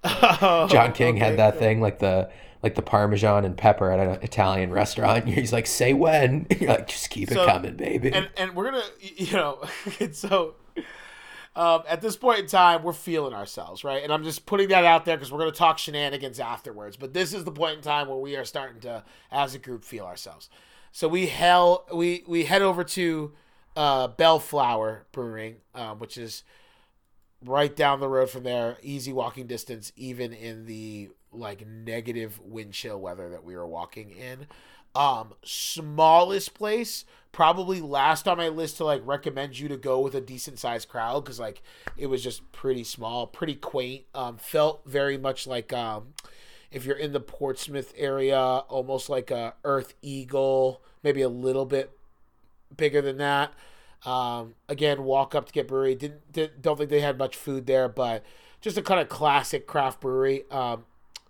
John 0.05 0.93
King 0.95 1.17
Okay, 1.17 1.19
had 1.25 1.37
that 1.39 1.59
thing 1.59 1.83
like 1.83 1.99
the 1.99 2.31
like 2.63 2.75
the 2.75 2.83
parmesan 2.83 3.45
and 3.45 3.55
pepper 3.57 3.91
at 3.91 4.01
an 4.01 4.23
Italian 4.23 4.71
restaurant. 4.71 5.27
He's 5.29 5.53
like, 5.53 5.67
"Say 5.67 5.93
when." 5.93 6.47
You're 6.59 6.71
like, 6.71 6.89
"Just 6.89 7.11
keep 7.11 7.29
So- 7.29 7.43
it 7.43 7.47
coming, 7.47 7.77
baby." 7.77 8.11
and 8.13 8.31
and 8.39 8.55
we're 8.57 8.71
gonna 8.71 8.85
you 9.03 9.33
know 9.35 9.63
so 10.13 10.55
um, 11.61 11.83
at 11.87 12.01
this 12.01 12.17
point 12.17 12.39
in 12.41 12.47
time 12.47 12.83
we're 12.83 12.93
feeling 12.93 13.35
ourselves 13.35 13.85
right? 13.85 14.03
And 14.03 14.13
i'm 14.13 14.25
just 14.25 14.47
putting 14.47 14.69
that 14.69 14.85
out 14.85 15.05
there 15.05 15.17
because 15.17 15.31
we're 15.31 15.41
gonna 15.41 15.53
talk 15.53 15.79
shenanigans 15.79 16.41
afterwards. 16.41 16.97
But 16.97 17.13
this 17.13 17.35
is 17.35 17.45
the 17.45 17.53
point 17.53 17.77
in 17.77 17.83
time 17.83 18.09
where 18.09 18.19
we 18.19 18.37
are 18.37 18.45
starting 18.45 18.81
to 18.83 19.05
as 19.31 19.55
a 19.55 19.59
group 19.59 19.85
feel 19.85 20.05
ourselves. 20.05 20.49
So 20.93 21.07
we 21.07 21.27
hell 21.27 21.87
we 21.93 22.25
we 22.27 22.45
head 22.45 22.63
over 22.63 22.83
to 22.85 23.33
uh, 23.77 24.09
bellflower 24.09 25.07
brewing 25.13 25.57
um, 25.75 25.99
which 25.99 26.17
is 26.19 26.43
right 27.45 27.75
down 27.75 28.01
the 28.01 28.09
road 28.09 28.31
from 28.31 28.43
there, 28.43 28.77
easy 28.83 29.13
walking 29.13 29.47
distance, 29.47 29.93
even 29.97 30.33
in 30.33 30.67
the 30.67 31.11
like 31.33 31.67
negative 31.67 32.41
wind 32.41 32.73
chill 32.73 33.01
weather 33.01 33.31
that 33.31 33.45
we 33.45 33.55
were 33.55 33.67
walking 33.67 34.11
in. 34.11 34.47
Um, 34.95 35.35
smallest 35.45 36.55
place, 36.55 37.05
probably 37.33 37.81
last 37.81 38.27
on 38.27 38.39
my 38.39 38.49
list 38.49 38.79
to 38.79 38.85
like 38.85 39.03
recommend 39.05 39.59
you 39.59 39.69
to 39.69 39.77
go 39.77 40.01
with 40.01 40.15
a 40.15 40.21
decent 40.21 40.59
sized 40.59 40.89
crowd 40.89 41.25
because 41.25 41.39
like 41.39 41.63
it 41.97 42.07
was 42.07 42.23
just 42.23 42.51
pretty 42.53 42.85
small, 42.85 43.27
pretty 43.27 43.55
quaint. 43.55 44.05
Um, 44.15 44.37
felt 44.37 44.83
very 44.85 45.17
much 45.17 45.47
like 45.47 45.73
um, 45.73 46.15
if 46.71 46.85
you're 46.85 46.97
in 46.97 47.13
the 47.13 47.21
Portsmouth 47.21 47.93
area, 47.97 48.39
almost 48.39 49.09
like 49.09 49.31
a 49.31 49.55
Earth 49.65 49.95
Eagle, 50.03 50.81
maybe 51.03 51.23
a 51.23 51.29
little 51.29 51.67
bit 51.67 51.91
bigger 52.77 53.01
than 53.01 53.19
that. 53.19 53.53
Um, 54.05 54.55
again, 54.69 55.05
walk 55.05 55.35
up 55.35 55.47
to 55.47 55.53
get 55.53 55.69
brewery. 55.69 55.95
Didn't, 55.95 56.33
didn't 56.33 56.63
don't 56.63 56.77
think 56.79 56.91
they 56.91 57.01
had 57.01 57.19
much 57.19 57.37
food 57.37 57.67
there, 57.67 57.89
but 57.89 58.25
just 58.61 58.79
a 58.79 58.83
kind 58.83 59.01
of 59.01 59.09
classic 59.09 59.67
craft 59.67 60.01
brewery. 60.01 60.45
Um, 60.51 60.85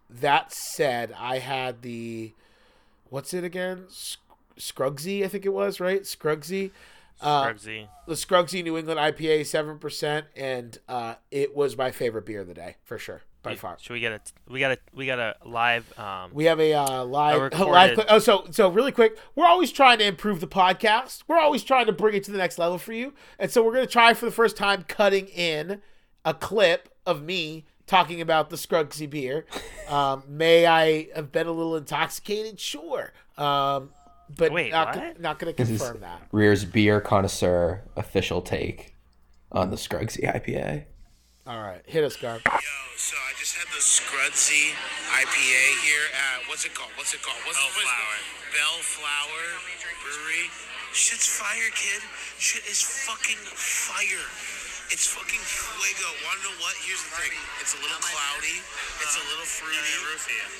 that 0.09 0.53
said, 0.53 1.13
I 1.19 1.39
had 1.39 1.83
the 1.83 2.33
what's 3.11 3.35
it 3.35 3.45
again? 3.45 3.87
Scruggsy, 4.59 5.25
I 5.25 5.29
think 5.29 5.45
it 5.45 5.53
was 5.53 5.81
right. 5.81 6.03
Scruggsy. 6.03 6.71
Uh, 7.21 7.45
Scrugsy. 7.45 7.89
the 8.07 8.15
Scruggsy 8.15 8.65
New 8.65 8.79
England 8.79 8.99
IPA, 8.99 9.45
seven 9.47 9.79
percent, 9.79 10.27
and 10.35 10.79
uh, 10.89 11.17
it 11.31 11.55
was 11.55 11.77
my 11.77 11.91
favorite 11.91 12.25
beer 12.25 12.41
of 12.41 12.47
the 12.47 12.55
day 12.55 12.77
for 12.83 12.97
sure, 12.97 13.21
by 13.43 13.57
far. 13.57 13.77
Should 13.79 13.93
we 13.93 14.01
get 14.01 14.13
a 14.13 14.21
we 14.51 14.59
got 14.59 14.73
a 14.73 14.79
we 14.95 15.05
got 15.05 15.19
a 15.19 15.37
live 15.45 15.99
um 15.99 16.31
We 16.33 16.47
have 16.47 16.59
a 16.61 16.73
uh, 16.73 17.05
live, 17.05 17.53
A 17.53 17.65
live. 17.65 18.01
Oh, 18.09 18.19
so 18.19 18.47
so 18.51 18.71
really 18.71 18.93
quick. 18.93 19.19
We're 19.35 19.47
always 19.47 19.71
trying 19.71 19.99
to 19.99 20.07
improve 20.07 20.41
the 20.41 20.49
podcast. 20.49 21.25
We're 21.29 21.39
always 21.39 21.63
trying 21.63 21.87
to 21.87 21.93
bring 21.93 22.15
it 22.15 22.25
to 22.25 22.31
the 22.31 22.39
next 22.39 22.59
level 22.59 22.79
for 22.79 22.95
you, 22.95 23.13
and 23.39 23.51
so 23.51 23.63
we're 23.63 23.75
gonna 23.75 23.87
try 23.87 24.15
for 24.15 24.25
the 24.25 24.33
first 24.33 24.57
time 24.57 24.85
cutting 24.89 25.27
in 25.27 25.83
a 26.25 26.33
clip 26.33 26.89
of 27.05 27.23
me 27.23 27.67
talking 27.91 28.21
about 28.21 28.49
the 28.51 28.57
Scrugsy 28.57 29.11
beer. 29.11 29.45
Um, 29.89 30.23
may 30.29 30.67
I 30.67 31.09
have 31.17 31.33
been 31.33 31.49
a 31.49 31.53
little 31.53 31.77
intoxicated? 31.77 32.61
Sure, 32.61 33.13
um, 33.37 33.91
but 34.39 34.53
Wait, 34.53 34.71
not, 34.71 34.97
what? 34.97 35.21
not 35.21 35.39
gonna 35.39 35.53
confirm 35.53 36.01
that. 36.01 36.23
Rear's 36.31 36.65
beer 36.65 37.01
connoisseur 37.01 37.83
official 37.97 38.41
take 38.41 38.95
on 39.51 39.71
the 39.71 39.77
Scrugsy 39.77 40.23
IPA. 40.25 40.85
All 41.47 41.61
right, 41.61 41.83
hit 41.85 42.05
us, 42.05 42.17
Garb. 42.17 42.41
Yo, 42.47 42.53
so 42.97 43.17
I 43.17 43.33
just 43.37 43.57
had 43.57 43.67
the 43.75 43.83
Scrudsy 43.83 44.71
IPA 45.11 45.83
here 45.83 46.07
at 46.15 46.49
what's 46.49 46.65
it 46.65 46.73
called? 46.73 46.93
What's 46.95 47.13
it 47.13 47.23
called? 47.23 47.39
What's 47.45 47.59
Bellflower. 47.59 48.17
The, 48.23 48.55
Bellflower 48.55 49.45
Brewery. 50.07 50.47
Shit's 50.93 51.27
fire, 51.27 51.71
kid. 51.75 52.03
Shit 52.39 52.63
is 52.71 52.83
fucking 52.83 53.43
fire. 53.55 54.27
It's 54.91 55.07
fucking 55.07 55.39
fuego. 55.47 56.09
Wanna 56.27 56.43
know 56.43 56.57
what? 56.59 56.75
Here's 56.83 56.99
the 56.99 57.15
thing. 57.23 57.31
It's 57.63 57.79
a 57.79 57.81
little 57.81 58.03
cloudy. 58.03 58.59
It's 58.99 59.15
a 59.15 59.23
uh, 59.23 59.31
little 59.31 59.47
fruity. 59.47 59.79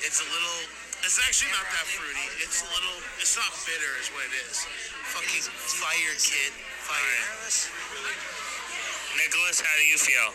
It's 0.07 0.23
a 0.23 0.29
little. 0.31 0.59
It's 1.03 1.19
actually 1.19 1.51
not 1.51 1.67
that 1.67 1.83
fruity. 1.91 2.31
It's 2.39 2.63
a 2.63 2.69
little. 2.71 3.03
It's 3.19 3.35
not 3.35 3.51
bitter, 3.67 3.91
is 3.99 4.07
what 4.15 4.23
it 4.31 4.35
is. 4.47 4.71
Fucking 5.19 5.51
fire, 5.51 6.15
kid. 6.15 6.55
Fire. 6.87 7.19
Nicholas, 9.19 9.59
how 9.59 9.75
do 9.75 9.85
you 9.91 9.99
feel? 9.99 10.31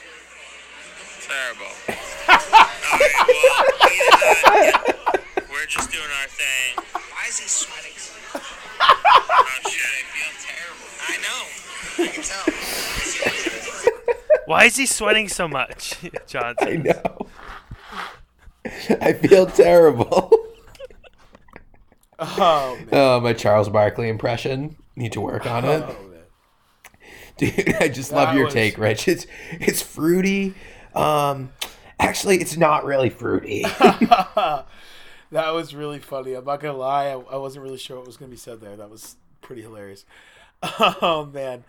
Terrible. 1.24 1.72
Alright, 2.36 3.16
well, 3.32 3.64
either 3.80 4.20
that, 4.20 5.24
we're 5.48 5.72
just 5.72 5.88
doing 5.88 6.12
our 6.20 6.28
thing. 6.36 6.84
Why 6.91 7.32
is 7.32 7.39
he 7.39 7.48
sweating? 7.48 7.96
oh 8.36 9.56
shit, 9.72 9.88
I 9.88 10.04
feel 10.12 10.36
terrible. 10.43 10.88
I 11.00 11.16
know. 11.24 11.48
I 12.04 12.08
can 12.12 12.24
tell. 12.28 13.41
Why 14.45 14.66
is 14.66 14.76
he 14.78 14.86
sweating 14.86 15.28
so 15.28 15.47
much, 15.47 15.95
I 16.36 16.76
know. 16.76 17.28
I 19.01 19.14
feel 19.14 19.45
terrible. 19.47 20.30
Oh 22.18 22.76
man. 22.78 22.88
Oh, 22.91 23.20
my 23.20 23.34
Charles 23.34 23.70
Barkley 23.70 24.08
impression. 24.10 24.78
Need 24.95 25.12
to 25.14 25.22
work 25.22 25.45
on 25.45 25.66
it. 25.66 25.84
Oh, 25.88 26.08
man. 26.10 26.22
Dude, 27.38 27.76
I 27.76 27.89
just 27.89 28.12
love 28.14 28.34
your 28.36 28.45
was- 28.45 28.53
take, 28.53 28.78
Rich. 28.78 29.08
It's 29.08 29.28
it's 29.51 29.82
fruity. 29.82 30.53
Um 30.93 31.51
actually 31.99 32.39
it's 32.39 32.56
not 32.58 32.86
really 32.86 33.10
fruity. 33.10 33.64
that 33.80 34.66
was 35.32 35.76
really 35.76 35.99
funny. 35.99 36.34
I'm 36.34 36.45
not 36.45 36.60
gonna 36.62 36.78
lie, 36.78 37.08
I, 37.08 37.14
I 37.20 37.36
wasn't 37.38 37.64
really 37.64 37.78
sure 37.78 37.97
what 37.97 38.08
was 38.08 38.18
gonna 38.18 38.32
be 38.32 38.38
said 38.38 38.62
there. 38.62 38.76
That 38.78 38.89
was 38.89 39.18
pretty 39.41 39.62
hilarious. 39.62 40.06
Oh 40.80 41.30
man, 41.32 41.64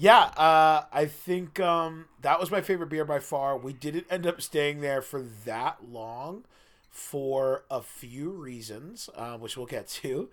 yeah. 0.00 0.30
Uh, 0.34 0.84
I 0.90 1.04
think 1.04 1.60
um, 1.60 2.06
that 2.22 2.40
was 2.40 2.50
my 2.50 2.62
favorite 2.62 2.88
beer 2.88 3.04
by 3.04 3.18
far. 3.18 3.58
We 3.58 3.74
didn't 3.74 4.06
end 4.08 4.26
up 4.26 4.40
staying 4.40 4.80
there 4.80 5.02
for 5.02 5.20
that 5.44 5.90
long 5.90 6.46
for 6.88 7.64
a 7.70 7.82
few 7.82 8.30
reasons, 8.30 9.10
uh, 9.14 9.36
which 9.36 9.58
we'll 9.58 9.66
get 9.66 9.86
to. 9.88 10.30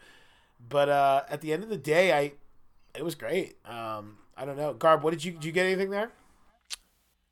But 0.58 0.88
uh, 0.88 1.24
at 1.30 1.42
the 1.42 1.52
end 1.52 1.64
of 1.64 1.70
the 1.70 1.78
day, 1.78 2.14
I 2.14 2.32
it 2.96 3.04
was 3.04 3.14
great. 3.14 3.58
Um, 3.66 4.20
I 4.38 4.46
don't 4.46 4.56
know, 4.56 4.74
Garb. 4.74 5.04
What 5.04 5.12
did 5.12 5.26
you 5.26 5.34
did 5.34 5.44
you 5.44 5.52
get 5.52 5.66
anything 5.66 5.90
there? 5.90 6.12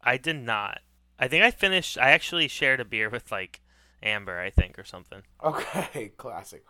I 0.03 0.17
did 0.17 0.35
not. 0.35 0.81
I 1.17 1.29
think 1.29 1.41
I 1.41 1.51
finished. 1.51 1.97
I 1.97 2.11
actually 2.11 2.49
shared 2.49 2.81
a 2.81 2.85
beer 2.85 3.09
with 3.09 3.31
like 3.31 3.61
Amber, 4.03 4.41
I 4.41 4.49
think, 4.49 4.77
or 4.77 4.83
something. 4.83 5.21
Okay, 5.41 6.11
classic. 6.17 6.65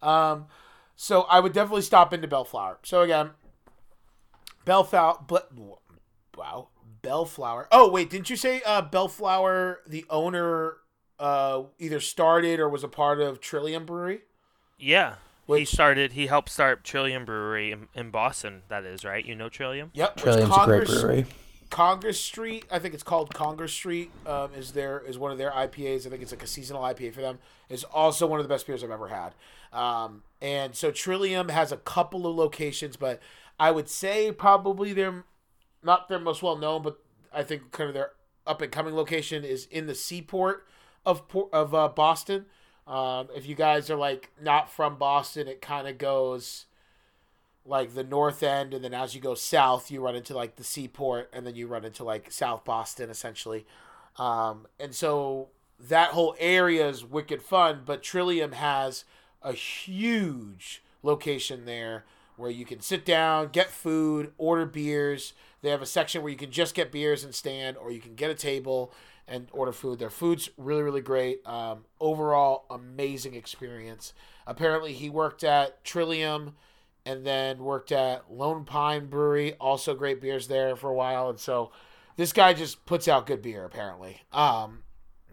Um, 0.00 0.46
so 0.94 1.22
I 1.22 1.40
would 1.40 1.52
definitely 1.52 1.82
stop 1.82 2.12
into 2.12 2.28
Bellflower. 2.28 2.78
So 2.84 3.02
again, 3.02 3.30
Bellflower, 4.64 5.24
but 5.26 5.50
wow, 6.36 6.68
Bellflower. 7.02 7.68
Oh 7.72 7.90
wait, 7.90 8.10
didn't 8.10 8.30
you 8.30 8.36
say 8.36 8.62
uh, 8.64 8.82
Bellflower? 8.82 9.80
The 9.86 10.04
owner 10.08 10.76
uh, 11.18 11.62
either 11.78 12.00
started 12.00 12.60
or 12.60 12.68
was 12.68 12.84
a 12.84 12.88
part 12.88 13.20
of 13.20 13.40
Trillium 13.40 13.86
Brewery. 13.86 14.20
Yeah. 14.78 15.14
he 15.46 15.64
started. 15.64 16.12
He 16.12 16.26
helped 16.26 16.48
start 16.48 16.82
Trillium 16.84 17.24
Brewery 17.24 17.70
in, 17.72 17.88
in 17.94 18.10
Boston. 18.10 18.62
That 18.68 18.84
is 18.84 19.04
right. 19.04 19.24
You 19.24 19.34
know 19.34 19.48
Trillium. 19.48 19.90
Yep, 19.94 20.16
which 20.16 20.22
Trillium's 20.24 20.56
a 20.56 20.64
great 20.64 20.86
Congress- 20.86 21.00
brewery. 21.00 21.26
Congress 21.70 22.20
Street, 22.20 22.66
I 22.70 22.78
think 22.78 22.92
it's 22.92 23.02
called 23.02 23.32
Congress 23.32 23.72
Street, 23.72 24.10
um, 24.26 24.50
is 24.54 24.72
there 24.72 25.00
is 25.00 25.16
one 25.18 25.32
of 25.32 25.38
their 25.38 25.50
IPAs. 25.50 26.06
I 26.06 26.10
think 26.10 26.20
it's 26.20 26.30
like 26.30 26.42
a 26.42 26.46
seasonal 26.46 26.82
IPA 26.82 27.14
for 27.14 27.22
them. 27.22 27.38
Is 27.70 27.82
also 27.82 28.26
one 28.26 28.38
of 28.38 28.44
the 28.44 28.48
best 28.52 28.66
beers 28.66 28.84
I've 28.84 28.90
ever 28.90 29.08
had. 29.08 29.32
Um, 29.72 30.22
and 30.42 30.74
so 30.76 30.90
Trillium 30.90 31.48
has 31.48 31.72
a 31.72 31.78
couple 31.78 32.26
of 32.26 32.36
locations, 32.36 32.96
but 32.98 33.20
I 33.62 33.70
would 33.70 33.88
say 33.88 34.32
probably 34.32 34.92
they're 34.92 35.22
not 35.84 36.08
their 36.08 36.18
most 36.18 36.42
well 36.42 36.56
known, 36.56 36.82
but 36.82 36.98
I 37.32 37.44
think 37.44 37.70
kind 37.70 37.86
of 37.86 37.94
their 37.94 38.10
up 38.44 38.60
and 38.60 38.72
coming 38.72 38.96
location 38.96 39.44
is 39.44 39.66
in 39.70 39.86
the 39.86 39.94
seaport 39.94 40.66
of 41.06 41.22
of 41.52 41.72
uh, 41.72 41.86
Boston. 41.86 42.46
Um, 42.88 43.28
if 43.36 43.46
you 43.46 43.54
guys 43.54 43.88
are 43.88 43.96
like 43.96 44.32
not 44.42 44.68
from 44.68 44.96
Boston, 44.96 45.46
it 45.46 45.62
kind 45.62 45.86
of 45.86 45.96
goes 45.96 46.66
like 47.64 47.94
the 47.94 48.02
north 48.02 48.42
end 48.42 48.74
and 48.74 48.82
then 48.82 48.92
as 48.92 49.14
you 49.14 49.20
go 49.20 49.36
south 49.36 49.92
you 49.92 50.00
run 50.00 50.16
into 50.16 50.34
like 50.34 50.56
the 50.56 50.64
seaport 50.64 51.30
and 51.32 51.46
then 51.46 51.54
you 51.54 51.68
run 51.68 51.84
into 51.84 52.02
like 52.02 52.28
south 52.32 52.64
boston 52.64 53.08
essentially 53.08 53.64
um, 54.16 54.66
and 54.80 54.96
so 54.96 55.46
that 55.78 56.10
whole 56.10 56.34
area 56.40 56.88
is 56.88 57.04
wicked 57.04 57.40
fun 57.40 57.82
but 57.86 58.02
trillium 58.02 58.50
has 58.50 59.04
a 59.42 59.52
huge 59.52 60.82
location 61.04 61.64
there 61.64 62.04
where 62.42 62.50
you 62.50 62.66
can 62.66 62.80
sit 62.80 63.04
down 63.06 63.48
get 63.48 63.70
food 63.70 64.32
order 64.36 64.66
beers 64.66 65.32
they 65.62 65.70
have 65.70 65.82
a 65.82 65.86
section 65.86 66.22
where 66.22 66.30
you 66.30 66.36
can 66.36 66.50
just 66.50 66.74
get 66.74 66.92
beers 66.92 67.24
and 67.24 67.34
stand 67.34 67.76
or 67.78 67.90
you 67.90 68.00
can 68.00 68.14
get 68.14 68.30
a 68.30 68.34
table 68.34 68.92
and 69.26 69.48
order 69.52 69.72
food 69.72 69.98
their 69.98 70.10
food's 70.10 70.50
really 70.58 70.82
really 70.82 71.00
great 71.00 71.46
um, 71.46 71.84
overall 72.00 72.66
amazing 72.70 73.34
experience 73.34 74.12
apparently 74.46 74.92
he 74.92 75.08
worked 75.08 75.42
at 75.42 75.82
trillium 75.84 76.54
and 77.04 77.24
then 77.26 77.58
worked 77.58 77.92
at 77.92 78.30
Lone 78.30 78.64
Pine 78.64 79.06
Brewery, 79.06 79.54
also 79.54 79.94
great 79.94 80.20
beers 80.20 80.48
there 80.48 80.76
for 80.76 80.90
a 80.90 80.94
while. 80.94 81.28
And 81.30 81.38
so 81.38 81.72
this 82.16 82.32
guy 82.32 82.52
just 82.52 82.84
puts 82.86 83.08
out 83.08 83.26
good 83.26 83.42
beer 83.42 83.64
apparently. 83.64 84.22
Um, 84.32 84.82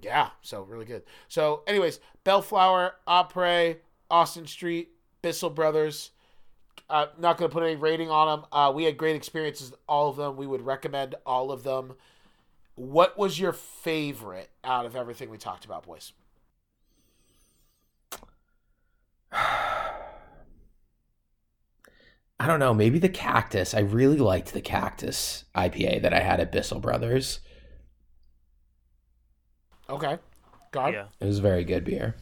yeah, 0.02 0.30
so 0.42 0.64
really 0.64 0.86
good. 0.86 1.04
So, 1.28 1.64
anyways, 1.68 2.00
Bellflower, 2.24 2.96
Opry, 3.06 3.78
Austin 4.10 4.48
Street, 4.48 4.92
Bissell 5.22 5.50
Brothers. 5.50 6.12
Uh, 6.90 7.08
not 7.20 7.38
going 7.38 7.50
to 7.50 7.54
put 7.54 7.64
any 7.64 7.76
rating 7.76 8.10
on 8.10 8.28
them. 8.28 8.46
Uh, 8.52 8.72
we 8.74 8.86
had 8.86 8.98
great 8.98 9.16
experiences, 9.16 9.74
all 9.88 10.10
of 10.10 10.16
them. 10.16 10.38
We 10.38 10.48
would 10.48 10.66
recommend 10.66 11.16
all 11.26 11.52
of 11.52 11.64
them. 11.64 11.94
What 12.76 13.18
was 13.18 13.40
your 13.40 13.54
favorite 13.54 14.50
out 14.64 14.86
of 14.86 14.96
everything 14.96 15.30
we 15.30 15.38
talked 15.38 15.66
about, 15.66 15.86
boys? 15.86 16.14
I 19.32 19.92
don't 22.48 22.60
know, 22.60 22.74
maybe 22.74 23.00
the 23.00 23.10
cactus. 23.10 23.74
I 23.74 23.82
really 23.82 24.18
liked 24.18 24.54
the 24.54 24.62
cactus 24.62 25.44
IPA 25.56 26.02
that 26.04 26.14
I 26.14 26.22
had 26.22 26.40
at 26.40 26.52
Bissell 26.52 26.80
Brothers. 26.80 27.42
Okay, 29.90 30.18
God. 30.72 30.94
Yeah. 30.94 31.08
It 31.20 31.26
was 31.26 31.40
a 31.40 31.44
very 31.44 31.66
good 31.66 31.84
beer. 31.84 32.16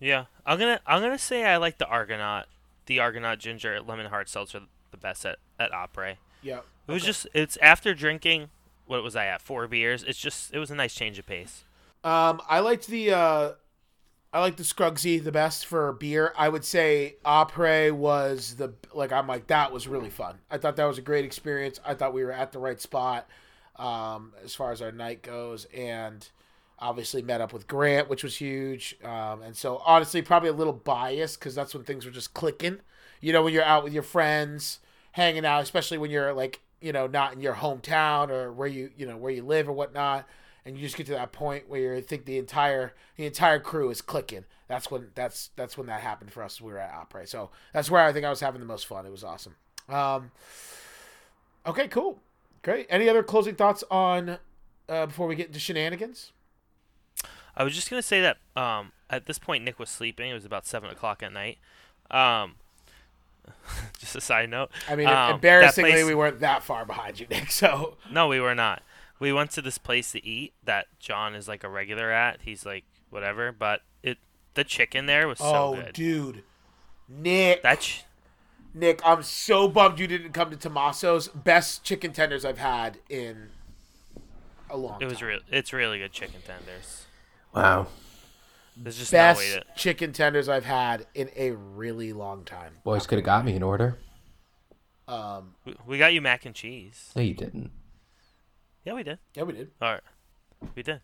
Yeah. 0.00 0.24
I'm 0.44 0.58
gonna. 0.58 0.80
I'm 0.86 1.00
gonna 1.00 1.18
say 1.18 1.44
I 1.44 1.58
like 1.58 1.78
the 1.78 1.86
Argonaut, 1.86 2.46
the 2.86 3.00
Argonaut 3.00 3.38
ginger 3.38 3.80
lemon 3.80 4.06
hard 4.06 4.28
seltzer 4.28 4.60
the 4.90 4.96
best 4.96 5.24
at 5.26 5.38
at 5.58 5.72
Opry. 5.72 6.18
Yeah. 6.42 6.60
It 6.86 6.92
was 6.92 7.02
Okay. 7.02 7.06
just. 7.06 7.26
It's 7.34 7.56
after 7.58 7.94
drinking 7.94 8.50
what 8.86 9.02
was 9.02 9.16
I 9.16 9.26
at? 9.26 9.40
Four 9.40 9.66
beers. 9.66 10.02
It's 10.02 10.18
just 10.18 10.52
it 10.52 10.58
was 10.58 10.70
a 10.70 10.74
nice 10.74 10.94
change 10.94 11.18
of 11.18 11.26
pace. 11.26 11.64
Um, 12.04 12.42
I 12.48 12.60
liked 12.60 12.86
the 12.88 13.12
uh, 13.12 13.52
I 14.32 14.40
like 14.40 14.56
the 14.56 14.62
Scrugsy 14.62 15.22
the 15.24 15.32
best 15.32 15.64
for 15.64 15.90
beer. 15.94 16.34
I 16.36 16.48
would 16.50 16.64
say 16.64 17.16
Apres 17.24 17.92
was 17.92 18.56
the 18.56 18.74
like 18.92 19.10
I'm 19.12 19.26
like 19.26 19.46
that 19.46 19.72
was 19.72 19.88
really 19.88 20.10
fun. 20.10 20.38
I 20.50 20.58
thought 20.58 20.76
that 20.76 20.84
was 20.84 20.98
a 20.98 21.02
great 21.02 21.24
experience. 21.24 21.80
I 21.84 21.94
thought 21.94 22.12
we 22.12 22.24
were 22.24 22.32
at 22.32 22.52
the 22.52 22.58
right 22.58 22.78
spot 22.80 23.26
um, 23.76 24.32
as 24.44 24.54
far 24.54 24.70
as 24.72 24.82
our 24.82 24.92
night 24.92 25.22
goes, 25.22 25.64
and 25.74 26.28
obviously 26.84 27.22
met 27.22 27.40
up 27.40 27.52
with 27.52 27.66
Grant, 27.66 28.08
which 28.08 28.22
was 28.22 28.36
huge. 28.36 28.96
Um, 29.02 29.42
and 29.42 29.56
so 29.56 29.82
honestly, 29.84 30.22
probably 30.22 30.50
a 30.50 30.54
little 30.54 30.72
biased 30.72 31.38
because 31.38 31.54
that's 31.54 31.74
when 31.74 31.84
things 31.84 32.04
were 32.04 32.12
just 32.12 32.34
clicking. 32.34 32.80
You 33.20 33.32
know, 33.32 33.42
when 33.42 33.52
you're 33.52 33.64
out 33.64 33.84
with 33.84 33.92
your 33.92 34.02
friends, 34.02 34.80
hanging 35.12 35.46
out, 35.46 35.62
especially 35.62 35.98
when 35.98 36.10
you're 36.10 36.32
like 36.32 36.60
you 36.80 36.92
know 36.92 37.06
not 37.06 37.32
in 37.32 37.40
your 37.40 37.54
hometown 37.54 38.28
or 38.28 38.52
where 38.52 38.68
you 38.68 38.90
you 38.96 39.06
know 39.06 39.16
where 39.16 39.32
you 39.32 39.42
live 39.42 39.68
or 39.68 39.72
whatnot 39.72 40.26
and 40.64 40.76
you 40.76 40.82
just 40.82 40.96
get 40.96 41.06
to 41.06 41.12
that 41.12 41.32
point 41.32 41.68
where 41.68 41.96
you 41.96 42.00
think 42.00 42.24
the 42.24 42.38
entire 42.38 42.94
the 43.16 43.26
entire 43.26 43.60
crew 43.60 43.90
is 43.90 44.00
clicking. 44.00 44.44
That's 44.68 44.90
when 44.90 45.08
that's 45.14 45.50
that's 45.56 45.76
when 45.76 45.86
that 45.88 46.00
happened 46.00 46.32
for 46.32 46.42
us. 46.42 46.60
We 46.60 46.72
were 46.72 46.78
at 46.78 46.92
Opry, 46.92 47.26
so 47.26 47.50
that's 47.72 47.90
where 47.90 48.02
I 48.02 48.12
think 48.12 48.24
I 48.24 48.30
was 48.30 48.40
having 48.40 48.60
the 48.60 48.66
most 48.66 48.86
fun. 48.86 49.06
It 49.06 49.10
was 49.10 49.24
awesome. 49.24 49.56
Um, 49.88 50.30
okay, 51.66 51.88
cool, 51.88 52.20
great. 52.62 52.86
Any 52.88 53.08
other 53.08 53.22
closing 53.22 53.54
thoughts 53.54 53.84
on 53.90 54.38
uh, 54.88 55.06
before 55.06 55.26
we 55.26 55.34
get 55.34 55.48
into 55.48 55.58
shenanigans? 55.58 56.32
I 57.56 57.64
was 57.64 57.74
just 57.74 57.88
gonna 57.90 58.02
say 58.02 58.20
that 58.20 58.38
um, 58.56 58.92
at 59.10 59.26
this 59.26 59.38
point 59.38 59.64
Nick 59.64 59.78
was 59.78 59.90
sleeping. 59.90 60.30
It 60.30 60.34
was 60.34 60.44
about 60.44 60.66
seven 60.66 60.90
o'clock 60.90 61.22
at 61.22 61.32
night. 61.32 61.58
Um, 62.10 62.54
just 63.98 64.16
a 64.16 64.20
side 64.20 64.50
note. 64.50 64.70
I 64.88 64.96
mean, 64.96 65.06
Um, 65.06 65.34
embarrassingly, 65.34 65.92
place- 65.92 66.04
we 66.06 66.14
weren't 66.14 66.40
that 66.40 66.62
far 66.62 66.84
behind 66.84 67.20
you, 67.20 67.26
Nick. 67.28 67.50
So 67.50 67.96
No, 68.10 68.28
we 68.28 68.40
were 68.40 68.54
not. 68.54 68.82
We 69.20 69.32
went 69.32 69.50
to 69.52 69.62
this 69.62 69.78
place 69.78 70.12
to 70.12 70.24
eat 70.26 70.52
that 70.64 70.86
John 70.98 71.34
is 71.34 71.46
like 71.48 71.62
a 71.64 71.68
regular 71.68 72.10
at. 72.10 72.40
He's 72.42 72.66
like 72.66 72.84
whatever, 73.10 73.52
but 73.52 73.82
it 74.02 74.18
the 74.54 74.64
chicken 74.64 75.06
there 75.06 75.28
was 75.28 75.38
so 75.38 75.74
good. 75.76 75.86
oh, 75.88 75.90
dude, 75.92 76.42
Nick, 77.08 77.62
That's 77.62 77.86
ch- 77.86 78.04
Nick, 78.76 79.00
I'm 79.04 79.22
so 79.22 79.68
bummed 79.68 80.00
you 80.00 80.08
didn't 80.08 80.32
come 80.32 80.50
to 80.50 80.56
Tomaso's. 80.56 81.28
Best 81.28 81.84
chicken 81.84 82.12
tenders 82.12 82.44
I've 82.44 82.58
had 82.58 82.98
in 83.08 83.50
a 84.68 84.76
long 84.76 85.00
it 85.00 85.06
was 85.06 85.18
time. 85.20 85.28
real. 85.28 85.40
It's 85.50 85.72
really 85.72 85.98
good 86.00 86.10
chicken 86.12 86.40
tenders. 86.44 87.06
Wow. 87.54 87.86
There's 88.76 88.98
just 88.98 89.12
best 89.12 89.40
no 89.40 89.44
way 89.46 89.52
to. 89.60 89.64
chicken 89.76 90.12
tenders 90.12 90.48
I've 90.48 90.64
had 90.64 91.06
in 91.14 91.30
a 91.36 91.52
really 91.52 92.12
long 92.12 92.44
time. 92.44 92.78
Boys 92.82 93.06
could 93.06 93.18
have 93.18 93.24
got 93.24 93.44
me 93.44 93.54
an 93.54 93.62
order. 93.62 93.98
Um, 95.06 95.54
We, 95.64 95.76
we 95.86 95.98
got 95.98 96.12
you 96.12 96.20
mac 96.20 96.44
and 96.44 96.54
cheese. 96.54 97.10
No, 97.14 97.22
you 97.22 97.34
didn't. 97.34 97.70
Yeah, 98.84 98.94
we 98.94 99.02
did. 99.02 99.18
yeah, 99.34 99.44
we 99.44 99.52
did. 99.52 99.70
All 99.80 99.92
right, 99.92 100.02
we 100.74 100.82
did. 100.82 101.00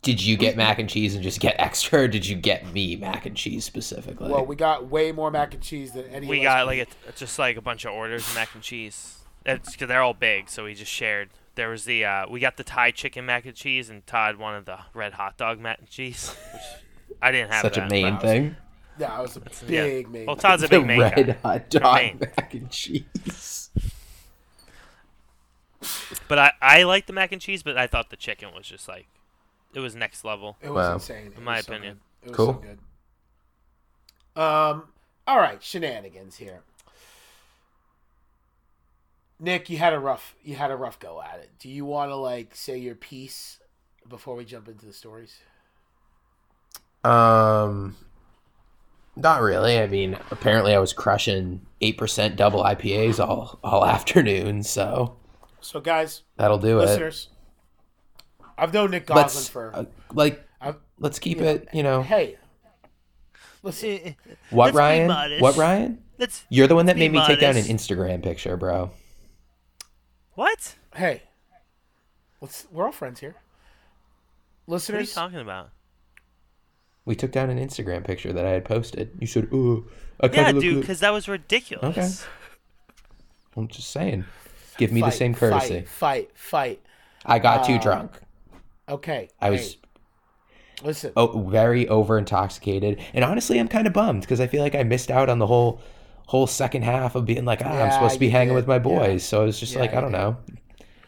Did 0.00 0.22
you 0.22 0.36
get 0.36 0.56
mac 0.56 0.78
and 0.78 0.88
cheese 0.88 1.14
and 1.14 1.22
just 1.24 1.40
get 1.40 1.56
extra, 1.58 2.02
or 2.02 2.08
did 2.08 2.24
you 2.26 2.36
get 2.36 2.72
me 2.72 2.94
mac 2.96 3.26
and 3.26 3.36
cheese 3.36 3.64
specifically? 3.64 4.30
Well, 4.30 4.46
we 4.46 4.54
got 4.56 4.88
way 4.88 5.10
more 5.12 5.30
mac 5.30 5.54
and 5.54 5.62
cheese 5.62 5.92
than 5.92 6.04
any. 6.06 6.26
We 6.26 6.38
of 6.38 6.44
got 6.44 6.60
could 6.60 6.66
like 6.66 6.88
a, 7.08 7.12
just 7.12 7.38
like 7.38 7.56
a 7.56 7.60
bunch 7.60 7.84
of 7.84 7.92
orders 7.92 8.26
of 8.26 8.34
mac 8.34 8.54
and 8.54 8.62
cheese. 8.62 9.18
It's 9.44 9.72
because 9.72 9.88
they're 9.88 10.02
all 10.02 10.14
big, 10.14 10.48
so 10.48 10.64
we 10.64 10.74
just 10.74 10.92
shared. 10.92 11.30
There 11.58 11.70
was 11.70 11.84
the 11.86 12.04
uh, 12.04 12.26
we 12.30 12.38
got 12.38 12.56
the 12.56 12.62
Thai 12.62 12.92
chicken 12.92 13.26
mac 13.26 13.44
and 13.44 13.52
cheese, 13.52 13.90
and 13.90 14.06
Todd 14.06 14.36
wanted 14.36 14.64
the 14.66 14.78
red 14.94 15.14
hot 15.14 15.36
dog 15.36 15.58
mac 15.58 15.80
and 15.80 15.90
cheese, 15.90 16.36
which 16.52 16.62
I 17.20 17.32
didn't 17.32 17.50
have. 17.50 17.62
Such 17.62 17.78
a 17.78 17.88
main 17.88 18.14
Wow. 18.14 18.20
thing. 18.20 18.56
Yeah, 18.96 19.12
I 19.12 19.20
was 19.20 19.36
a 19.36 19.42
yeah. 19.66 19.82
big 19.82 20.08
main. 20.08 20.26
Well, 20.26 20.36
Todd's 20.36 20.62
a 20.62 20.68
The 20.68 20.78
big 20.78 20.86
main 20.86 21.00
red 21.00 21.26
guy. 21.26 21.32
hot 21.42 21.68
They're 21.70 21.80
dog 21.80 22.20
mac 22.20 22.54
and 22.54 22.70
cheese. 22.70 23.70
But 26.28 26.38
I 26.38 26.52
I 26.62 26.82
liked 26.84 27.08
the 27.08 27.12
mac 27.12 27.32
and 27.32 27.40
cheese, 27.40 27.64
but 27.64 27.76
I 27.76 27.88
thought 27.88 28.10
the 28.10 28.16
chicken 28.16 28.54
was 28.54 28.66
just 28.68 28.86
like, 28.88 29.08
it 29.74 29.80
was 29.80 29.96
next 29.96 30.24
level. 30.24 30.56
It 30.60 30.70
was 30.70 30.86
Wow. 30.86 30.94
insane. 30.94 31.32
It 31.36 31.38
In 31.38 31.44
my 31.44 31.56
was 31.56 31.66
so 31.66 31.72
opinion. 31.72 32.00
It 32.22 32.28
was 32.28 32.36
Cool. 32.36 32.46
so 32.46 32.52
good. 32.54 32.78
Um. 34.40 34.88
All 35.26 35.38
right, 35.38 35.62
shenanigans 35.62 36.36
here. 36.36 36.62
Nick, 39.40 39.70
you 39.70 39.78
had 39.78 39.92
a 39.92 39.98
rough 39.98 40.34
you 40.42 40.56
had 40.56 40.70
a 40.70 40.76
rough 40.76 40.98
go 40.98 41.22
at 41.22 41.38
it. 41.40 41.50
Do 41.58 41.68
you 41.68 41.84
want 41.84 42.10
to 42.10 42.16
like 42.16 42.54
say 42.54 42.76
your 42.78 42.94
piece 42.94 43.58
before 44.08 44.34
we 44.36 44.44
jump 44.44 44.68
into 44.68 44.86
the 44.86 44.92
stories? 44.92 45.38
Um, 47.04 47.96
not 49.16 49.40
really. 49.40 49.78
I 49.78 49.86
mean, 49.86 50.18
apparently 50.30 50.74
I 50.74 50.78
was 50.78 50.92
crushing 50.92 51.60
eight 51.80 51.96
percent 51.98 52.36
double 52.36 52.62
IPAs 52.62 53.20
all 53.24 53.58
all 53.62 53.84
afternoon, 53.96 54.62
so 54.64 55.16
So, 55.60 55.80
guys, 55.80 56.22
that'll 56.36 56.58
do 56.58 56.78
it. 56.80 56.86
listeners, 56.86 57.28
I've 58.56 58.72
known 58.74 58.90
Nick 58.90 59.06
Goslin 59.06 59.24
Let's 59.24 59.48
for. 59.48 59.70
uh, 59.74 59.84
like 60.12 60.44
I've, 60.60 60.76
let's 60.98 61.18
keep 61.20 61.38
you 61.38 61.44
know, 61.44 61.50
it. 61.50 61.68
You 61.72 61.82
know 61.84 62.02
hey, 62.02 62.36
listen. 63.62 64.16
what, 64.50 64.66
let's 64.66 64.74
be 64.74 64.78
Ryan? 64.78 65.06
modest. 65.08 65.42
What, 65.42 65.56
Ryan? 65.56 66.02
Let's 66.18 66.44
You're 66.48 66.66
the 66.66 66.74
one 66.74 66.86
that 66.86 66.96
made 66.96 67.12
me 67.12 67.24
take 67.24 67.38
down 67.38 67.56
an. 67.56 67.64
Instagram 67.64 68.22
picture, 68.24 68.56
bro. 68.56 68.90
What? 70.38 70.76
Hey, 70.94 71.22
let's. 72.40 72.66
We're 72.70 72.86
all 72.86 72.92
friends 72.92 73.18
here. 73.18 73.34
What 74.66 74.88
are 74.88 74.92
you 74.92 74.98
Listeners, 75.00 75.12
talking 75.14 75.40
about? 75.40 75.70
We 77.04 77.16
took 77.16 77.32
down 77.32 77.50
an 77.50 77.58
Instagram 77.58 78.04
picture 78.04 78.32
that 78.32 78.46
I 78.46 78.50
had 78.50 78.64
posted. 78.64 79.10
You 79.18 79.26
said, 79.26 79.48
"Oh, 79.52 79.84
I 80.20 80.26
Yeah, 80.26 80.32
kind 80.32 80.48
of 80.48 80.54
look." 80.54 80.62
dude, 80.62 80.80
because 80.80 81.00
that 81.00 81.10
was 81.10 81.26
ridiculous. 81.26 81.98
Okay. 81.98 82.08
I'm 83.56 83.66
just 83.66 83.90
saying. 83.90 84.26
Give 84.76 84.92
me 84.92 85.00
the 85.00 85.10
same 85.10 85.34
courtesy. 85.34 85.80
Fight, 85.80 85.88
fight, 85.88 86.30
fight. 86.34 86.80
I 87.26 87.40
got 87.40 87.66
too 87.66 87.74
Uh, 87.74 87.82
drunk. 87.82 88.12
Okay. 88.88 89.28
I 89.40 89.50
was 89.50 89.72
hey, 89.72 89.78
listen. 90.84 91.12
oh, 91.16 91.40
very 91.48 91.88
over 91.88 92.16
intoxicated, 92.16 93.00
and 93.12 93.24
honestly, 93.24 93.58
I'm 93.58 93.66
kind 93.66 93.88
of 93.88 93.92
bummed 93.92 94.20
because 94.20 94.38
I 94.40 94.46
feel 94.46 94.62
like 94.62 94.76
I 94.76 94.84
missed 94.84 95.10
out 95.10 95.28
on 95.28 95.40
the 95.40 95.48
whole 95.48 95.80
whole 96.28 96.46
second 96.46 96.82
half 96.82 97.14
of 97.14 97.24
being 97.24 97.44
like, 97.46 97.62
ah, 97.64 97.68
I'm 97.68 97.90
supposed 97.90 98.14
to 98.14 98.20
be 98.20 98.28
hanging 98.28 98.50
did. 98.50 98.56
with 98.56 98.66
my 98.68 98.78
boys. 98.78 99.22
Yeah. 99.22 99.28
So 99.28 99.42
I 99.42 99.44
was 99.46 99.58
just 99.58 99.72
Yeah, 99.72 99.80
like, 99.80 99.94
I 99.94 100.00
don't 100.02 100.12
did. 100.12 100.18
know. 100.18 100.36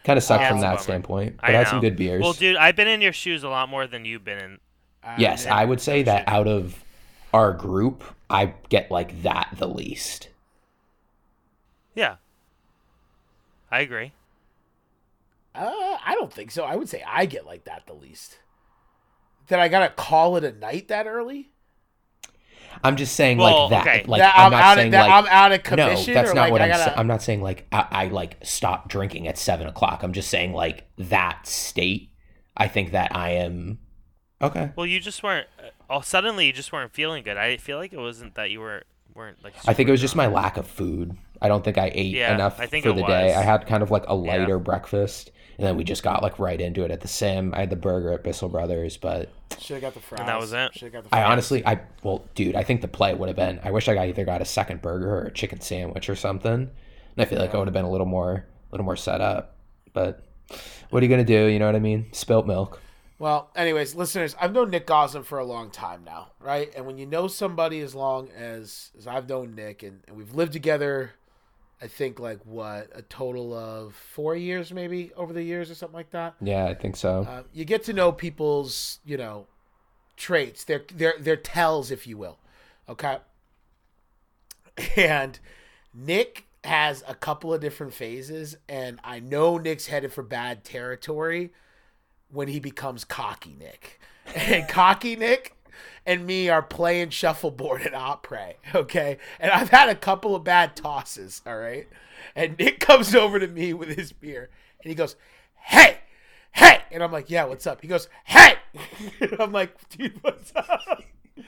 Kind 0.03 0.17
of 0.17 0.23
sucked 0.25 0.47
from 0.49 0.61
that 0.61 0.71
bummer. 0.73 0.83
standpoint, 0.83 1.37
I 1.41 1.49
but 1.49 1.55
I 1.55 1.59
had 1.59 1.65
know. 1.65 1.71
some 1.73 1.81
good 1.81 1.97
beers. 1.97 2.23
Well, 2.23 2.33
dude, 2.33 2.57
I've 2.57 2.75
been 2.75 2.89
in 2.89 3.03
your 3.03 3.13
shoes 3.13 3.43
a 3.45 3.51
lot 3.51 3.69
more 3.69 3.87
than 3.87 4.05
you've 4.07 4.25
been 4.25 4.39
in. 4.39 4.59
Uh, 5.05 5.15
yes. 5.19 5.47
I 5.47 5.65
would 5.67 5.81
say 5.81 6.03
that 6.05 6.25
out 6.27 6.49
of 6.49 6.83
our 7.35 7.53
group, 7.53 8.03
I 8.31 8.55
get 8.71 8.91
like 8.91 9.23
that 9.23 9.55
the 9.59 9.69
least. 9.69 10.31
Yeah. 11.95 12.17
I 13.71 13.81
agree. 13.81 14.13
Uh, 15.55 15.99
I 16.05 16.15
don't 16.19 16.33
think 16.33 16.51
so. 16.51 16.65
I 16.65 16.77
would 16.77 16.89
say 16.89 17.05
I 17.07 17.27
get 17.27 17.45
like 17.45 17.65
that 17.65 17.83
the 17.87 17.93
least. 17.93 18.39
That 19.49 19.59
I 19.61 19.69
gotta 19.69 19.91
call 19.93 20.37
it 20.37 20.45
a 20.45 20.53
night 20.53 20.89
that 20.89 21.07
early. 21.07 21.51
I'm 22.85 22.97
just 22.97 23.15
saying 23.15 23.39
Well, 23.39 23.69
like 23.69 23.85
that. 23.85 23.87
okay. 23.87 24.05
Like 24.07 24.21
that 24.21 24.35
I'm, 24.37 24.47
I'm, 24.47 24.51
not 24.53 24.63
out 24.63 24.75
saying 24.77 24.87
of 24.89 24.93
that 24.93 25.09
like 25.09 25.25
I'm 25.25 25.27
out 25.31 25.53
of 25.53 25.63
commission. 25.63 26.15
no, 26.15 26.21
that's 26.23 26.35
not 26.35 26.41
like 26.43 26.53
what 26.53 26.61
I 26.61 26.65
I'm. 26.65 26.71
gotta, 26.71 26.85
Sa- 26.93 26.95
I'm 27.01 27.07
not 27.07 27.23
saying 27.23 27.43
like 27.43 27.67
I, 27.73 27.87
I 27.91 28.05
like 28.07 28.37
stop 28.43 28.89
drinking 28.89 29.29
at 29.29 29.37
seven 29.39 29.67
o'clock. 29.67 30.03
I'm 30.03 30.13
just 30.13 30.31
saying 30.31 30.53
like 30.53 30.85
that 30.99 31.47
state. 31.47 32.11
I 32.57 32.69
think 32.69 32.93
that 32.93 33.15
I 33.15 33.31
am 33.33 33.79
okay. 34.43 34.73
Well, 34.77 34.87
you 34.87 35.01
just 35.01 35.23
weren't. 35.23 35.47
Uh, 35.59 35.69
oh, 35.89 36.01
suddenly 36.01 36.47
you 36.47 36.53
just 36.53 36.73
weren't 36.73 36.93
feeling 36.93 37.23
good. 37.23 37.37
I 37.37 37.57
feel 37.57 37.79
like 37.79 37.93
it 37.93 37.99
wasn't 37.99 38.35
that 38.35 38.51
you 38.51 38.61
were 38.61 38.83
weren't 39.15 39.43
like. 39.43 39.55
I 39.67 39.73
think 39.75 39.89
it 39.89 39.93
was 39.93 40.01
just 40.01 40.17
my 40.17 40.27
lack 40.27 40.57
of 40.57 40.67
food. 40.67 41.17
I 41.43 41.49
don't 41.49 41.65
think 41.65 41.79
I 41.79 41.91
ate 41.95 42.15
Yeah, 42.15 42.35
enough 42.35 42.61
I 42.61 42.67
think 42.67 42.85
for 42.85 42.91
it 42.91 42.97
the 42.97 43.03
day. 43.07 43.35
I 43.35 43.43
had 43.43 43.67
kind 43.67 43.83
of 43.83 43.91
like 43.91 44.05
a 44.09 44.15
Yeah. 44.15 44.37
lighter 44.37 44.59
breakfast, 44.59 45.31
and 45.61 45.69
then 45.69 45.77
we 45.77 45.85
just 45.85 46.03
got 46.03 46.23
like 46.23 46.39
right 46.39 46.59
into 46.59 46.85
it 46.85 46.91
at 46.91 47.03
the 47.03 47.09
sim. 47.09 47.53
I 47.53 47.61
had 47.61 47.69
the 47.69 47.77
burger 47.77 48.13
at 48.13 48.25
Bissell 48.25 48.49
Brothers, 48.49 48.97
but 48.97 49.29
Should 49.59 49.75
have 49.75 49.83
got 49.83 49.93
the 49.93 50.01
fries. 50.01 50.21
And 50.21 50.29
that 50.31 50.41
was 50.41 50.55
it? 50.55 50.73
Should 50.73 50.85
have 50.85 50.93
got 50.95 51.03
the 51.05 51.11
fries. 51.11 51.21
I 51.21 51.31
honestly, 51.31 51.67
I 51.67 51.81
well, 52.03 52.25
dude, 52.35 52.57
I 52.57 52.63
think 52.63 52.81
the 52.81 52.89
play 52.89 53.13
would 53.13 53.29
have 53.29 53.37
been. 53.37 53.61
I 53.63 53.71
wish 53.71 53.87
I 53.87 53.93
got 53.93 54.09
either 54.09 54.25
got 54.25 54.41
a 54.41 54.47
second 54.47 54.81
burger 54.81 55.15
or 55.15 55.25
a 55.25 55.31
chicken 55.31 55.61
sandwich 55.61 56.09
or 56.09 56.17
something, 56.17 56.51
and 56.55 56.71
I 57.19 57.27
feel 57.27 57.39
like 57.39 57.55
I 57.55 57.59
would 57.59 57.67
have 57.67 57.75
been 57.75 57.85
a 57.85 57.91
little 57.91 58.07
more, 58.07 58.33
a 58.33 58.73
little 58.73 58.87
more 58.87 58.97
set 58.97 59.21
up. 59.21 59.55
But 59.93 60.25
what 60.89 61.03
are 61.03 61.05
you 61.05 61.11
gonna 61.11 61.25
do? 61.25 61.45
You 61.45 61.59
know 61.59 61.67
what 61.67 61.77
I 61.77 61.81
mean? 61.81 62.07
Spilt 62.13 62.47
milk. 62.47 62.81
Well, 63.19 63.51
anyways, 63.55 63.95
listeners, 63.95 64.35
I've 64.41 64.55
known 64.55 64.71
Nick 64.71 64.87
Goslin 64.87 65.25
for 65.25 65.39
a 65.39 65.45
long 65.45 65.71
time 65.71 66.05
now, 66.05 66.29
right? 66.41 66.73
And 66.75 66.87
when 66.87 66.97
you 66.97 67.05
know 67.05 67.29
somebody 67.29 67.81
as 67.81 67.95
long 67.95 68.31
as 68.31 68.93
as 68.97 69.07
I've 69.07 69.29
known 69.29 69.55
Nick, 69.55 69.83
and, 69.83 70.01
and 70.09 70.17
we've 70.17 70.35
lived 70.35 70.55
together, 70.55 71.11
I 71.83 71.87
think 71.87 72.21
like 72.21 72.41
what 72.45 72.91
a 72.95 73.03
total 73.03 73.55
of 73.55 73.95
four 73.95 74.37
years, 74.37 74.73
maybe 74.73 75.13
over 75.17 75.33
the 75.33 75.43
years 75.43 75.71
or 75.71 75.75
something 75.75 75.97
like 75.97 76.11
that. 76.11 76.35
Yeah, 76.41 76.67
I 76.67 76.75
think 76.75 76.97
so. 76.97 77.27
Uh, 77.29 77.43
you 77.53 77.65
get 77.65 77.85
to 77.85 77.93
know 77.93 78.13
people's, 78.13 78.99
you 79.05 79.17
know, 79.17 79.47
traits, 80.17 80.65
their 80.65 80.83
their 80.95 81.15
their 81.19 81.37
tells, 81.37 81.91
if 81.91 82.07
you 82.07 82.17
will. 82.17 82.39
Okay. 82.89 83.19
And 84.97 85.39
Nick 85.93 86.45
has 86.65 87.03
a 87.07 87.15
couple 87.15 87.53
of 87.53 87.61
different 87.61 87.93
phases, 87.93 88.57
and 88.69 88.99
I 89.05 89.21
know 89.21 89.59
Nick's 89.59 89.87
headed 89.87 90.13
for 90.13 90.23
bad 90.23 90.65
territory 90.65 91.51
when 92.31 92.49
he 92.49 92.61
becomes 92.61 93.05
cocky 93.05 93.57
Nick. 93.59 94.01
And 94.35 94.69
cocky 94.69 95.17
Nick 95.17 95.57
and 96.07 96.27
me 96.27 96.49
are 96.49 96.63
playing 96.63 97.11
shuffleboard 97.11 97.83
at 97.83 97.95
Opry, 97.95 98.57
okay? 98.75 99.19
And 99.39 99.51
I've 99.51 99.71
had 99.71 99.89
a 99.89 99.95
couple 99.95 100.35
of 100.35 100.45
bad 100.45 100.77
tosses, 100.77 101.43
all 101.47 101.57
right? 101.59 101.89
And 102.35 102.59
Nick 102.59 102.81
comes 102.81 103.15
over 103.15 103.39
to 103.39 103.47
me 103.47 103.73
with 103.73 103.97
his 103.97 104.13
beer. 104.13 104.51
And 104.83 104.91
he 104.91 104.95
goes, 104.95 105.17
"Hey, 105.55 105.99
hey!" 106.53 106.81
And 106.91 107.03
I'm 107.03 107.13
like, 107.13 107.31
"Yeah, 107.31 107.45
what's 107.45 107.67
up?" 107.67 107.81
He 107.83 107.89
goes, 107.89 108.09
"Hey!" 108.25 108.55
I'm 109.39 109.53
like, 109.53 109.77
"Dude, 109.91 110.23
what's 110.23 110.53
up?" 110.55 110.81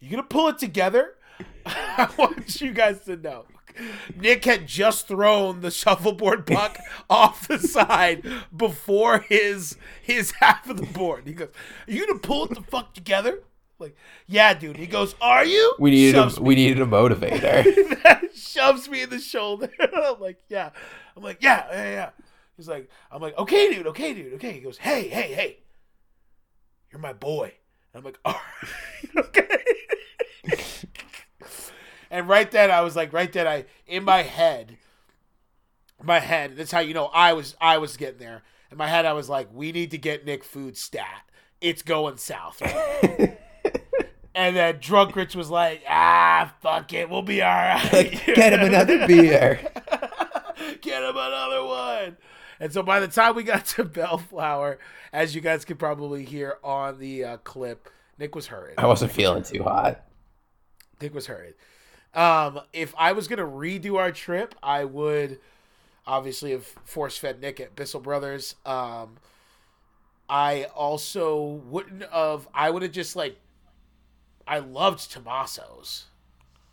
You 0.00 0.10
gonna 0.10 0.24
pull 0.24 0.48
it 0.48 0.58
together? 0.58 1.14
I 1.66 2.08
want 2.18 2.60
you 2.60 2.72
guys 2.72 3.04
to 3.04 3.16
know. 3.16 3.44
Nick 4.16 4.44
had 4.44 4.66
just 4.66 5.08
thrown 5.08 5.60
the 5.60 5.70
shuffleboard 5.70 6.46
puck 6.46 6.78
off 7.10 7.48
the 7.48 7.58
side 7.58 8.24
before 8.54 9.20
his 9.20 9.76
his 10.02 10.32
half 10.40 10.68
of 10.68 10.76
the 10.76 10.86
board. 10.86 11.26
He 11.26 11.32
goes, 11.32 11.50
"Are 11.88 11.92
you 11.92 12.06
gonna 12.06 12.18
pull 12.18 12.44
it 12.44 12.54
the 12.54 12.62
fuck 12.62 12.94
together?" 12.94 13.42
Like, 13.78 13.96
yeah, 14.26 14.54
dude. 14.54 14.76
He 14.76 14.86
goes, 14.86 15.14
"Are 15.20 15.44
you?" 15.44 15.74
We 15.78 15.90
needed 15.90 16.14
Shoves 16.14 16.38
a, 16.38 16.42
we 16.42 16.54
needed 16.54 16.80
a 16.80 16.86
motivator. 16.86 17.64
shoves 18.34 18.88
me 18.88 19.02
in 19.02 19.10
the 19.10 19.18
shoulder. 19.18 19.70
I'm 19.80 20.20
like, 20.20 20.38
yeah. 20.48 20.70
I'm 21.16 21.22
like, 21.22 21.38
yeah, 21.42 21.66
yeah, 21.70 21.90
yeah. 21.90 22.10
He's 22.56 22.68
like, 22.68 22.88
I'm 23.10 23.20
like, 23.20 23.36
okay, 23.38 23.72
dude, 23.72 23.86
okay, 23.88 24.14
dude, 24.14 24.34
okay. 24.34 24.52
He 24.52 24.60
goes, 24.60 24.78
hey, 24.78 25.08
hey, 25.08 25.32
hey, 25.34 25.58
you're 26.90 27.00
my 27.00 27.12
boy. 27.12 27.52
And 27.92 28.00
I'm 28.00 28.04
like, 28.04 28.18
all 28.24 28.34
right, 28.34 29.26
okay. 29.26 29.58
And 32.12 32.28
right 32.28 32.48
then, 32.48 32.70
I 32.70 32.82
was 32.82 32.94
like, 32.94 33.12
right 33.12 33.32
then, 33.32 33.48
I 33.48 33.64
in 33.88 34.04
my 34.04 34.22
head, 34.22 34.76
my 36.00 36.20
head. 36.20 36.56
That's 36.56 36.70
how 36.70 36.78
you 36.78 36.94
know 36.94 37.06
I 37.06 37.32
was, 37.32 37.56
I 37.60 37.78
was 37.78 37.96
getting 37.96 38.20
there. 38.20 38.42
In 38.70 38.78
my 38.78 38.86
head, 38.86 39.04
I 39.04 39.14
was 39.14 39.28
like, 39.28 39.48
we 39.52 39.72
need 39.72 39.90
to 39.90 39.98
get 39.98 40.24
Nick 40.24 40.44
food 40.44 40.76
stat. 40.76 41.28
It's 41.60 41.82
going 41.82 42.18
south. 42.18 42.62
And 44.34 44.56
then 44.56 44.78
Drunk 44.80 45.14
Rich 45.14 45.34
was 45.34 45.50
like, 45.50 45.82
ah, 45.88 46.54
fuck 46.62 46.92
it, 46.92 47.10
we'll 47.10 47.22
be 47.22 47.42
all 47.42 47.50
right. 47.50 48.20
Get 48.26 48.52
him 48.52 48.62
another 48.62 49.06
beer. 49.06 49.60
Get 50.80 51.02
him 51.02 51.16
another 51.16 51.64
one. 51.64 52.16
And 52.58 52.72
so 52.72 52.82
by 52.82 53.00
the 53.00 53.08
time 53.08 53.34
we 53.34 53.42
got 53.42 53.66
to 53.76 53.84
Bellflower, 53.84 54.78
as 55.12 55.34
you 55.34 55.40
guys 55.40 55.64
could 55.64 55.78
probably 55.78 56.24
hear 56.24 56.56
on 56.64 56.98
the 56.98 57.24
uh, 57.24 57.36
clip, 57.38 57.88
Nick 58.18 58.34
was 58.34 58.46
hurting. 58.46 58.76
I 58.78 58.86
wasn't 58.86 59.12
feeling 59.12 59.42
too 59.42 59.64
hot. 59.64 60.02
Nick 61.00 61.14
was 61.14 61.26
hurting. 61.26 61.54
Um, 62.14 62.60
if 62.72 62.94
I 62.98 63.12
was 63.12 63.28
gonna 63.28 63.46
redo 63.46 63.98
our 63.98 64.12
trip, 64.12 64.54
I 64.62 64.84
would 64.84 65.38
obviously 66.06 66.50
have 66.52 66.66
force 66.84 67.16
fed 67.16 67.40
Nick 67.40 67.60
at 67.60 67.74
Bissell 67.76 68.00
Brothers. 68.00 68.54
Um, 68.66 69.16
I 70.28 70.64
also 70.74 71.60
wouldn't 71.66 72.04
have. 72.10 72.48
I 72.54 72.70
would 72.70 72.82
have 72.82 72.92
just 72.92 73.16
like. 73.16 73.36
I 74.46 74.58
loved 74.58 75.12
Tomaso's. 75.12 76.06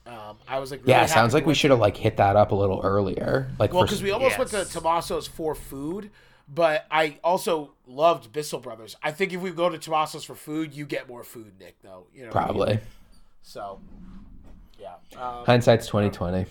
Um, 0.06 0.38
I 0.48 0.58
was 0.60 0.72
like, 0.72 0.80
really 0.82 0.92
Yeah, 0.92 1.06
sounds 1.06 1.36
like 1.36 1.46
we 1.46 1.54
should 1.54 1.70
have 1.70 1.80
like 1.80 1.96
hit 1.96 2.18
that 2.18 2.36
up 2.36 2.52
a 2.52 2.56
little 2.56 2.82
earlier. 2.84 3.52
Like 3.60 3.74
Well, 3.74 3.84
because 3.84 4.02
we 4.02 4.12
almost 4.12 4.40
went 4.40 4.50
to 4.52 4.58
Yes. 4.58 4.74
Tomaso's 4.74 5.28
for 5.28 5.54
food, 5.54 6.10
but 6.48 6.88
I 6.90 7.20
also 7.24 7.74
loved 7.86 8.34
Bissell 8.34 8.60
Brothers. 8.60 8.96
I 9.04 9.12
think 9.12 9.34
if 9.34 9.42
we 9.42 9.52
go 9.52 9.70
to 9.70 9.78
Tomaso's 9.78 10.24
for 10.24 10.34
food, 10.36 10.74
you 10.74 10.86
get 10.86 11.08
more 11.08 11.24
food, 11.24 11.54
Nick. 11.60 11.76
Though 11.84 12.08
you 12.12 12.22
know, 12.22 12.30
what 12.30 12.38
I 12.38 12.40
mean? 12.40 12.48
probably 12.48 12.80
So, 13.44 13.80
yeah. 14.80 14.96
Um, 15.22 15.46
hindsight's 15.46 15.88
twenty 15.88 16.10
twenty. 16.10 16.46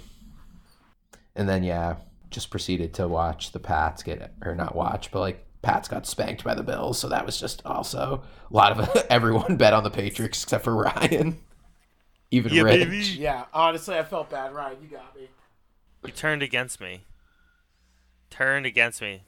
And 1.36 1.48
then 1.48 1.62
yeah, 1.62 1.96
just 2.30 2.50
proceeded 2.50 2.94
to 2.94 3.06
watch 3.08 3.52
the 3.52 3.60
Pats 3.60 4.02
get 4.02 4.32
or 4.44 4.54
not 4.54 4.74
watch, 4.74 5.10
but 5.10 5.20
like 5.20 5.44
Pats 5.62 5.88
got 5.88 6.06
spanked 6.06 6.44
by 6.44 6.54
the 6.54 6.62
Bills, 6.62 6.98
so 6.98 7.08
that 7.08 7.24
was 7.26 7.38
just 7.38 7.62
also 7.64 8.22
a 8.50 8.54
lot 8.54 8.78
of 8.78 9.06
everyone 9.10 9.56
bet 9.56 9.72
on 9.72 9.82
the 9.84 9.90
Patriots 9.90 10.42
except 10.42 10.64
for 10.64 10.74
Ryan. 10.74 11.38
Even 12.30 12.52
Yeah, 12.52 12.62
Rich. 12.62 12.84
baby. 12.84 12.98
yeah. 13.18 13.44
Honestly, 13.54 13.96
I 13.96 14.02
felt 14.04 14.28
bad. 14.30 14.52
Ryan, 14.54 14.76
you 14.82 14.88
got 14.88 15.16
me. 15.16 15.28
You 16.04 16.12
turned 16.12 16.42
against 16.42 16.78
me. 16.80 17.04
Turned 18.30 18.66
against 18.66 19.00
me. 19.00 19.22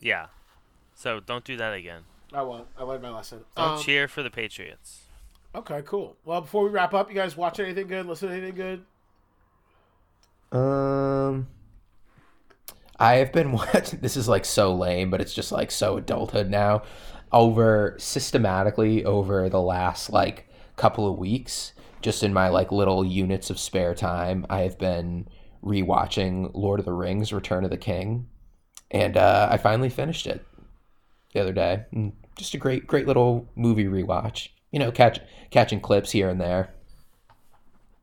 Yeah. 0.00 0.26
So 0.94 1.20
don't 1.20 1.44
do 1.44 1.56
that 1.58 1.74
again. 1.74 2.02
I 2.32 2.42
won't. 2.42 2.66
I 2.78 2.84
learned 2.84 3.02
my 3.02 3.10
lesson. 3.10 3.44
Don't 3.56 3.68
Um, 3.78 3.82
cheer 3.82 4.08
for 4.08 4.22
the 4.22 4.30
Patriots. 4.30 5.07
Okay, 5.54 5.82
cool. 5.84 6.16
Well, 6.24 6.40
before 6.40 6.64
we 6.64 6.70
wrap 6.70 6.94
up, 6.94 7.08
you 7.08 7.14
guys 7.14 7.36
watch 7.36 7.60
anything 7.60 7.86
good? 7.88 8.06
Listen 8.06 8.28
to 8.28 8.34
anything 8.34 8.54
good? 8.54 8.84
Um, 10.52 11.48
I 12.98 13.16
have 13.16 13.32
been 13.32 13.52
watching. 13.74 14.00
This 14.00 14.16
is 14.16 14.28
like 14.28 14.44
so 14.44 14.74
lame, 14.74 15.10
but 15.10 15.20
it's 15.20 15.34
just 15.34 15.52
like 15.52 15.70
so 15.70 15.96
adulthood 15.96 16.50
now. 16.50 16.82
Over 17.30 17.94
systematically 17.98 19.04
over 19.04 19.50
the 19.50 19.60
last 19.60 20.10
like 20.10 20.48
couple 20.76 21.10
of 21.10 21.18
weeks, 21.18 21.74
just 22.00 22.22
in 22.22 22.32
my 22.32 22.48
like 22.48 22.72
little 22.72 23.04
units 23.04 23.50
of 23.50 23.58
spare 23.58 23.94
time, 23.94 24.46
I 24.48 24.60
have 24.60 24.78
been 24.78 25.28
rewatching 25.62 26.50
Lord 26.54 26.80
of 26.80 26.86
the 26.86 26.92
Rings: 26.92 27.32
Return 27.32 27.64
of 27.64 27.70
the 27.70 27.76
King, 27.76 28.28
and 28.90 29.16
uh, 29.16 29.48
I 29.50 29.58
finally 29.58 29.90
finished 29.90 30.26
it 30.26 30.42
the 31.34 31.40
other 31.40 31.52
day. 31.52 31.84
Just 32.38 32.54
a 32.54 32.58
great, 32.58 32.86
great 32.86 33.06
little 33.06 33.46
movie 33.54 33.84
rewatch. 33.84 34.48
You 34.70 34.78
know, 34.78 34.90
catch 34.92 35.20
catching 35.50 35.80
clips 35.80 36.10
here 36.12 36.28
and 36.28 36.40
there. 36.40 36.70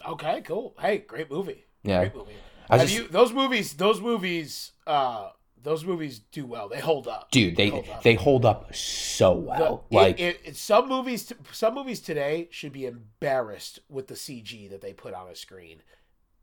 Okay, 0.08 0.42
cool. 0.42 0.76
Hey, 0.80 1.00
great 1.00 1.30
movie. 1.32 1.66
Yeah. 1.84 2.02
Great 2.06 2.16
movie. 2.16 2.34
Have 2.70 2.82
just- 2.82 2.94
you 2.94 3.08
those 3.08 3.32
movies? 3.34 3.74
Those 3.74 4.02
movies. 4.02 4.72
Uh, 4.86 5.30
those 5.62 5.84
movies 5.84 6.20
do 6.20 6.46
well. 6.46 6.70
They 6.70 6.80
hold 6.80 7.08
up. 7.08 7.32
Dude, 7.32 7.56
they 7.56 7.70
Hold 7.70 7.90
up. 7.90 8.04
they 8.04 8.14
hold 8.14 8.46
up 8.46 8.76
so 8.76 9.34
well. 9.34 9.86
it- 9.90 9.96
like 9.96 10.20
it, 10.20 10.40
it- 10.46 10.56
some 10.56 10.88
movies, 10.88 11.32
some 11.52 11.74
movies 11.74 12.02
today 12.02 12.48
should 12.52 12.72
be 12.72 12.86
embarrassed 12.86 13.80
with 13.90 14.08
the 14.08 14.14
CG 14.14 14.70
that 14.70 14.82
they 14.82 14.94
put 14.94 15.14
on 15.16 15.28
a 15.28 15.36
screen. 15.36 15.82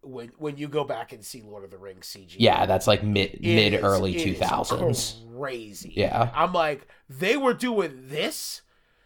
When 0.04 0.32
when 0.38 0.56
you 0.56 0.66
go 0.66 0.82
back 0.82 1.12
and 1.12 1.24
see 1.24 1.42
Lord 1.42 1.62
of 1.62 1.70
the 1.70 1.78
Rings 1.78 2.06
CG, 2.08 2.34
Yeah, 2.38 2.66
that's 2.66 2.88
like 2.88 3.04
mid 3.04 3.40
mid 3.40 3.74
is- 3.74 3.82
early 3.84 4.14
two 4.18 4.34
thousands. 4.34 5.22
Crazy. 5.36 5.92
Yeah. 5.96 6.30
I'm 6.34 6.52
like, 6.52 6.88
they 7.08 7.36
were 7.36 7.54
doing 7.54 8.08
this. 8.08 8.62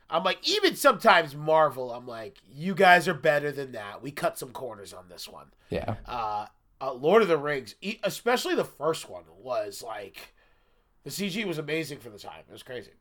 I'm 0.09 0.22
like, 0.22 0.38
even 0.48 0.76
sometimes 0.76 1.34
Marvel, 1.34 1.92
I'm 1.92 2.07
like, 2.07 2.38
you 2.48 2.74
guys 2.74 3.09
are 3.09 3.14
better 3.14 3.50
than 3.50 3.72
that. 3.72 4.02
We 4.02 4.11
cut 4.12 4.38
some 4.38 4.50
corners 4.50 4.92
on 4.92 5.09
this 5.09 5.28
one. 5.28 5.46
Yeah. 5.70 5.96
Uh, 6.07 6.46
uh 6.80 6.92
Lord 6.92 7.22
of 7.22 7.28
the 7.28 7.38
Rings, 7.38 7.74
e- 7.80 7.98
especially 8.04 8.54
the 8.54 8.64
first 8.64 9.09
one, 9.09 9.24
was 9.38 9.82
like, 9.82 10.34
the 11.04 11.11
CG 11.11 11.44
was 11.44 11.59
amazing 11.59 11.98
for 11.98 12.11
the 12.11 12.18
time. 12.18 12.42
It 12.48 12.52
was 12.52 12.62
crazy. 12.62 12.92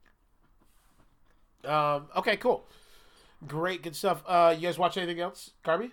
Um. 1.64 2.08
Okay. 2.16 2.38
Cool. 2.38 2.64
Great. 3.48 3.82
Good 3.82 3.96
stuff. 3.96 4.24
Uh. 4.28 4.54
You 4.56 4.68
guys 4.68 4.78
watch 4.78 4.98
anything 4.98 5.20
else, 5.20 5.52
Garby? 5.64 5.92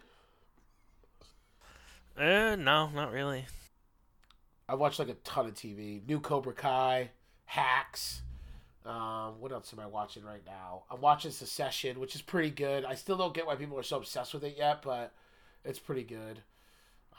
Uh, 2.16 2.56
no, 2.56 2.90
not 2.90 3.10
really. 3.12 3.46
I 4.68 4.74
watched 4.74 4.98
like 4.98 5.08
a 5.08 5.14
ton 5.14 5.46
of 5.46 5.54
TV. 5.54 6.06
New 6.06 6.20
Cobra 6.20 6.52
Kai, 6.52 7.10
Hacks. 7.46 8.22
Um, 8.84 9.40
what 9.40 9.52
else 9.52 9.72
am 9.72 9.80
I 9.80 9.86
watching 9.86 10.24
right 10.24 10.42
now? 10.44 10.82
I'm 10.90 11.00
watching 11.00 11.30
Succession, 11.30 12.00
which 12.00 12.14
is 12.16 12.22
pretty 12.22 12.50
good. 12.50 12.84
I 12.84 12.94
still 12.94 13.16
don't 13.16 13.32
get 13.32 13.46
why 13.46 13.54
people 13.54 13.78
are 13.78 13.82
so 13.84 13.98
obsessed 13.98 14.34
with 14.34 14.42
it 14.44 14.56
yet, 14.58 14.82
but 14.82 15.12
it's 15.64 15.78
pretty 15.78 16.02
good. 16.02 16.40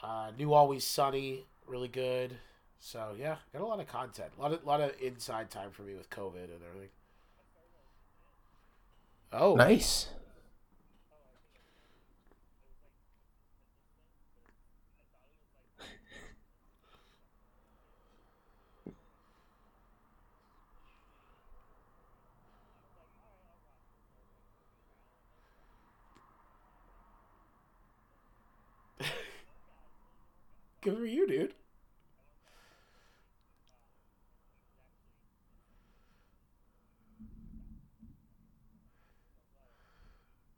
Uh, 0.02 0.30
New 0.38 0.52
Always 0.52 0.84
Sunny, 0.84 1.46
really 1.66 1.88
good. 1.88 2.36
So 2.80 3.14
yeah, 3.18 3.36
got 3.52 3.62
a 3.62 3.66
lot 3.66 3.80
of 3.80 3.88
content, 3.88 4.32
a 4.38 4.42
lot 4.42 4.52
of 4.52 4.64
lot 4.66 4.82
of 4.82 4.92
inside 5.00 5.50
time 5.50 5.70
for 5.70 5.82
me 5.82 5.94
with 5.94 6.10
COVID 6.10 6.44
and 6.44 6.60
everything. 6.68 6.90
Oh, 9.32 9.54
Nice. 9.56 10.08
Good 30.84 30.98
for 30.98 31.04
you, 31.04 31.26
dude. 31.26 31.54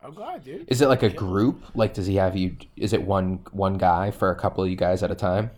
I'm 0.02 0.14
glad, 0.14 0.44
dude. 0.44 0.68
Is 0.68 0.80
it 0.80 0.88
like 0.88 1.02
a 1.02 1.08
group? 1.10 1.62
Like, 1.74 1.94
does 1.94 2.06
he 2.06 2.16
have 2.16 2.36
you? 2.36 2.56
Is 2.76 2.92
it 2.92 3.02
one 3.02 3.40
one 3.52 3.78
guy 3.78 4.10
for 4.10 4.30
a 4.30 4.36
couple 4.36 4.62
of 4.62 4.70
you 4.70 4.76
guys 4.76 5.02
at 5.02 5.10
a 5.10 5.14
time? 5.14 5.50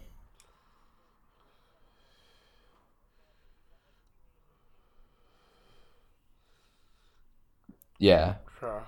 Yeah, 7.98 8.36
Uh, 8.62 8.80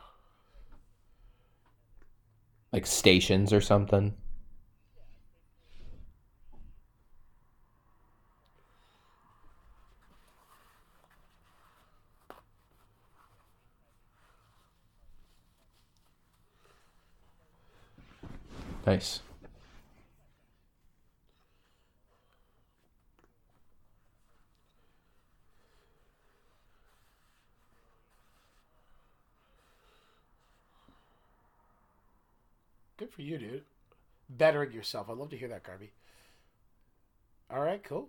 like 2.73 2.87
stations 2.87 3.53
or 3.53 3.61
something. 3.61 4.15
Nice. 18.87 19.21
Good 32.97 33.11
for 33.11 33.23
you, 33.23 33.39
dude. 33.39 33.63
Bettering 34.29 34.73
yourself. 34.73 35.09
I'd 35.09 35.17
love 35.17 35.31
to 35.31 35.37
hear 35.37 35.49
that, 35.49 35.63
Garby. 35.63 35.91
All 37.51 37.61
right, 37.63 37.83
cool. 37.83 38.09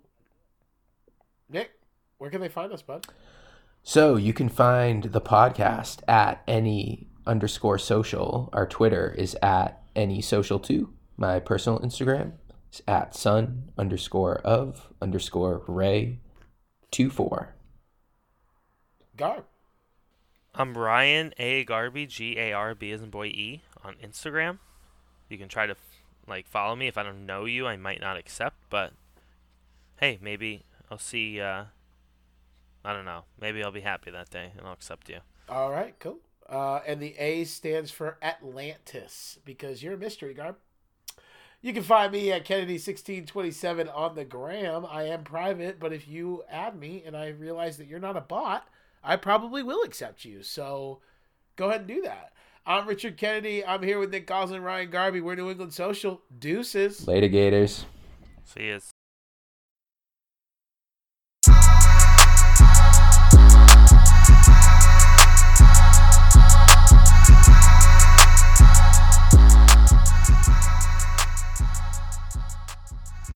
Nick, 1.50 1.72
where 2.18 2.30
can 2.30 2.42
they 2.42 2.50
find 2.50 2.72
us, 2.74 2.82
bud? 2.82 3.08
So 3.84 4.16
you 4.18 4.34
can 4.34 4.50
find 4.50 5.06
the 5.06 5.22
podcast 5.22 6.02
at 6.08 6.44
any 6.48 7.08
underscore 7.26 7.78
social. 7.78 8.50
Our 8.54 8.68
Twitter 8.68 9.16
is 9.18 9.36
at 9.42 9.81
any 9.96 10.22
social 10.22 10.60
too. 10.60 10.94
My 11.18 11.40
personal 11.40 11.80
Instagram 11.80 12.34
is 12.72 12.82
at 12.88 13.16
sun 13.16 13.72
underscore 13.78 14.38
of 14.38 14.92
underscore 15.02 15.64
ray 15.68 16.20
two 16.92 17.10
four. 17.10 17.56
Garb. 19.18 19.46
I'm 20.54 20.78
Ryan 20.78 21.34
A 21.38 21.64
Garby 21.64 22.06
G 22.08 22.38
A 22.38 22.54
R 22.54 22.76
B 22.76 22.92
as 22.92 23.02
in 23.02 23.10
boy 23.10 23.28
E 23.28 23.62
on 23.84 23.96
Instagram. 24.04 24.60
You 25.30 25.38
can 25.38 25.48
try 25.48 25.66
to 25.66 25.76
like 26.28 26.48
follow 26.48 26.76
me. 26.76 26.88
If 26.88 26.98
I 26.98 27.04
don't 27.04 27.26
know 27.26 27.46
you, 27.46 27.68
I 27.68 27.78
might 27.78 28.02
not 28.02 28.18
accept, 28.18 28.58
but 28.70 28.94
hey, 30.00 30.20
maybe 30.22 30.64
I'll 30.90 30.98
see. 30.98 31.40
Uh, 31.40 31.66
I 32.84 32.94
don't 32.94 33.06
know. 33.06 33.26
Maybe 33.40 33.64
I'll 33.64 33.72
be 33.72 33.82
happy 33.82 34.12
that 34.12 34.30
day 34.30 34.52
and 34.58 34.66
I'll 34.66 34.74
accept 34.74 35.08
you. 35.10 35.20
All 35.48 35.72
right, 35.72 35.94
cool. 36.00 36.20
Uh, 36.50 36.80
and 36.86 37.02
the 37.02 37.18
A 37.18 37.46
stands 37.46 37.92
for 37.92 38.18
Atlantis 38.22 39.40
because 39.46 39.82
you're 39.82 39.94
a 39.94 39.98
mystery, 39.98 40.34
Garb. 40.34 40.58
You 41.62 41.74
can 41.74 41.84
find 41.84 42.12
me 42.12 42.32
at 42.32 42.46
Kennedy1627 42.46 43.96
on 43.96 44.16
the 44.16 44.26
gram. 44.26 44.86
I 44.86 45.04
am 45.04 45.24
private, 45.24 45.80
but 45.80 45.94
if 45.94 46.08
you 46.08 46.44
add 46.50 46.78
me 46.78 47.04
and 47.06 47.16
I 47.16 47.28
realize 47.28 47.78
that 47.78 47.88
you're 47.88 48.00
not 48.00 48.18
a 48.18 48.22
bot, 48.22 48.68
I 49.04 49.16
probably 49.16 49.62
will 49.62 49.84
accept 49.84 50.26
you. 50.26 50.42
So 50.42 51.02
go 51.56 51.70
ahead 51.70 51.82
and 51.82 51.88
do 51.88 52.02
that. 52.02 52.34
I'm 52.66 52.88
Richard 52.88 53.18
Kennedy. 53.18 53.64
I'm 53.66 53.84
here 53.84 54.00
with 54.00 54.12
Nick 54.12 54.28
Goslin, 54.28 54.64
Ryan 54.64 54.90
Garby. 54.90 55.22
We're 55.22 55.36
New 55.36 55.50
England 55.50 55.74
Social. 55.74 56.22
Deuces. 56.38 57.08
Later, 57.08 57.28
Gators. 57.28 57.86
See 58.44 58.66
you. 58.66 58.80